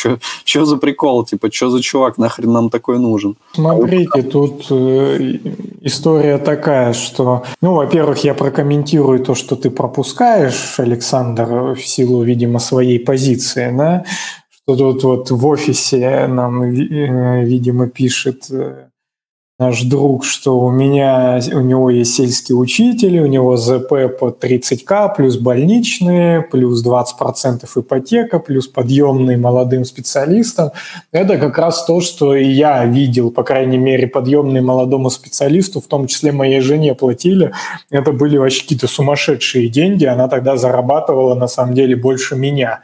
что 0.45 0.65
за 0.65 0.78
прикол, 0.78 1.26
типа, 1.26 1.51
что 1.51 1.69
за 1.72 1.82
чувак, 1.82 2.19
нахрен 2.19 2.51
нам 2.51 2.69
такой 2.69 2.99
нужен? 2.99 3.36
Смотрите, 3.53 4.22
тут 4.22 4.67
э, 4.69 5.39
история 5.82 6.38
такая, 6.38 6.93
что, 6.93 7.43
ну, 7.61 7.74
во-первых, 7.74 8.24
я 8.24 8.36
прокомментирую 8.36 9.19
то, 9.19 9.34
что 9.34 9.55
ты 9.55 9.72
пропускаешь, 9.72 10.80
Александр, 10.80 11.74
в 11.74 11.82
силу, 11.82 12.22
видимо, 12.24 12.59
своей 12.59 12.99
позиции, 12.99 13.74
да, 13.76 14.05
тут 14.76 15.03
вот 15.03 15.32
в 15.32 15.47
офисе 15.47 16.28
нам, 16.28 16.63
э, 16.63 17.45
видимо, 17.45 17.88
пишет 17.88 18.47
э, 18.51 18.88
наш 19.61 19.84
друг, 19.84 20.26
что 20.26 20.59
у 20.59 20.72
меня, 20.72 21.39
у 21.53 21.59
него 21.59 21.91
есть 21.91 22.15
сельские 22.15 22.57
учители, 22.57 23.19
у 23.19 23.28
него 23.28 23.57
ЗП 23.57 23.89
по 24.19 24.30
30к, 24.30 25.15
плюс 25.15 25.38
больничные, 25.38 26.41
плюс 26.41 26.84
20% 26.84 27.69
ипотека, 27.76 28.39
плюс 28.39 28.67
подъемные 28.67 29.38
молодым 29.38 29.86
специалистам. 29.86 30.72
Это 31.11 31.38
как 31.38 31.59
раз 31.59 31.86
то, 31.86 32.01
что 32.01 32.34
и 32.34 32.47
я 32.47 32.84
видел, 32.86 33.30
по 33.30 33.43
крайней 33.43 33.78
мере, 33.78 34.07
подъемные 34.07 34.63
молодому 34.63 35.11
специалисту, 35.11 35.80
в 35.80 35.86
том 35.86 36.07
числе 36.07 36.32
моей 36.32 36.61
жене 36.61 36.95
платили. 36.95 37.51
Это 37.91 38.13
были 38.13 38.38
вообще 38.38 38.63
какие-то 38.63 38.88
сумасшедшие 38.88 39.69
деньги, 39.69 40.05
она 40.05 40.28
тогда 40.28 40.57
зарабатывала 40.57 41.36
на 41.36 41.47
самом 41.47 41.76
деле 41.76 41.95
больше 41.95 42.36
меня 42.36 42.80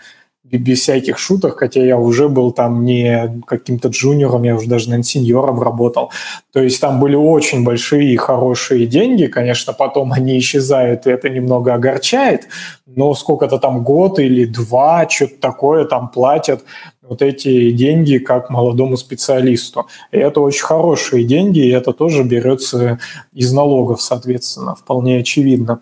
без 0.52 0.82
всяких 0.82 1.18
шуток, 1.18 1.60
хотя 1.60 1.84
я 1.84 1.98
уже 1.98 2.30
был 2.30 2.52
там 2.52 2.86
не 2.86 3.42
каким-то 3.46 3.90
джуниором, 3.90 4.44
я 4.44 4.56
уже 4.56 4.68
даже, 4.68 4.86
наверное, 4.86 5.04
сеньором 5.04 5.62
работал. 5.62 6.12
То 6.54 6.62
есть 6.62 6.80
там 6.80 7.00
были 7.00 7.16
очень 7.16 7.64
большие 7.64 8.14
и 8.14 8.18
хорошие 8.18 8.86
деньги, 8.86 9.26
конечно, 9.26 9.74
потом 9.74 10.14
они 10.14 10.38
исчезают, 10.40 11.06
и 11.06 11.12
это 11.12 11.30
немного 11.30 11.74
огорчает, 11.74 12.48
но 12.86 13.14
сколько-то 13.14 13.60
там 13.60 13.84
год 13.84 14.20
или 14.20 14.46
два, 14.46 15.08
что-то 15.10 15.36
такое 15.40 15.86
там 15.86 16.10
платят 16.10 16.64
вот 17.02 17.22
эти 17.22 17.72
деньги 17.72 18.18
как 18.18 18.50
молодому 18.50 18.98
специалисту. 18.98 19.88
И 20.12 20.18
это 20.18 20.42
очень 20.42 20.64
хорошие 20.64 21.24
деньги, 21.24 21.60
и 21.60 21.72
это 21.72 21.94
тоже 21.94 22.24
берется 22.24 23.00
из 23.34 23.54
налогов, 23.54 24.02
соответственно, 24.02 24.76
вполне 24.76 25.20
очевидно. 25.20 25.80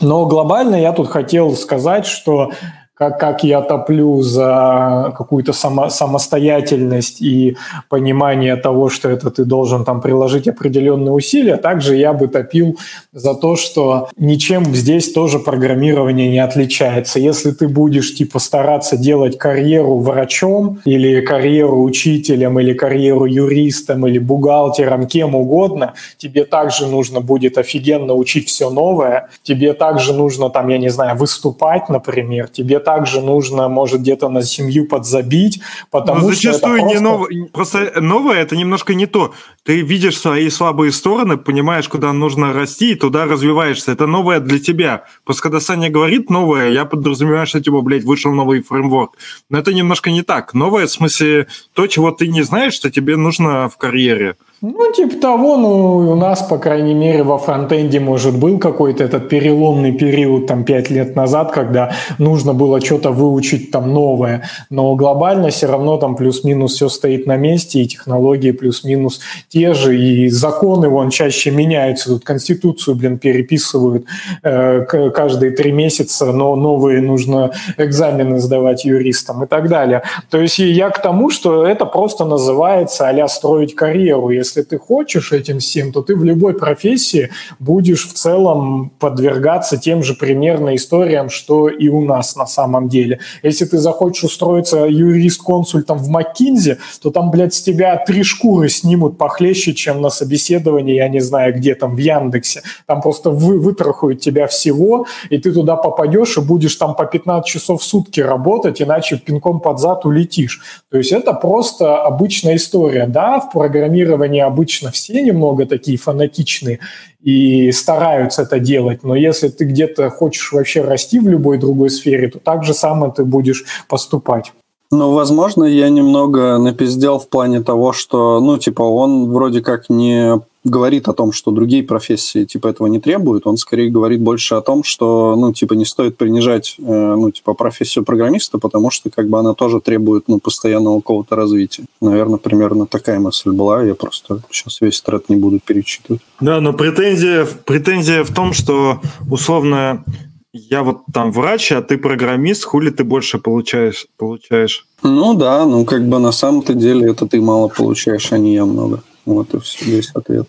Но 0.00 0.26
глобально 0.26 0.76
я 0.76 0.92
тут 0.92 1.08
хотел 1.08 1.54
сказать, 1.54 2.06
что 2.06 2.52
как, 3.00 3.18
как 3.18 3.44
я 3.44 3.62
топлю 3.62 4.20
за 4.20 5.14
какую-то 5.16 5.54
само, 5.54 5.88
самостоятельность 5.88 7.22
и 7.22 7.56
понимание 7.88 8.56
того, 8.56 8.90
что 8.90 9.08
это 9.08 9.30
ты 9.30 9.46
должен 9.46 9.86
там 9.86 10.02
приложить 10.02 10.46
определенные 10.46 11.12
усилия, 11.12 11.56
также 11.56 11.96
я 11.96 12.12
бы 12.12 12.28
топил 12.28 12.78
за 13.14 13.34
то, 13.34 13.56
что 13.56 14.10
ничем 14.18 14.74
здесь 14.74 15.14
тоже 15.14 15.38
программирование 15.38 16.28
не 16.28 16.40
отличается. 16.40 17.18
Если 17.18 17.52
ты 17.52 17.68
будешь 17.68 18.14
типа 18.14 18.38
стараться 18.38 18.98
делать 18.98 19.38
карьеру 19.38 19.96
врачом 19.96 20.80
или 20.84 21.22
карьеру 21.22 21.82
учителем 21.82 22.60
или 22.60 22.74
карьеру 22.74 23.24
юристом 23.24 24.06
или 24.06 24.18
бухгалтером, 24.18 25.06
кем 25.06 25.34
угодно, 25.34 25.94
тебе 26.18 26.44
также 26.44 26.86
нужно 26.86 27.22
будет 27.22 27.56
офигенно 27.56 28.12
учить 28.12 28.48
все 28.48 28.68
новое, 28.68 29.30
тебе 29.42 29.72
также 29.72 30.12
нужно 30.12 30.50
там, 30.50 30.68
я 30.68 30.76
не 30.76 30.90
знаю, 30.90 31.16
выступать, 31.16 31.88
например, 31.88 32.48
тебе 32.48 32.78
также 32.94 33.20
нужно, 33.20 33.68
может, 33.68 34.00
где-то 34.00 34.28
на 34.28 34.42
семью 34.42 34.86
подзабить, 34.86 35.60
потому 35.90 36.20
Но 36.20 36.26
зачастую 36.28 36.52
что 36.52 36.66
это 36.66 36.80
просто... 36.80 36.94
не 36.94 37.00
новое, 37.00 37.48
просто 37.52 38.00
новое 38.00 38.36
это 38.42 38.56
немножко 38.56 38.94
не 38.94 39.06
то. 39.06 39.32
Ты 39.62 39.82
видишь 39.82 40.18
свои 40.18 40.50
слабые 40.50 40.90
стороны, 40.90 41.36
понимаешь, 41.36 41.88
куда 41.88 42.12
нужно 42.12 42.52
расти, 42.52 42.92
и 42.92 42.94
туда 42.96 43.26
развиваешься. 43.26 43.92
Это 43.92 44.06
новое 44.06 44.40
для 44.40 44.58
тебя. 44.58 45.04
Просто 45.24 45.42
когда 45.42 45.60
Саня 45.60 45.88
говорит 45.88 46.30
новое, 46.30 46.70
я 46.70 46.84
подразумеваю, 46.84 47.46
что 47.46 47.60
типа, 47.60 47.80
блядь, 47.80 48.04
вышел 48.04 48.32
новый 48.32 48.62
фреймворк. 48.62 49.16
Но 49.50 49.58
это 49.58 49.72
немножко 49.72 50.10
не 50.10 50.22
так. 50.22 50.54
Новое 50.54 50.86
в 50.86 50.90
смысле 50.90 51.46
то, 51.74 51.86
чего 51.86 52.10
ты 52.10 52.26
не 52.26 52.42
знаешь, 52.42 52.74
что 52.74 52.90
тебе 52.90 53.16
нужно 53.16 53.68
в 53.68 53.76
карьере. 53.76 54.34
Ну, 54.62 54.92
типа 54.92 55.16
того, 55.16 55.56
ну, 55.56 55.96
у 56.12 56.14
нас, 56.16 56.42
по 56.42 56.58
крайней 56.58 56.92
мере, 56.92 57.22
во 57.22 57.38
фронтенде, 57.38 57.98
может, 57.98 58.38
был 58.38 58.58
какой-то 58.58 59.02
этот 59.02 59.30
переломный 59.30 59.92
период, 59.92 60.48
там, 60.48 60.64
пять 60.64 60.90
лет 60.90 61.16
назад, 61.16 61.50
когда 61.50 61.94
нужно 62.18 62.52
было 62.52 62.78
что-то 62.82 63.10
выучить 63.10 63.70
там 63.70 63.94
новое, 63.94 64.42
но 64.68 64.94
глобально 64.96 65.48
все 65.48 65.66
равно 65.66 65.96
там 65.96 66.14
плюс-минус 66.14 66.74
все 66.74 66.90
стоит 66.90 67.26
на 67.26 67.38
месте, 67.38 67.80
и 67.80 67.86
технологии 67.86 68.50
плюс-минус 68.50 69.20
те 69.48 69.72
же, 69.72 69.98
и 69.98 70.28
законы, 70.28 70.90
вон, 70.90 71.08
чаще 71.08 71.50
меняются, 71.50 72.10
тут 72.10 72.24
Конституцию, 72.24 72.96
блин, 72.96 73.18
переписывают 73.18 74.04
э, 74.42 74.82
каждые 74.82 75.52
три 75.52 75.72
месяца, 75.72 76.32
но 76.32 76.54
новые 76.54 77.00
нужно 77.00 77.52
экзамены 77.78 78.38
сдавать 78.38 78.84
юристам 78.84 79.42
и 79.42 79.46
так 79.46 79.70
далее. 79.70 80.02
То 80.28 80.38
есть 80.38 80.58
я 80.58 80.90
к 80.90 81.00
тому, 81.00 81.30
что 81.30 81.64
это 81.64 81.86
просто 81.86 82.26
называется 82.26 83.08
а 83.08 83.28
строить 83.28 83.74
карьеру, 83.74 84.28
если 84.28 84.49
если 84.50 84.62
ты 84.62 84.78
хочешь 84.78 85.32
этим 85.32 85.60
всем, 85.60 85.92
то 85.92 86.02
ты 86.02 86.16
в 86.16 86.24
любой 86.24 86.54
профессии 86.54 87.30
будешь 87.60 88.08
в 88.08 88.14
целом 88.14 88.90
подвергаться 88.98 89.76
тем 89.76 90.02
же 90.02 90.14
примерно 90.14 90.74
историям, 90.74 91.30
что 91.30 91.68
и 91.68 91.88
у 91.88 92.00
нас 92.00 92.36
на 92.36 92.46
самом 92.46 92.88
деле. 92.88 93.20
Если 93.44 93.64
ты 93.64 93.78
захочешь 93.78 94.24
устроиться 94.24 94.86
юрист-консультом 94.86 95.98
в 95.98 96.10
МcKinsey, 96.10 96.78
то 97.00 97.10
там, 97.10 97.30
блядь, 97.30 97.54
с 97.54 97.62
тебя 97.62 97.96
три 98.04 98.24
шкуры 98.24 98.68
снимут 98.68 99.18
похлеще, 99.18 99.72
чем 99.72 100.00
на 100.00 100.10
собеседовании, 100.10 100.96
я 100.96 101.08
не 101.08 101.20
знаю, 101.20 101.54
где 101.54 101.74
там, 101.74 101.94
в 101.94 101.98
Яндексе. 101.98 102.62
Там 102.86 103.00
просто 103.00 103.30
вы, 103.30 103.60
вытрахают 103.60 104.20
тебя 104.20 104.46
всего, 104.46 105.06
и 105.30 105.38
ты 105.38 105.52
туда 105.52 105.76
попадешь 105.76 106.36
и 106.38 106.40
будешь 106.40 106.74
там 106.74 106.96
по 106.96 107.04
15 107.04 107.46
часов 107.46 107.82
в 107.82 107.84
сутки 107.84 108.20
работать, 108.20 108.82
иначе 108.82 109.16
пинком 109.16 109.60
под 109.60 109.78
зад 109.78 110.04
улетишь. 110.04 110.60
То 110.90 110.98
есть 110.98 111.12
это 111.12 111.32
просто 111.34 112.02
обычная 112.02 112.56
история. 112.56 113.06
Да, 113.06 113.38
в 113.38 113.52
программировании 113.60 114.39
обычно 114.40 114.90
все 114.90 115.22
немного 115.22 115.66
такие 115.66 115.98
фанатичные 115.98 116.80
и 117.22 117.70
стараются 117.72 118.42
это 118.42 118.58
делать, 118.58 119.04
но 119.04 119.14
если 119.14 119.48
ты 119.48 119.64
где-то 119.64 120.10
хочешь 120.10 120.52
вообще 120.52 120.82
расти 120.82 121.18
в 121.20 121.28
любой 121.28 121.58
другой 121.58 121.90
сфере, 121.90 122.28
то 122.28 122.38
так 122.38 122.64
же 122.64 122.74
самое 122.74 123.12
ты 123.12 123.24
будешь 123.24 123.64
поступать. 123.88 124.52
Ну, 124.92 125.12
возможно, 125.12 125.64
я 125.64 125.88
немного 125.88 126.58
напиздел 126.58 127.20
в 127.20 127.28
плане 127.28 127.62
того, 127.62 127.92
что, 127.92 128.40
ну, 128.40 128.58
типа, 128.58 128.82
он 128.82 129.30
вроде 129.30 129.60
как 129.60 129.88
не 129.88 130.40
говорит 130.64 131.08
о 131.08 131.12
том, 131.12 131.32
что 131.32 131.50
другие 131.50 131.82
профессии 131.82 132.44
типа 132.44 132.68
этого 132.68 132.86
не 132.86 133.00
требуют, 133.00 133.46
он 133.46 133.56
скорее 133.56 133.90
говорит 133.90 134.20
больше 134.20 134.54
о 134.54 134.60
том, 134.60 134.84
что 134.84 135.34
ну 135.36 135.52
типа 135.52 135.74
не 135.74 135.84
стоит 135.84 136.16
принижать 136.16 136.76
э, 136.78 136.82
ну 136.82 137.30
типа 137.30 137.54
профессию 137.54 138.04
программиста, 138.04 138.58
потому 138.58 138.90
что 138.90 139.10
как 139.10 139.28
бы 139.28 139.38
она 139.38 139.54
тоже 139.54 139.80
требует 139.80 140.24
ну 140.28 140.38
постоянного 140.38 141.00
какого-то 141.00 141.36
развития. 141.36 141.84
Наверное, 142.00 142.38
примерно 142.38 142.86
такая 142.86 143.18
мысль 143.18 143.50
была. 143.50 143.82
Я 143.82 143.94
просто 143.94 144.42
сейчас 144.50 144.80
весь 144.80 145.00
тред 145.00 145.28
не 145.28 145.36
буду 145.36 145.60
перечитывать. 145.60 146.20
Да, 146.40 146.60
но 146.60 146.72
претензия 146.72 147.46
претензия 147.64 148.24
в 148.24 148.34
том, 148.34 148.52
что 148.52 149.00
условно 149.30 150.04
я 150.52 150.82
вот 150.82 151.02
там 151.12 151.30
врач, 151.30 151.72
а 151.72 151.80
ты 151.80 151.96
программист, 151.96 152.64
хули 152.64 152.90
ты 152.90 153.04
больше 153.04 153.38
получаешь? 153.38 154.06
получаешь? 154.16 154.86
Ну 155.02 155.34
да, 155.34 155.64
ну 155.64 155.84
как 155.84 156.06
бы 156.08 156.18
на 156.18 156.32
самом-то 156.32 156.74
деле 156.74 157.10
это 157.10 157.26
ты 157.26 157.40
мало 157.40 157.68
получаешь, 157.68 158.32
а 158.32 158.38
не 158.38 158.54
я 158.54 158.64
много. 158.64 159.02
Вот 159.26 159.54
и 159.54 159.58
все, 159.60 159.84
весь 159.84 160.10
ответ. 160.14 160.48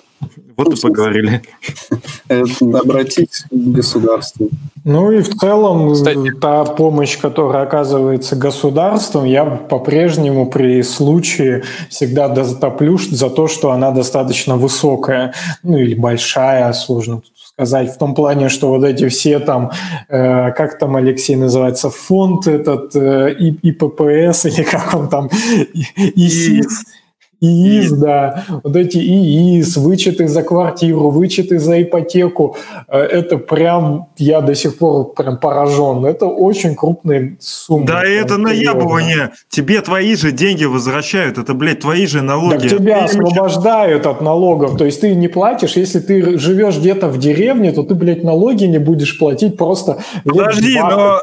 Вот 0.55 0.74
и 0.78 0.82
поговорили. 0.82 1.41
Обратись 2.61 3.45
к 3.49 3.53
государству. 3.53 4.49
Ну 4.84 5.11
и 5.11 5.22
в 5.22 5.30
целом 5.30 5.93
Кстати. 5.93 6.32
та 6.39 6.63
помощь, 6.65 7.17
которая 7.19 7.63
оказывается 7.63 8.36
государством, 8.36 9.26
я 9.26 9.45
по-прежнему 9.45 10.45
при 10.49 10.82
случае 10.84 11.63
всегда 11.89 12.34
затоплю 12.43 12.97
за 12.97 13.30
то, 13.30 13.47
что 13.47 13.72
она 13.72 13.91
достаточно 13.91 14.57
высокая, 14.57 15.34
ну 15.63 15.78
или 15.78 15.93
большая, 15.95 16.74
сложно 16.74 17.17
тут 17.17 17.32
сказать, 17.36 17.93
в 17.93 17.97
том 17.97 18.15
плане, 18.15 18.49
что 18.49 18.69
вот 18.69 18.84
эти 18.84 19.07
все 19.09 19.39
там, 19.39 19.72
э, 20.09 20.51
как 20.51 20.80
там 20.80 20.95
Алексей 20.95 21.36
называется, 21.36 21.89
фонд 21.89 22.47
этот, 22.47 22.95
э, 22.95 23.36
И- 23.39 23.69
ИППС 23.69 24.45
или 24.45 24.63
как 24.63 24.93
он 24.95 25.09
там, 25.09 25.30
И- 25.74 25.86
ИСИС, 26.28 26.86
ИИС, 27.42 27.92
да, 27.94 28.46
вот 28.64 28.76
эти 28.76 28.98
ИИС, 28.98 29.78
вычеты 29.78 30.28
за 30.28 30.44
квартиру, 30.44 31.10
вычеты 31.10 31.60
за 31.60 31.82
ипотеку, 31.82 32.56
э, 32.88 33.00
это 33.00 33.38
прям, 33.38 34.08
я 34.18 34.42
до 34.42 34.54
сих 34.56 34.78
пор 34.78 35.14
прям 35.14 35.38
поражен, 35.38 36.06
это 36.06 36.28
очень 36.28 36.76
крупные 36.76 37.38
суммы. 37.39 37.88
Да 37.88 38.06
прям 38.06 38.14
это 38.14 38.38
наябывание. 38.38 39.32
Тебе 39.50 39.82
твои 39.82 40.16
же 40.16 40.32
деньги 40.32 40.66
возвращают. 40.66 41.38
Это, 41.38 41.54
блядь, 41.54 41.80
твои 41.80 42.06
же 42.06 42.22
налоги. 42.22 42.70
Так 42.70 42.70
тебя 42.70 43.00
Ты 43.00 43.06
освобождают 43.06 44.06
от 44.06 44.22
налогов. 44.22 44.78
То 44.78 44.86
есть 44.86 45.02
ты 45.02 45.16
не 45.16 45.28
платишь, 45.28 45.76
если 45.76 46.00
ты 46.00 46.38
живешь 46.38 46.78
где-то 46.78 47.08
в 47.08 47.18
деревне, 47.18 47.72
то 47.72 47.84
ты, 47.84 47.96
блядь, 47.96 48.24
налоги 48.24 48.66
не 48.66 48.80
будешь 48.80 49.18
платить 49.18 49.58
просто... 49.58 49.98
Подожди, 50.24 50.78
20. 50.78 50.98
но... 50.98 51.22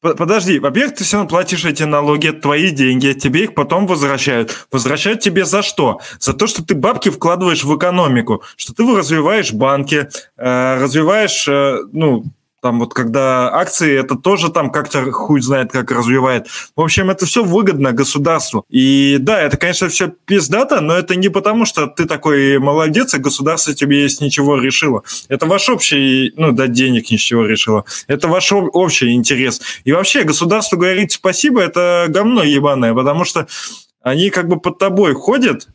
Подожди, 0.00 0.60
во-первых, 0.60 0.94
ты 0.94 1.02
все 1.04 1.16
равно 1.16 1.28
платишь 1.28 1.64
эти 1.64 1.82
налоги, 1.82 2.28
это 2.28 2.42
твои 2.42 2.70
деньги, 2.70 3.14
тебе 3.14 3.44
их 3.44 3.54
потом 3.54 3.88
возвращают. 3.88 4.68
Возвращают 4.70 5.20
тебе 5.20 5.44
за 5.44 5.62
что? 5.62 6.00
За 6.20 6.34
то, 6.34 6.46
что 6.46 6.64
ты 6.64 6.76
бабки 6.76 7.08
вкладываешь 7.08 7.64
в 7.64 7.76
экономику, 7.76 8.44
что 8.56 8.72
ты 8.74 8.84
развиваешь 8.96 9.52
банки, 9.52 10.08
э, 10.36 10.78
развиваешь, 10.80 11.48
э, 11.48 11.78
ну, 11.92 12.24
там 12.60 12.80
вот 12.80 12.92
когда 12.92 13.54
акции, 13.54 13.98
это 13.98 14.16
тоже 14.16 14.50
там 14.50 14.70
как-то 14.70 15.10
хуй 15.12 15.40
знает, 15.40 15.70
как 15.70 15.90
развивает. 15.90 16.48
В 16.74 16.80
общем, 16.80 17.10
это 17.10 17.24
все 17.26 17.44
выгодно 17.44 17.92
государству. 17.92 18.64
И 18.68 19.18
да, 19.20 19.40
это, 19.40 19.56
конечно, 19.56 19.88
все 19.88 20.12
пиздато, 20.24 20.80
но 20.80 20.94
это 20.94 21.14
не 21.14 21.28
потому, 21.28 21.64
что 21.64 21.86
ты 21.86 22.04
такой 22.06 22.58
молодец, 22.58 23.14
и 23.14 23.18
государство 23.18 23.74
тебе 23.74 24.02
есть 24.02 24.20
ничего 24.20 24.56
решило. 24.56 25.02
Это 25.28 25.46
ваш 25.46 25.68
общий, 25.68 26.32
ну, 26.36 26.52
дать 26.52 26.72
денег 26.72 27.10
ничего 27.10 27.46
решило. 27.46 27.84
Это 28.08 28.28
ваш 28.28 28.50
об- 28.52 28.74
общий 28.74 29.12
интерес. 29.12 29.60
И 29.84 29.92
вообще, 29.92 30.24
государству 30.24 30.78
говорить 30.78 31.12
спасибо, 31.12 31.60
это 31.60 32.06
говно 32.08 32.42
ебаное, 32.42 32.92
потому 32.92 33.24
что 33.24 33.46
они 34.02 34.30
как 34.30 34.48
бы 34.48 34.58
под 34.58 34.78
тобой 34.78 35.14
ходят, 35.14 35.68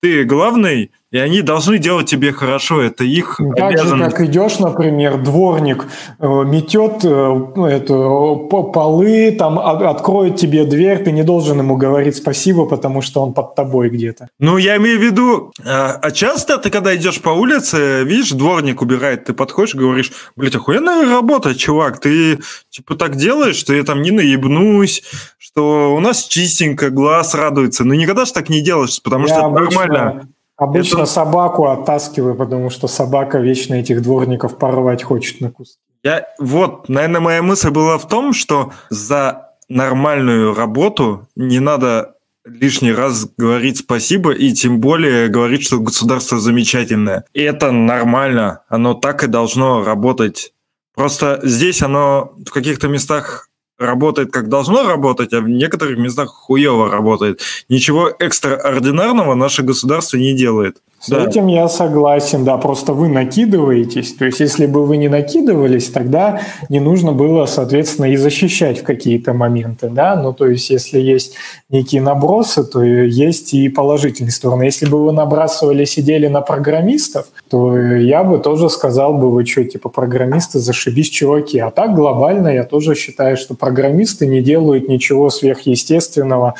ты 0.00 0.24
главный, 0.24 0.90
и 1.14 1.18
они 1.18 1.42
должны 1.42 1.78
делать 1.78 2.06
тебе 2.10 2.32
хорошо. 2.32 2.82
Это 2.82 3.04
их 3.04 3.36
Так 3.56 3.70
же, 3.70 3.78
обязанность. 3.78 4.16
как 4.16 4.26
идешь, 4.26 4.58
например, 4.58 5.22
дворник 5.22 5.86
э, 6.18 6.26
метет 6.26 7.04
э, 7.04 7.08
ну, 7.54 7.66
это, 7.66 7.94
э, 7.94 8.48
по- 8.48 8.64
полы, 8.64 9.30
там 9.30 9.60
от- 9.60 9.82
откроет 9.82 10.34
тебе 10.34 10.64
дверь, 10.64 11.04
ты 11.04 11.12
не 11.12 11.22
должен 11.22 11.58
ему 11.60 11.76
говорить 11.76 12.16
спасибо, 12.16 12.66
потому 12.66 13.00
что 13.00 13.22
он 13.22 13.32
под 13.32 13.54
тобой 13.54 13.90
где-то. 13.90 14.26
Ну, 14.40 14.56
я 14.58 14.76
имею 14.78 14.98
в 14.98 15.02
виду, 15.02 15.52
а 15.64 16.00
а 16.02 16.10
часто 16.10 16.58
ты, 16.58 16.68
когда 16.70 16.96
идешь 16.96 17.20
по 17.22 17.28
улице, 17.30 18.02
видишь, 18.02 18.32
дворник 18.32 18.82
убирает, 18.82 19.26
ты 19.26 19.34
подходишь 19.34 19.76
и 19.76 19.78
говоришь, 19.78 20.10
блядь, 20.34 20.56
охуенная 20.56 21.08
работа, 21.08 21.54
чувак, 21.54 22.00
ты 22.00 22.40
типа 22.70 22.96
так 22.96 23.14
делаешь, 23.14 23.54
что 23.54 23.72
я 23.72 23.84
там 23.84 24.02
не 24.02 24.10
наебнусь, 24.10 25.04
что 25.38 25.94
у 25.94 26.00
нас 26.00 26.24
чистенько, 26.24 26.90
глаз 26.90 27.36
радуется. 27.36 27.84
Ну, 27.84 27.94
никогда 27.94 28.24
же 28.24 28.32
так 28.32 28.48
не 28.48 28.60
делаешь, 28.62 29.00
потому 29.00 29.26
что 29.28 29.36
Я 29.36 29.40
это 29.42 29.50
нормально. 29.50 30.28
Обычно 30.64 31.02
Это- 31.02 31.06
собаку 31.06 31.66
оттаскиваю, 31.66 32.34
потому 32.34 32.70
что 32.70 32.88
собака 32.88 33.38
вечно 33.38 33.74
этих 33.74 34.00
дворников 34.02 34.56
порвать 34.58 35.02
хочет 35.02 35.40
на 35.40 35.50
куски. 35.50 35.78
Я, 36.02 36.26
вот, 36.38 36.88
наверное, 36.88 37.20
моя 37.20 37.42
мысль 37.42 37.70
была 37.70 37.98
в 37.98 38.08
том, 38.08 38.32
что 38.32 38.72
за 38.90 39.50
нормальную 39.68 40.54
работу 40.54 41.26
не 41.36 41.60
надо 41.60 42.14
лишний 42.46 42.92
раз 42.92 43.26
говорить 43.38 43.78
спасибо 43.78 44.32
и 44.32 44.52
тем 44.52 44.80
более 44.80 45.28
говорить, 45.28 45.64
что 45.64 45.80
государство 45.80 46.38
замечательное. 46.38 47.24
И 47.34 47.42
это 47.42 47.70
нормально, 47.70 48.60
оно 48.68 48.94
так 48.94 49.24
и 49.24 49.26
должно 49.26 49.84
работать. 49.84 50.52
Просто 50.94 51.40
здесь 51.42 51.82
оно 51.82 52.32
в 52.46 52.50
каких-то 52.50 52.88
местах 52.88 53.48
работает 53.84 54.32
как 54.32 54.48
должно 54.48 54.82
работать, 54.82 55.32
а 55.32 55.40
в 55.40 55.48
некоторых 55.48 55.98
местах 55.98 56.28
хуево 56.28 56.90
работает. 56.90 57.40
Ничего 57.68 58.10
экстраординарного 58.18 59.34
наше 59.34 59.62
государство 59.62 60.16
не 60.16 60.34
делает. 60.34 60.78
С 61.06 61.12
этим 61.12 61.48
я 61.48 61.68
согласен, 61.68 62.44
да, 62.44 62.56
просто 62.56 62.94
вы 62.94 63.08
накидываетесь. 63.08 64.14
То 64.14 64.24
есть, 64.24 64.40
если 64.40 64.64
бы 64.64 64.86
вы 64.86 64.96
не 64.96 65.08
накидывались, 65.08 65.90
тогда 65.90 66.40
не 66.70 66.80
нужно 66.80 67.12
было, 67.12 67.44
соответственно, 67.44 68.06
и 68.06 68.16
защищать 68.16 68.80
в 68.80 68.84
какие-то 68.84 69.34
моменты, 69.34 69.90
да. 69.90 70.16
Ну, 70.16 70.32
то 70.32 70.46
есть, 70.46 70.70
если 70.70 70.98
есть 70.98 71.34
некие 71.68 72.00
набросы, 72.00 72.64
то 72.64 72.82
есть 72.82 73.52
и 73.52 73.68
положительные 73.68 74.32
стороны. 74.32 74.62
Если 74.62 74.86
бы 74.86 75.04
вы 75.04 75.12
набрасывали, 75.12 75.84
сидели 75.84 76.26
на 76.26 76.40
программистов, 76.40 77.26
то 77.50 77.76
я 77.76 78.24
бы 78.24 78.38
тоже 78.38 78.70
сказал 78.70 79.12
бы, 79.12 79.30
вы 79.30 79.44
что, 79.44 79.64
типа, 79.64 79.90
программисты, 79.90 80.58
зашибись, 80.58 81.10
чуваки. 81.10 81.58
А 81.58 81.70
так 81.70 81.94
глобально 81.94 82.48
я 82.48 82.64
тоже 82.64 82.94
считаю, 82.94 83.36
что 83.36 83.54
программисты 83.54 84.26
не 84.26 84.40
делают 84.40 84.88
ничего 84.88 85.28
сверхъестественного, 85.28 86.54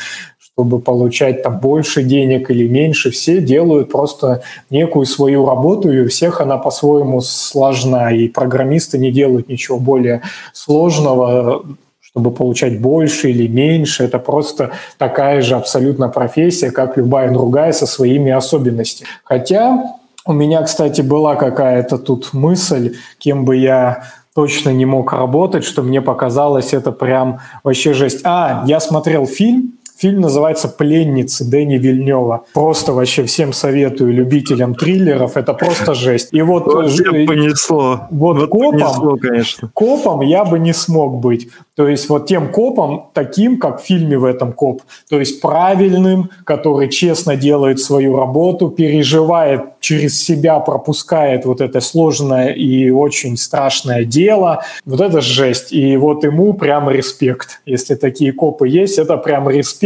чтобы 0.54 0.78
получать 0.78 1.42
там 1.42 1.58
больше 1.58 2.04
денег 2.04 2.48
или 2.48 2.68
меньше, 2.68 3.10
все 3.10 3.40
делают 3.40 3.90
просто 3.90 4.42
некую 4.70 5.04
свою 5.04 5.46
работу, 5.46 5.90
и 5.90 6.02
у 6.02 6.08
всех 6.08 6.40
она 6.40 6.58
по-своему 6.58 7.20
сложна, 7.20 8.12
и 8.12 8.28
программисты 8.28 8.98
не 8.98 9.10
делают 9.10 9.48
ничего 9.48 9.80
более 9.80 10.22
сложного, 10.52 11.64
чтобы 12.00 12.30
получать 12.30 12.80
больше 12.80 13.30
или 13.30 13.48
меньше. 13.48 14.04
Это 14.04 14.20
просто 14.20 14.70
такая 14.96 15.42
же 15.42 15.56
абсолютно 15.56 16.08
профессия, 16.08 16.70
как 16.70 16.96
любая 16.96 17.32
другая 17.32 17.72
со 17.72 17.86
своими 17.86 18.30
особенностями. 18.30 19.08
Хотя 19.24 19.96
у 20.24 20.32
меня, 20.32 20.62
кстати, 20.62 21.00
была 21.00 21.34
какая-то 21.34 21.98
тут 21.98 22.32
мысль, 22.32 22.94
кем 23.18 23.44
бы 23.44 23.56
я 23.56 24.04
точно 24.36 24.70
не 24.70 24.86
мог 24.86 25.12
работать, 25.12 25.64
что 25.64 25.82
мне 25.82 26.00
показалось 26.00 26.74
это 26.74 26.92
прям 26.92 27.40
вообще 27.64 27.92
жесть. 27.92 28.20
А, 28.24 28.64
я 28.66 28.78
смотрел 28.78 29.26
фильм, 29.26 29.73
Фильм 29.96 30.22
называется 30.22 30.68
«Пленницы» 30.68 31.44
Дэни 31.44 31.76
Вильнева. 31.76 32.44
Просто 32.52 32.92
вообще 32.92 33.22
всем 33.24 33.52
советую 33.52 34.12
любителям 34.12 34.74
триллеров. 34.74 35.36
Это 35.36 35.54
просто 35.54 35.94
жесть. 35.94 36.28
И 36.32 36.42
вот, 36.42 36.66
Вот 36.66 36.88
ж- 36.90 36.96
тебя 36.96 37.26
понесло. 37.26 38.00
вот 38.10 38.38
Вот 38.38 38.50
копом, 38.50 38.80
понесло, 38.80 39.16
конечно. 39.16 39.70
копом 39.72 40.20
я 40.22 40.44
бы 40.44 40.58
не 40.58 40.72
смог 40.72 41.20
быть. 41.20 41.48
То 41.76 41.88
есть 41.88 42.08
вот 42.08 42.26
тем 42.26 42.48
копом, 42.52 43.06
таким, 43.14 43.58
как 43.58 43.80
в 43.82 43.84
фильме 43.84 44.16
в 44.18 44.24
этом 44.24 44.52
коп. 44.52 44.82
То 45.08 45.18
есть 45.18 45.40
правильным, 45.40 46.30
который 46.44 46.88
честно 46.88 47.36
делает 47.36 47.80
свою 47.80 48.16
работу, 48.16 48.68
переживает 48.70 49.60
через 49.80 50.20
себя, 50.20 50.60
пропускает 50.60 51.44
вот 51.46 51.60
это 51.60 51.80
сложное 51.80 52.48
и 52.52 52.90
очень 52.90 53.36
страшное 53.36 54.04
дело. 54.04 54.62
Вот 54.84 55.00
это 55.00 55.20
жесть. 55.20 55.72
И 55.72 55.96
вот 55.96 56.24
ему 56.24 56.54
прям 56.54 56.90
респект. 56.90 57.60
Если 57.66 57.94
такие 57.94 58.32
копы 58.32 58.68
есть, 58.68 58.98
это 58.98 59.16
прям 59.16 59.48
респект. 59.48 59.83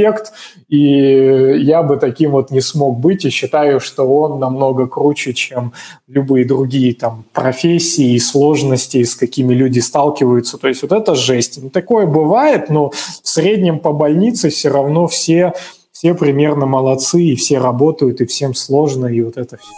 И 0.68 1.58
я 1.58 1.82
бы 1.82 1.96
таким 1.96 2.32
вот 2.32 2.50
не 2.50 2.60
смог 2.60 2.98
быть. 2.98 3.24
И 3.24 3.30
считаю, 3.30 3.80
что 3.80 4.04
он 4.04 4.38
намного 4.38 4.86
круче, 4.86 5.34
чем 5.34 5.72
любые 6.06 6.44
другие 6.44 6.94
там 6.94 7.24
профессии 7.32 8.14
и 8.14 8.18
сложности, 8.18 9.02
с 9.02 9.14
какими 9.14 9.54
люди 9.54 9.80
сталкиваются. 9.80 10.58
То 10.58 10.68
есть 10.68 10.82
вот 10.82 10.92
это 10.92 11.14
жесть. 11.14 11.58
Ну, 11.62 11.70
такое 11.70 12.06
бывает, 12.06 12.70
но 12.70 12.90
в 12.90 13.28
среднем 13.28 13.78
по 13.78 13.92
больнице 13.92 14.50
все 14.50 14.68
равно 14.68 15.06
все, 15.06 15.52
все 15.92 16.14
примерно 16.14 16.66
молодцы, 16.66 17.22
и 17.22 17.36
все 17.36 17.58
работают, 17.58 18.20
и 18.20 18.26
всем 18.26 18.54
сложно, 18.54 19.06
и 19.06 19.20
вот 19.20 19.36
это 19.36 19.56
все. 19.56 19.72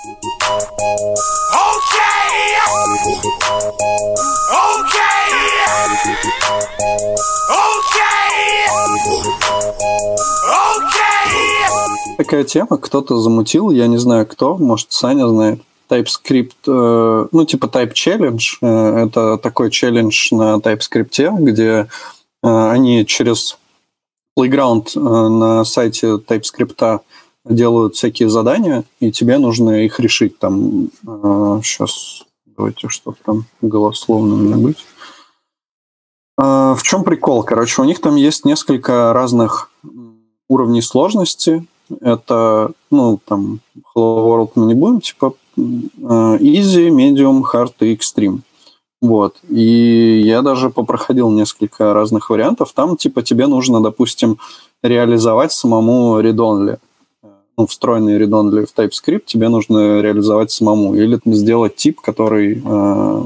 Такая 12.21 12.45
тема, 12.45 12.77
кто-то 12.77 13.19
замутил, 13.19 13.71
я 13.71 13.87
не 13.87 13.97
знаю 13.97 14.27
кто, 14.27 14.59
может 14.59 14.93
Саня 14.93 15.27
знает. 15.27 15.63
TypeScript, 15.89 16.53
э, 16.67 17.27
ну 17.33 17.45
типа 17.47 17.65
Type 17.65 17.95
Challenge, 17.95 18.43
э, 18.61 19.07
это 19.07 19.39
такой 19.39 19.71
челлендж 19.71 20.29
на 20.31 20.57
TypeScript, 20.57 21.37
где 21.39 21.65
э, 21.65 21.87
они 22.43 23.07
через 23.07 23.57
Playground 24.39 25.01
на 25.01 25.65
сайте 25.65 26.17
TypeScript 26.17 27.01
делают 27.47 27.95
всякие 27.95 28.29
задания, 28.29 28.85
и 29.01 29.11
тебе 29.11 29.39
нужно 29.39 29.87
их 29.87 29.99
решить. 29.99 30.39
Там 30.39 30.91
сейчас 31.03 32.25
давайте 32.45 32.91
что 32.91 33.15
там 33.25 33.47
голословно 33.63 34.35
меня 34.35 34.57
быть. 34.57 34.85
В 36.37 36.81
чем 36.83 37.03
прикол? 37.03 37.45
Короче, 37.45 37.81
у 37.81 37.87
них 37.87 38.03
там 38.03 38.17
есть 38.17 38.45
несколько 38.45 39.15
разных 39.15 39.71
уровней 40.49 40.83
сложности. 40.83 41.67
Это, 42.01 42.71
ну, 42.91 43.19
там, 43.25 43.61
Hello 43.95 44.27
World 44.27 44.51
мы 44.55 44.67
не 44.67 44.75
будем, 44.75 45.01
типа, 45.01 45.35
easy, 45.57 46.91
medium, 46.91 47.43
hard 47.43 47.75
и 47.81 47.95
extreme. 47.95 48.41
Вот. 49.03 49.37
И 49.49 50.23
я 50.25 50.43
даже 50.43 50.71
попроходил 50.71 51.31
несколько 51.31 51.95
разных 51.95 52.31
вариантов. 52.31 52.73
Там, 52.75 52.97
типа, 52.97 53.23
тебе 53.23 53.47
нужно, 53.47 53.81
допустим, 53.81 54.39
реализовать 54.83 55.53
самому 55.53 56.21
read-only. 56.21 56.79
Ну, 57.57 57.67
встроенный 57.67 58.19
read-only 58.19 58.67
в 58.67 58.75
TypeScript 58.75 59.23
тебе 59.27 59.49
нужно 59.49 60.01
реализовать 60.01 60.51
самому. 60.51 60.95
Или 60.95 61.19
сделать 61.25 61.77
тип, 61.77 62.01
который 62.01 62.63
э, 62.65 63.23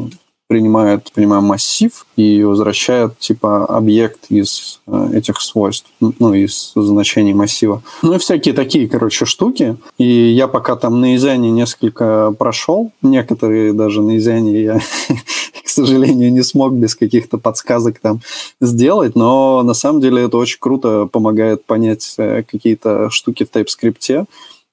принимает, 0.47 1.11
принимаем 1.12 1.45
массив 1.45 2.07
и 2.16 2.42
возвращает 2.45 3.18
типа 3.18 3.64
объект 3.64 4.26
из 4.28 4.80
э, 4.86 5.11
этих 5.14 5.40
свойств, 5.40 5.90
ну, 6.01 6.34
из 6.34 6.72
значений 6.74 7.32
массива. 7.32 7.82
Ну 8.03 8.14
и 8.14 8.18
всякие 8.18 8.55
такие, 8.55 8.88
короче, 8.88 9.24
штуки. 9.24 9.76
И 9.97 10.05
я 10.05 10.47
пока 10.47 10.76
там 10.76 11.01
на 11.01 11.16
Изяне 11.16 11.51
несколько 11.51 12.34
прошел, 12.38 12.92
некоторые 13.01 13.72
даже 13.72 14.03
на 14.03 14.18
Изяне 14.18 14.62
я, 14.62 14.80
к 15.64 15.68
сожалению, 15.68 16.30
не 16.30 16.42
смог 16.42 16.74
без 16.74 16.95
каких-то 16.95 17.38
подсказок 17.38 17.99
там 17.99 18.20
сделать, 18.61 19.16
но 19.16 19.62
на 19.62 19.74
самом 19.74 20.03
деле 20.03 20.24
это 20.24 20.36
очень 20.36 20.59
круто 20.61 21.09
помогает 21.11 21.64
понять 21.64 22.14
э, 22.18 22.42
какие-то 22.42 23.09
штуки 23.09 23.45
в 23.45 23.57
TypeScript. 23.57 24.26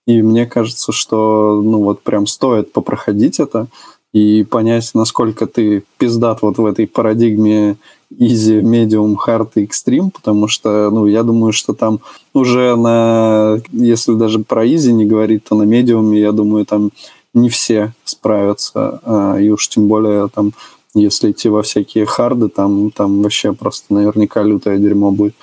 И 0.08 0.22
мне 0.22 0.46
кажется, 0.48 0.92
что 0.92 1.62
ну 1.64 1.84
вот 1.84 2.02
прям 2.02 2.26
стоит 2.28 2.74
попроходить 2.74 3.40
это 3.40 3.68
и 4.14 4.44
понять, 4.44 4.92
насколько 4.94 5.48
ты 5.48 5.84
пиздат 5.98 6.42
вот 6.42 6.58
в 6.58 6.66
этой 6.66 6.88
парадигме 6.88 7.78
easy, 8.12 8.62
medium, 8.62 9.16
hard 9.16 9.52
и 9.56 9.66
extreme, 9.66 10.12
потому 10.12 10.48
что, 10.48 10.90
ну, 10.92 11.06
я 11.08 11.24
думаю, 11.24 11.54
что 11.54 11.74
там 11.74 12.00
уже 12.34 12.76
на, 12.76 13.60
если 13.72 14.16
даже 14.16 14.40
про 14.40 14.66
easy 14.66 14.92
не 14.92 15.06
говорить, 15.06 15.46
то 15.46 15.56
на 15.56 15.64
medium, 15.64 16.16
я 16.16 16.32
думаю, 16.32 16.66
там 16.66 16.92
не 17.34 17.50
все 17.50 17.94
справятся, 18.04 19.00
а, 19.04 19.38
и 19.38 19.50
уж 19.50 19.70
тем 19.70 19.88
более 19.88 20.28
там 20.28 20.52
если 20.94 21.32
идти 21.32 21.48
во 21.48 21.62
всякие 21.62 22.06
харды, 22.06 22.50
там, 22.50 22.92
там 22.92 23.22
вообще 23.22 23.54
просто 23.54 23.94
наверняка 23.94 24.44
лютое 24.44 24.78
дерьмо 24.78 25.12
будет 25.12 25.36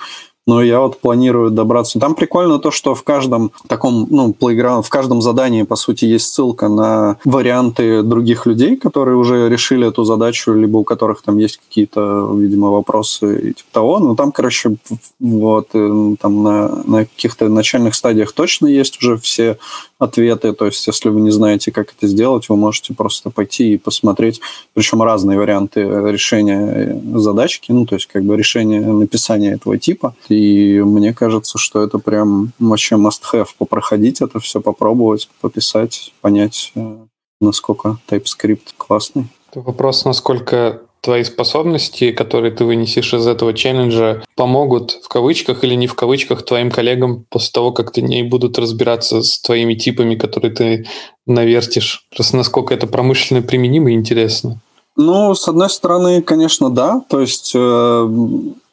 но 0.49 0.63
я 0.63 0.79
вот 0.79 0.99
планирую 0.99 1.51
добраться. 1.51 1.99
Там 1.99 2.15
прикольно 2.15 2.57
то, 2.57 2.71
что 2.71 2.95
в 2.95 3.03
каждом 3.03 3.51
таком, 3.67 4.07
ну, 4.09 4.35
playground, 4.37 4.81
в 4.81 4.89
каждом 4.89 5.21
задании, 5.21 5.61
по 5.61 5.75
сути, 5.75 6.05
есть 6.05 6.33
ссылка 6.33 6.67
на 6.69 7.17
варианты 7.23 8.01
других 8.01 8.47
людей, 8.47 8.75
которые 8.75 9.15
уже 9.15 9.47
решили 9.47 9.87
эту 9.87 10.05
задачу, 10.05 10.53
либо 10.53 10.77
у 10.77 10.83
которых 10.83 11.21
там 11.21 11.37
есть 11.37 11.57
какие-то, 11.57 12.33
видимо, 12.35 12.71
вопросы 12.71 13.49
и 13.49 13.53
типа 13.53 13.69
того. 13.71 13.99
Но 13.99 14.15
там, 14.15 14.31
короче, 14.31 14.77
вот, 15.19 15.67
э, 15.73 16.15
там 16.19 16.41
на, 16.41 16.81
на 16.83 17.05
каких-то 17.05 17.47
начальных 17.47 17.93
стадиях 17.93 18.31
точно 18.31 18.65
есть 18.65 18.97
уже 19.03 19.17
все 19.17 19.59
ответы. 19.99 20.53
То 20.53 20.65
есть, 20.65 20.87
если 20.87 21.09
вы 21.09 21.21
не 21.21 21.29
знаете, 21.29 21.71
как 21.71 21.93
это 21.95 22.07
сделать, 22.07 22.49
вы 22.49 22.55
можете 22.55 22.93
просто 22.93 23.29
пойти 23.29 23.73
и 23.73 23.77
посмотреть, 23.77 24.39
причем 24.73 25.03
разные 25.03 25.37
варианты 25.37 25.81
решения 25.81 26.99
задачки, 27.15 27.71
ну, 27.71 27.85
то 27.85 27.95
есть, 27.95 28.07
как 28.07 28.23
бы 28.23 28.37
решение 28.37 28.81
написания 28.81 29.53
этого 29.53 29.77
типа. 29.77 30.15
И 30.29 30.81
мне 30.83 31.13
кажется, 31.13 31.57
что 31.57 31.83
это 31.83 31.99
прям 31.99 32.53
вообще 32.59 32.95
must-have 32.95 33.49
попроходить 33.57 34.21
это 34.21 34.39
все, 34.39 34.61
попробовать, 34.61 35.29
пописать, 35.41 36.13
понять, 36.21 36.71
э, 36.75 36.95
насколько 37.41 37.97
TypeScript 38.09 38.73
классный. 38.77 39.27
Это 39.51 39.61
вопрос, 39.61 40.05
насколько 40.05 40.81
твои 41.01 41.23
способности, 41.23 42.11
которые 42.11 42.51
ты 42.51 42.65
вынесешь 42.65 43.13
из 43.13 43.25
этого 43.25 43.53
челленджа, 43.53 44.23
помогут 44.35 44.99
в 45.03 45.07
кавычках 45.07 45.63
или 45.63 45.75
не 45.75 45.87
в 45.87 45.95
кавычках 45.95 46.43
твоим 46.43 46.71
коллегам 46.71 47.25
после 47.29 47.51
того, 47.51 47.71
как 47.71 47.91
ты 47.91 48.01
не 48.01 48.23
будут 48.23 48.57
разбираться 48.57 49.23
с 49.23 49.39
твоими 49.39 49.75
типами, 49.75 50.15
которые 50.15 50.53
ты 50.53 50.87
навертишь. 51.25 52.05
Просто 52.15 52.37
насколько 52.37 52.73
это 52.73 52.87
промышленно 52.87 53.41
применимо 53.41 53.91
и 53.91 53.95
интересно. 53.95 54.59
Ну, 54.95 55.33
с 55.33 55.47
одной 55.47 55.69
стороны, 55.69 56.21
конечно, 56.21 56.69
да. 56.69 57.01
То 57.07 57.21
есть, 57.21 57.53
э, 57.55 58.09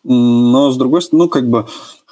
но 0.05 0.71
с 0.71 0.77
другой 0.77 1.03
стороны, 1.03 1.25
ну, 1.25 1.29
как 1.29 1.49
бы 1.49 1.67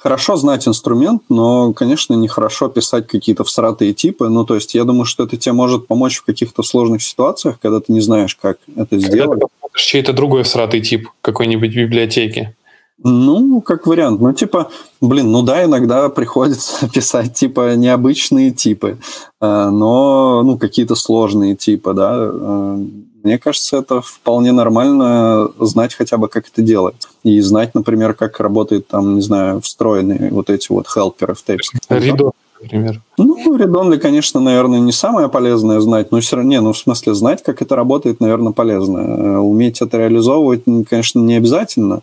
хорошо 0.05 0.35
знать 0.35 0.67
инструмент, 0.67 1.23
но, 1.29 1.73
конечно, 1.73 2.13
нехорошо 2.13 2.69
писать 2.69 3.07
какие-то 3.07 3.43
всратые 3.43 3.93
типы. 3.93 4.29
Ну, 4.29 4.45
то 4.45 4.55
есть 4.55 4.75
я 4.75 4.83
думаю, 4.83 5.05
что 5.05 5.23
это 5.23 5.35
тебе 5.35 5.53
может 5.53 5.87
помочь 5.87 6.17
в 6.17 6.25
каких-то 6.25 6.61
сложных 6.61 7.01
ситуациях, 7.01 7.57
когда 7.59 7.79
ты 7.79 7.91
не 7.91 8.01
знаешь, 8.01 8.35
как 8.35 8.59
это 8.75 8.99
сделать. 8.99 9.41
Чей-то 9.75 10.13
другой 10.13 10.43
всратый 10.43 10.81
тип 10.81 11.09
какой-нибудь 11.21 11.75
библиотеки. 11.75 12.55
Ну, 13.03 13.61
как 13.61 13.87
вариант. 13.87 14.21
Ну, 14.21 14.31
типа, 14.33 14.71
блин, 15.01 15.31
ну 15.31 15.41
да, 15.41 15.65
иногда 15.65 16.09
приходится 16.09 16.89
писать, 16.93 17.33
типа, 17.33 17.75
необычные 17.75 18.51
типы, 18.51 18.97
э, 19.41 19.69
но, 19.69 20.43
ну, 20.43 20.57
какие-то 20.57 20.95
сложные 20.95 21.55
типы, 21.55 21.93
да. 21.93 22.15
Э, 22.17 22.85
мне 23.23 23.39
кажется, 23.39 23.77
это 23.77 24.01
вполне 24.01 24.51
нормально 24.51 25.49
знать 25.59 25.95
хотя 25.95 26.17
бы, 26.17 26.27
как 26.29 26.47
это 26.47 26.61
делать. 26.61 26.95
И 27.23 27.41
знать, 27.41 27.73
например, 27.73 28.13
как 28.13 28.39
работает 28.39 28.87
там, 28.87 29.15
не 29.15 29.21
знаю, 29.21 29.61
встроенные 29.61 30.29
вот 30.31 30.49
эти 30.49 30.71
вот 30.71 30.87
хелперы 30.87 31.33
в 31.33 31.43
TypeScript. 31.43 31.89
Редон, 31.89 32.31
например. 32.65 33.01
Ну, 33.17 33.55
редонли, 33.55 33.97
конечно, 33.97 34.39
наверное, 34.39 34.79
не 34.79 34.91
самое 34.91 35.29
полезное 35.29 35.79
знать, 35.79 36.11
но 36.11 36.19
все 36.19 36.35
равно, 36.35 36.51
не, 36.51 36.61
ну, 36.61 36.73
в 36.73 36.77
смысле, 36.77 37.13
знать, 37.13 37.43
как 37.43 37.61
это 37.61 37.75
работает, 37.75 38.19
наверное, 38.19 38.51
полезно. 38.51 38.97
Э, 38.97 39.37
уметь 39.37 39.81
это 39.81 39.97
реализовывать, 39.97 40.63
конечно, 40.89 41.19
не 41.19 41.35
обязательно, 41.35 42.01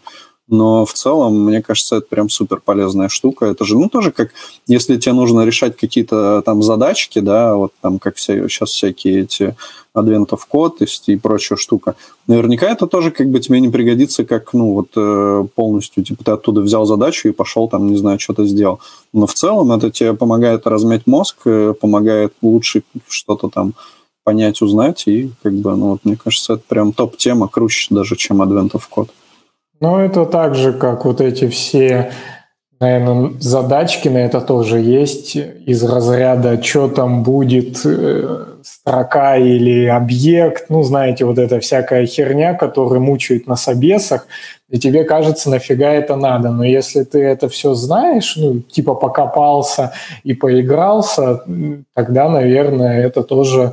но 0.48 0.84
в 0.84 0.92
целом, 0.92 1.44
мне 1.44 1.62
кажется, 1.62 1.96
это 1.96 2.06
прям 2.08 2.28
супер 2.28 2.60
полезная 2.64 3.08
штука. 3.08 3.46
Это 3.46 3.64
же, 3.64 3.78
ну, 3.78 3.88
тоже 3.88 4.10
как, 4.10 4.32
если 4.66 4.96
тебе 4.96 5.14
нужно 5.14 5.44
решать 5.44 5.76
какие-то 5.76 6.42
там 6.44 6.62
задачки, 6.62 7.20
да, 7.20 7.54
вот 7.54 7.72
там 7.80 7.98
как 7.98 8.16
все, 8.16 8.48
сейчас 8.48 8.70
всякие 8.70 9.22
эти 9.22 9.56
адвентов 9.94 10.46
код 10.46 10.82
и, 10.82 10.86
и 11.12 11.16
прочая 11.16 11.56
штука. 11.58 11.94
Наверняка 12.26 12.68
это 12.68 12.86
тоже 12.86 13.10
как 13.10 13.30
бы 13.30 13.40
тебе 13.40 13.60
не 13.60 13.68
пригодится, 13.68 14.24
как, 14.24 14.52
ну, 14.52 14.72
вот 14.72 14.88
э, 14.96 15.44
полностью, 15.54 16.02
типа, 16.02 16.24
ты 16.24 16.32
оттуда 16.32 16.60
взял 16.60 16.86
задачу 16.86 17.28
и 17.28 17.32
пошел 17.32 17.68
там, 17.68 17.88
не 17.88 17.96
знаю, 17.96 18.18
что-то 18.18 18.44
сделал. 18.44 18.80
Но 19.12 19.26
в 19.26 19.34
целом 19.34 19.70
это 19.72 19.90
тебе 19.90 20.14
помогает 20.14 20.66
размять 20.66 21.06
мозг, 21.06 21.36
э, 21.44 21.74
помогает 21.80 22.32
лучше 22.42 22.82
что-то 23.08 23.48
там 23.48 23.74
понять, 24.24 24.62
узнать, 24.62 25.04
и 25.06 25.30
как 25.42 25.52
бы, 25.54 25.76
ну, 25.76 25.90
вот, 25.90 26.00
мне 26.04 26.16
кажется, 26.16 26.54
это 26.54 26.62
прям 26.66 26.92
топ-тема, 26.92 27.48
круче 27.48 27.94
даже, 27.94 28.16
чем 28.16 28.42
адвентов 28.42 28.88
код. 28.88 29.10
Ну, 29.82 29.98
это 29.98 30.26
так 30.26 30.54
же, 30.54 30.72
как 30.72 31.04
вот 31.04 31.20
эти 31.20 31.48
все, 31.48 32.12
наверное, 32.78 33.32
задачки 33.40 34.06
на 34.06 34.18
это 34.18 34.40
тоже 34.40 34.78
есть. 34.78 35.34
Из 35.34 35.82
разряда, 35.82 36.62
что 36.62 36.86
там 36.86 37.24
будет 37.24 37.84
э, 37.84 38.44
строка 38.62 39.36
или 39.38 39.86
объект, 39.86 40.66
ну, 40.68 40.84
знаете, 40.84 41.24
вот 41.24 41.40
эта 41.40 41.58
всякая 41.58 42.06
херня, 42.06 42.54
которая 42.54 43.00
мучает 43.00 43.48
на 43.48 43.56
собесах, 43.56 44.28
и 44.70 44.78
тебе 44.78 45.02
кажется, 45.02 45.50
нафига 45.50 45.90
это 45.90 46.14
надо. 46.14 46.50
Но 46.50 46.62
если 46.62 47.02
ты 47.02 47.20
это 47.20 47.48
все 47.48 47.74
знаешь, 47.74 48.36
ну, 48.36 48.60
типа 48.60 48.94
покопался 48.94 49.94
и 50.22 50.32
поигрался, 50.32 51.42
тогда, 51.92 52.28
наверное, 52.28 53.04
это 53.04 53.24
тоже 53.24 53.72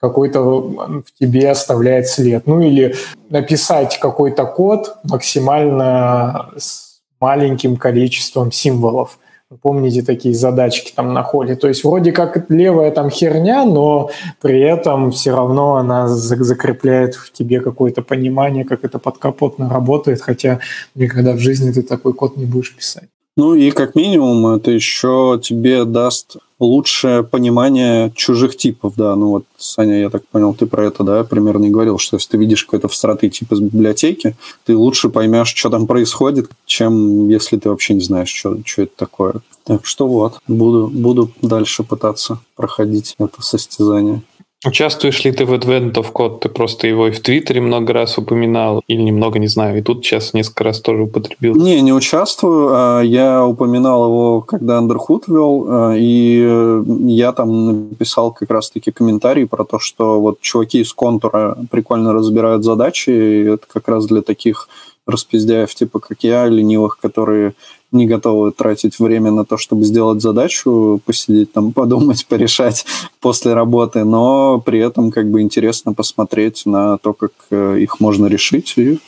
какой-то 0.00 0.42
в 0.42 1.04
тебе 1.18 1.50
оставляет 1.50 2.08
след. 2.08 2.46
Ну 2.46 2.60
или 2.60 2.94
написать 3.30 3.98
какой-то 3.98 4.44
код 4.46 4.96
максимально 5.04 6.50
с 6.56 7.00
маленьким 7.20 7.76
количеством 7.76 8.52
символов. 8.52 9.18
помните 9.60 10.02
такие 10.02 10.34
задачки 10.34 10.92
там 10.94 11.12
на 11.12 11.22
холе? 11.22 11.56
То 11.56 11.68
есть 11.68 11.82
вроде 11.82 12.12
как 12.12 12.48
левая 12.48 12.90
там 12.92 13.10
херня, 13.10 13.64
но 13.64 14.10
при 14.40 14.60
этом 14.60 15.10
все 15.10 15.34
равно 15.34 15.76
она 15.76 16.06
закрепляет 16.08 17.14
в 17.14 17.32
тебе 17.32 17.60
какое-то 17.60 18.02
понимание, 18.02 18.64
как 18.64 18.84
это 18.84 18.98
подкапотно 18.98 19.68
работает, 19.68 20.20
хотя 20.20 20.60
никогда 20.94 21.32
в 21.32 21.38
жизни 21.38 21.72
ты 21.72 21.82
такой 21.82 22.12
код 22.12 22.36
не 22.36 22.44
будешь 22.44 22.74
писать. 22.74 23.08
Ну 23.38 23.54
и 23.54 23.70
как 23.70 23.94
минимум 23.94 24.48
это 24.48 24.72
еще 24.72 25.40
тебе 25.40 25.84
даст 25.84 26.38
лучшее 26.58 27.22
понимание 27.22 28.10
чужих 28.16 28.56
типов, 28.56 28.94
да. 28.96 29.14
Ну 29.14 29.28
вот, 29.28 29.44
Саня, 29.56 30.00
я 30.00 30.10
так 30.10 30.26
понял, 30.26 30.54
ты 30.54 30.66
про 30.66 30.86
это, 30.86 31.04
да, 31.04 31.22
примерно 31.22 31.66
и 31.66 31.70
говорил, 31.70 31.98
что 31.98 32.16
если 32.16 32.30
ты 32.30 32.36
видишь 32.36 32.64
какой-то 32.64 32.88
всратый 32.88 33.30
тип 33.30 33.52
из 33.52 33.60
библиотеки, 33.60 34.36
ты 34.66 34.76
лучше 34.76 35.08
поймешь, 35.08 35.54
что 35.54 35.70
там 35.70 35.86
происходит, 35.86 36.50
чем 36.66 37.28
если 37.28 37.56
ты 37.58 37.70
вообще 37.70 37.94
не 37.94 38.00
знаешь, 38.00 38.34
что, 38.34 38.58
что 38.64 38.82
это 38.82 38.92
такое. 38.96 39.34
Так 39.62 39.86
что 39.86 40.08
вот, 40.08 40.40
буду, 40.48 40.88
буду 40.92 41.30
дальше 41.40 41.84
пытаться 41.84 42.40
проходить 42.56 43.14
это 43.20 43.40
состязание. 43.40 44.22
Участвуешь 44.66 45.24
ли 45.24 45.30
ты 45.30 45.44
в 45.44 45.52
Advent 45.52 45.92
of 45.92 46.12
Code? 46.12 46.40
Ты 46.40 46.48
просто 46.48 46.88
его 46.88 47.06
и 47.06 47.12
в 47.12 47.20
Твиттере 47.20 47.60
много 47.60 47.92
раз 47.92 48.18
упоминал, 48.18 48.82
или 48.88 49.00
немного, 49.00 49.38
не 49.38 49.46
знаю, 49.46 49.78
и 49.78 49.82
тут 49.82 50.04
сейчас 50.04 50.34
несколько 50.34 50.64
раз 50.64 50.80
тоже 50.80 51.04
употребил? 51.04 51.54
Не, 51.54 51.80
не 51.80 51.92
участвую. 51.92 52.70
А 52.72 53.00
я 53.02 53.46
упоминал 53.46 54.06
его, 54.06 54.40
когда 54.40 54.80
Underhood 54.80 55.24
вел, 55.28 55.66
а, 55.68 55.94
и 55.96 56.82
я 57.06 57.32
там 57.32 57.90
написал 57.90 58.32
как 58.32 58.50
раз-таки 58.50 58.90
комментарий 58.90 59.46
про 59.46 59.64
то, 59.64 59.78
что 59.78 60.20
вот 60.20 60.40
чуваки 60.40 60.80
из 60.80 60.92
контура 60.92 61.56
прикольно 61.70 62.12
разбирают 62.12 62.64
задачи, 62.64 63.10
и 63.10 63.44
это 63.44 63.64
как 63.72 63.86
раз 63.86 64.06
для 64.06 64.22
таких 64.22 64.68
распиздяев, 65.06 65.72
типа 65.72 66.00
как 66.00 66.18
я, 66.22 66.46
ленивых, 66.46 66.98
которые 67.00 67.54
не 67.92 68.06
готовы 68.06 68.52
тратить 68.52 68.98
время 68.98 69.30
на 69.30 69.44
то, 69.44 69.56
чтобы 69.56 69.84
сделать 69.84 70.20
задачу, 70.20 71.00
посидеть 71.04 71.52
там, 71.52 71.72
подумать, 71.74 72.26
порешать 72.26 72.84
после 73.20 73.54
работы, 73.54 74.04
но 74.04 74.60
при 74.60 74.80
этом 74.80 75.10
как 75.10 75.30
бы 75.30 75.40
интересно 75.40 75.94
посмотреть 75.94 76.66
на 76.66 76.98
то, 76.98 77.12
как 77.12 77.32
э, 77.50 77.78
их 77.80 78.00
можно 78.00 78.26
решить. 78.26 78.74
И 78.76 78.98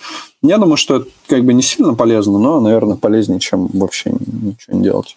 я 0.42 0.58
думаю, 0.58 0.76
что 0.76 0.96
это 0.96 1.06
как 1.26 1.44
бы 1.44 1.52
не 1.52 1.62
сильно 1.62 1.94
полезно, 1.94 2.38
но, 2.38 2.60
наверное, 2.60 2.96
полезнее, 2.96 3.40
чем 3.40 3.66
вообще 3.72 4.10
ничего 4.10 4.76
не 4.76 4.82
делать. 4.82 5.16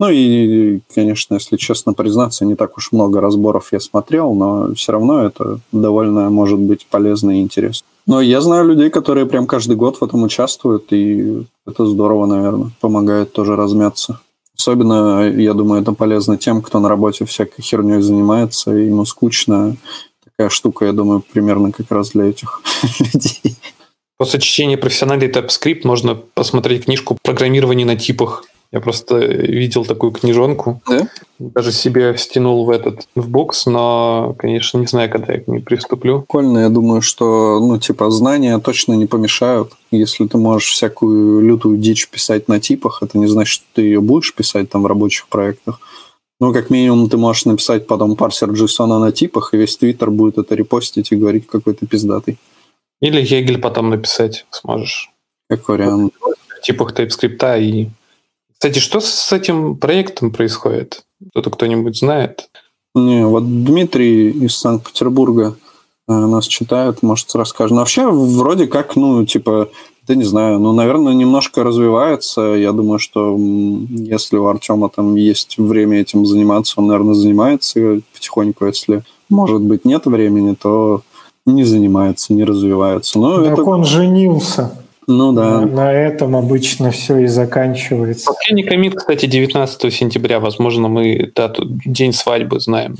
Ну 0.00 0.08
и, 0.10 0.80
конечно, 0.92 1.34
если 1.34 1.56
честно 1.56 1.92
признаться, 1.92 2.44
не 2.44 2.56
так 2.56 2.76
уж 2.76 2.90
много 2.90 3.20
разборов 3.20 3.72
я 3.72 3.78
смотрел, 3.78 4.34
но 4.34 4.74
все 4.74 4.92
равно 4.92 5.24
это 5.24 5.60
довольно 5.70 6.30
может 6.30 6.58
быть 6.58 6.86
полезно 6.86 7.38
и 7.38 7.42
интересно. 7.42 7.86
Но 8.06 8.20
я 8.20 8.40
знаю 8.40 8.66
людей, 8.66 8.90
которые 8.90 9.26
прям 9.26 9.46
каждый 9.46 9.76
год 9.76 9.98
в 9.98 10.04
этом 10.04 10.24
участвуют, 10.24 10.92
и 10.92 11.44
это 11.66 11.86
здорово, 11.86 12.26
наверное, 12.26 12.70
помогает 12.80 13.32
тоже 13.32 13.56
размяться. 13.56 14.20
Особенно, 14.56 15.28
я 15.30 15.54
думаю, 15.54 15.82
это 15.82 15.92
полезно 15.92 16.38
тем, 16.38 16.60
кто 16.60 16.80
на 16.80 16.88
работе 16.88 17.24
всякой 17.24 17.62
херней 17.62 18.00
занимается, 18.00 18.76
и 18.76 18.86
ему 18.86 19.04
скучно. 19.04 19.76
Такая 20.24 20.50
штука, 20.50 20.86
я 20.86 20.92
думаю, 20.92 21.22
примерно 21.32 21.72
как 21.72 21.90
раз 21.90 22.10
для 22.10 22.26
этих 22.26 22.62
людей. 23.00 23.56
После 24.16 24.38
чтения 24.40 24.76
профессиональный 24.76 25.28
TypeScript 25.28 25.80
можно 25.84 26.14
посмотреть 26.14 26.84
книжку 26.84 27.18
«Программирование 27.22 27.86
на 27.86 27.96
типах». 27.96 28.44
Я 28.74 28.80
просто 28.80 29.18
видел 29.18 29.84
такую 29.84 30.10
книжонку. 30.10 30.82
Да? 30.88 31.08
Даже 31.38 31.70
себе 31.70 32.18
стянул 32.18 32.64
в 32.64 32.70
этот 32.70 33.06
в 33.14 33.28
бокс, 33.28 33.66
но, 33.66 34.34
конечно, 34.36 34.78
не 34.78 34.86
знаю, 34.86 35.08
когда 35.08 35.34
я 35.34 35.40
к 35.40 35.46
ней 35.46 35.60
приступлю. 35.60 36.22
Прикольно, 36.22 36.58
я 36.58 36.68
думаю, 36.70 37.00
что, 37.00 37.60
ну, 37.60 37.78
типа, 37.78 38.10
знания 38.10 38.58
точно 38.58 38.94
не 38.94 39.06
помешают. 39.06 39.74
Если 39.92 40.26
ты 40.26 40.38
можешь 40.38 40.70
всякую 40.70 41.40
лютую 41.42 41.78
дичь 41.78 42.08
писать 42.08 42.48
на 42.48 42.58
типах, 42.58 43.00
это 43.00 43.16
не 43.16 43.28
значит, 43.28 43.52
что 43.52 43.64
ты 43.74 43.82
ее 43.82 44.00
будешь 44.00 44.34
писать 44.34 44.70
там 44.70 44.82
в 44.82 44.86
рабочих 44.86 45.28
проектах. 45.28 45.78
Ну, 46.40 46.52
как 46.52 46.68
минимум, 46.68 47.08
ты 47.08 47.16
можешь 47.16 47.44
написать 47.44 47.86
потом 47.86 48.16
парсер 48.16 48.50
JSON 48.50 48.98
на 48.98 49.12
типах, 49.12 49.54
и 49.54 49.56
весь 49.56 49.76
твиттер 49.76 50.10
будет 50.10 50.38
это 50.38 50.56
репостить 50.56 51.12
и 51.12 51.16
говорить, 51.16 51.46
какой 51.46 51.74
ты 51.74 51.86
пиздатый. 51.86 52.38
Или 53.00 53.22
Hegel 53.22 53.58
потом 53.58 53.90
написать 53.90 54.46
сможешь. 54.50 55.12
Как 55.48 55.68
вариант. 55.68 56.12
В 56.58 56.60
типах 56.60 56.92
TypeScript 56.92 57.62
и 57.62 57.90
кстати, 58.64 58.78
что 58.78 59.00
с 59.00 59.30
этим 59.30 59.76
проектом 59.76 60.30
происходит? 60.30 61.02
Кто-то 61.32 61.50
кто-нибудь 61.50 61.98
знает? 61.98 62.48
Не, 62.94 63.26
вот 63.26 63.44
Дмитрий 63.44 64.30
из 64.30 64.56
Санкт-Петербурга 64.56 65.54
э, 66.08 66.12
нас 66.14 66.46
читает, 66.46 67.02
может, 67.02 67.34
расскажет. 67.34 67.72
Но 67.72 67.80
вообще, 67.80 68.10
вроде 68.10 68.66
как, 68.66 68.96
ну, 68.96 69.26
типа, 69.26 69.68
да 70.08 70.14
не 70.14 70.24
знаю, 70.24 70.60
ну, 70.60 70.72
наверное, 70.72 71.12
немножко 71.12 71.62
развивается. 71.62 72.40
Я 72.40 72.72
думаю, 72.72 72.98
что 72.98 73.36
если 73.36 74.38
у 74.38 74.46
Артема 74.46 74.88
там 74.88 75.14
есть 75.14 75.58
время 75.58 76.00
этим 76.00 76.24
заниматься, 76.24 76.80
он, 76.80 76.86
наверное, 76.86 77.12
занимается 77.12 78.00
потихоньку. 78.14 78.64
Если, 78.64 79.02
может 79.28 79.60
быть, 79.60 79.84
нет 79.84 80.06
времени, 80.06 80.54
то 80.54 81.02
не 81.44 81.64
занимается, 81.64 82.32
не 82.32 82.44
развивается. 82.44 83.18
Но 83.18 83.44
так 83.44 83.58
это... 83.58 83.62
он 83.64 83.84
женился. 83.84 84.72
Ну 85.06 85.32
да. 85.32 85.60
На, 85.60 85.66
на 85.66 85.92
этом 85.92 86.36
обычно 86.36 86.90
все 86.90 87.18
и 87.18 87.26
заканчивается. 87.26 88.26
Последний 88.26 88.64
комит, 88.64 88.94
кстати, 88.94 89.26
19 89.26 89.92
сентября. 89.92 90.40
Возможно, 90.40 90.88
мы 90.88 91.30
дату, 91.34 91.64
день 91.84 92.12
свадьбы 92.12 92.60
знаем. 92.60 92.96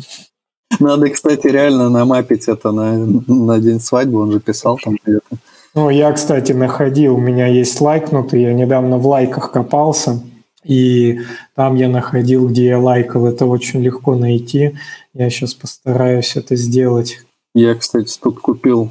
Надо, 0.80 1.09
кстати, 1.11 1.46
реально 1.46 1.88
намапить 1.88 2.48
это 2.48 2.72
на, 2.72 2.96
на 3.26 3.59
день 3.59 3.80
свадьбы. 3.80 4.20
Он 4.20 4.32
же 4.32 4.40
писал 4.40 4.78
там 4.82 4.98
где-то. 5.05 5.36
Ну, 5.74 5.90
я, 5.90 6.12
кстати, 6.12 6.52
находил, 6.52 7.16
у 7.16 7.20
меня 7.20 7.48
есть 7.48 7.80
лайкнутый, 7.80 8.42
я 8.42 8.52
недавно 8.52 8.96
в 8.96 9.07
лайках 9.09 9.50
копался, 9.50 10.22
и 10.62 11.20
там 11.57 11.74
я 11.74 11.88
находил, 11.88 12.48
где 12.48 12.66
я 12.66 12.78
лайкал, 12.78 13.26
это 13.26 13.44
очень 13.46 13.82
легко 13.82 14.14
найти. 14.14 14.76
Я 15.14 15.30
сейчас 15.30 15.52
постараюсь 15.52 16.36
это 16.36 16.55
сделать. 16.55 17.18
Я, 17.57 17.74
кстати, 17.74 18.16
тут 18.22 18.38
купил 18.38 18.90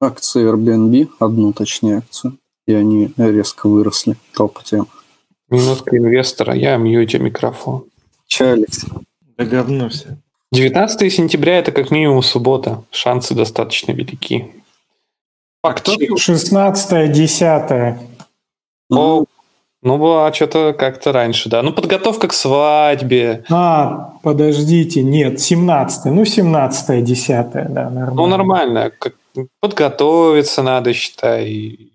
акции 0.00 0.50
Airbnb, 0.50 1.08
одну 1.18 1.52
точнее 1.52 1.98
акцию, 1.98 2.38
и 2.66 2.74
они 2.74 3.12
резко 3.16 3.68
выросли. 3.68 4.16
Топ-тема. 4.34 4.86
Минутка 5.48 5.96
инвестора, 5.96 6.54
я 6.54 6.76
мьюте 6.76 7.18
микрофон. 7.18 7.84
Че, 8.26 8.52
Алекс? 8.52 8.84
Да 9.38 9.44
говно 9.44 9.88
все. 9.88 10.16
19 10.52 11.12
сентября 11.12 11.58
это 11.58 11.72
как 11.72 11.90
минимум 11.90 12.22
суббота. 12.22 12.82
Шансы 12.90 13.34
достаточно 13.34 13.92
велики. 13.92 14.52
Факт. 15.62 15.88
16 16.16 17.12
10 17.12 17.98
О, 18.90 19.24
ну, 19.82 20.24
а 20.24 20.32
что-то 20.32 20.72
как-то 20.72 21.12
раньше, 21.12 21.48
да. 21.48 21.62
Ну, 21.62 21.72
подготовка 21.72 22.28
к 22.28 22.32
свадьбе. 22.32 23.44
А, 23.50 24.14
подождите, 24.22 25.02
нет, 25.02 25.40
17 25.40 26.06
ну, 26.06 26.24
17 26.24 27.04
10 27.04 27.52
да, 27.52 27.90
нормально. 27.90 28.12
Ну, 28.14 28.26
нормально. 28.26 28.92
Как 28.98 29.14
подготовиться 29.60 30.62
надо, 30.62 30.92
считай, 30.92 31.48
и 31.48 31.92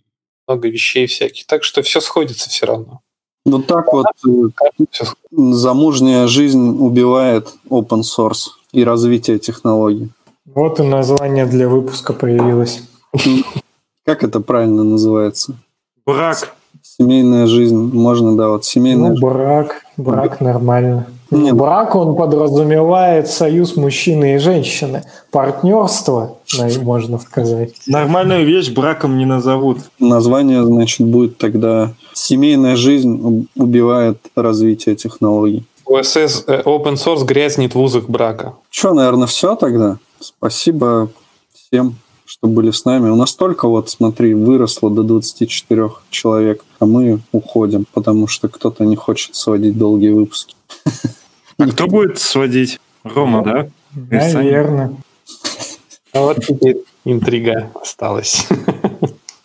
много 0.48 0.70
вещей 0.70 1.08
всяких. 1.08 1.46
Так 1.46 1.64
что 1.64 1.82
все 1.82 2.02
сходится 2.02 2.50
все 2.50 2.66
равно. 2.66 3.02
Вот 3.46 3.66
так 3.66 3.92
вот 3.92 4.06
э, 4.28 5.06
замужняя 5.32 6.28
жизнь 6.28 6.78
убивает 6.80 7.54
open 7.70 8.02
source 8.02 8.50
и 8.72 8.84
развитие 8.84 9.39
технологий. 9.39 10.10
Вот 10.46 10.80
и 10.80 10.84
название 10.84 11.46
для 11.46 11.68
выпуска 11.68 12.14
появилось. 12.14 12.84
Как 14.06 14.24
это 14.24 14.39
правильно 14.39 14.84
называется? 14.84 15.56
Брак. 16.06 16.56
Семейная 17.02 17.47
жизнь. 17.47 17.76
Можно, 17.76 18.38
да, 18.38 18.49
вот 18.49 18.66
семейная 18.66 19.12
ну, 19.12 19.20
брак. 19.20 19.84
Брак 19.97 20.39
нормально. 20.41 21.08
Нет. 21.32 21.56
Брак, 21.56 21.95
он 21.95 22.16
подразумевает 22.16 23.30
союз 23.30 23.78
мужчины 23.78 24.36
и 24.36 24.38
женщины. 24.38 25.04
Партнерство, 25.32 26.38
можно 26.84 27.18
сказать. 27.20 27.74
Нормальную 27.88 28.45
вещь 28.45 28.70
браком 28.70 29.18
не 29.18 29.26
назовут. 29.26 29.78
Название, 29.97 30.64
значит, 30.64 31.08
будет 31.08 31.38
тогда 31.38 31.93
«Семейная 32.14 32.76
жизнь 32.76 33.47
убивает 33.56 34.18
развитие 34.36 34.95
технологий». 34.95 35.66
OSS 35.89 36.43
э, 36.47 36.62
Open 36.64 36.93
Source 36.93 37.26
грязнет 37.26 37.76
в 37.76 37.80
узах 37.80 38.10
брака. 38.10 38.54
Что, 38.70 38.93
наверное, 38.93 39.28
все 39.28 39.56
тогда? 39.56 39.97
Спасибо 40.20 41.10
всем, 41.54 41.95
что 42.26 42.47
были 42.47 42.72
с 42.72 42.86
нами. 42.86 43.10
У 43.10 43.16
нас 43.16 43.34
только 43.36 43.68
вот, 43.68 43.89
смотри, 43.89 44.34
выросло 44.34 44.89
до 44.89 45.04
24 45.04 45.89
человек, 46.10 46.64
а 46.82 46.86
мы 46.88 47.20
уходим, 47.32 47.86
потому 47.94 48.28
что 48.28 48.50
кто-то 48.50 48.84
не 48.86 48.96
хочет 48.96 49.36
сводить 49.36 49.78
долгие 49.78 50.10
выпуски. 50.10 50.56
А 51.60 51.68
кто 51.68 51.86
будет 51.86 52.18
сводить? 52.18 52.80
Рома, 53.04 53.44
да? 53.44 53.68
Наверное. 53.94 54.96
А 56.12 56.22
вот 56.22 56.44
теперь 56.44 56.78
интрига 57.06 57.72
осталась. 57.80 58.48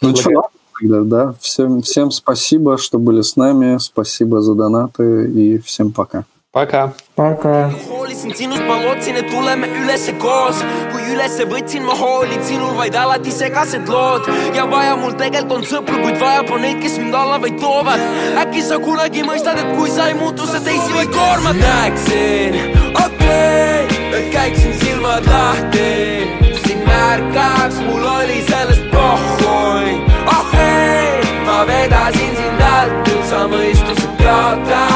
Ну 0.01 0.17
что, 0.17 0.49
тогда, 0.79 1.01
да. 1.03 1.35
Всем, 1.41 1.83
всем 1.83 2.11
спасибо, 2.11 2.79
что 2.79 2.99
были 2.99 3.21
с 3.21 3.37
нами. 3.37 3.77
Spasibo 3.77 4.41
за 4.41 4.55
донаты 4.55 5.31
и 5.31 5.59
всем 5.59 5.93
пока. 5.93 6.25
Пока. 6.53 6.95
pagan. 7.17 7.71
hoolisin 7.89 8.35
sinust, 8.37 8.65
ma 8.67 8.77
lootsin, 8.83 9.17
et 9.17 9.31
tuleme 9.31 9.67
ülesse 9.83 10.13
koos. 10.13 10.59
kui 10.93 11.03
ülesse 11.13 11.47
võtsin, 11.49 11.85
ma 11.89 11.95
hoolin 11.97 12.43
sinul 12.45 12.75
vaid 12.77 12.95
alati 12.95 13.33
segased 13.33 13.89
lood. 13.89 14.29
ja 14.55 14.67
vaja 14.71 14.97
mul 15.01 15.17
tegelikult 15.21 15.59
on 15.59 15.65
sõpru, 15.71 16.01
kuid 16.03 16.21
vajab 16.21 16.51
on 16.53 16.61
neid, 16.67 16.83
kes 16.83 16.99
mind 17.01 17.15
alla 17.15 17.39
vaid 17.45 17.57
toovad. 17.61 18.03
äkki 18.43 18.63
sa 18.63 18.79
kunagi 18.85 19.25
mõistad, 19.29 19.61
et 19.63 19.73
kui 19.79 19.91
sa 19.91 20.11
ei 20.11 20.19
muutu, 20.21 20.49
sa 20.51 20.61
teisi 20.61 20.93
vaid 20.99 21.15
koormad. 21.17 21.57
näeksin, 21.63 22.61
okei 23.05 23.87
okay,, 23.87 24.21
et 24.21 24.29
käiksin 24.35 24.77
silmad 24.83 25.31
lahti. 25.33 25.89
sind 26.67 26.85
märkaks, 26.91 27.81
mul 27.89 28.05
oli 28.13 28.43
sellest 28.51 28.85
pohhui. 28.93 29.97
oh 30.37 30.61
ei, 30.69 31.25
ma 31.49 31.65
vedasin 31.73 32.37
sind 32.43 32.69
alt, 32.75 33.01
nüüd 33.09 33.27
sa 33.33 33.49
mõistuse 33.57 34.15
kaotad. 34.21 34.96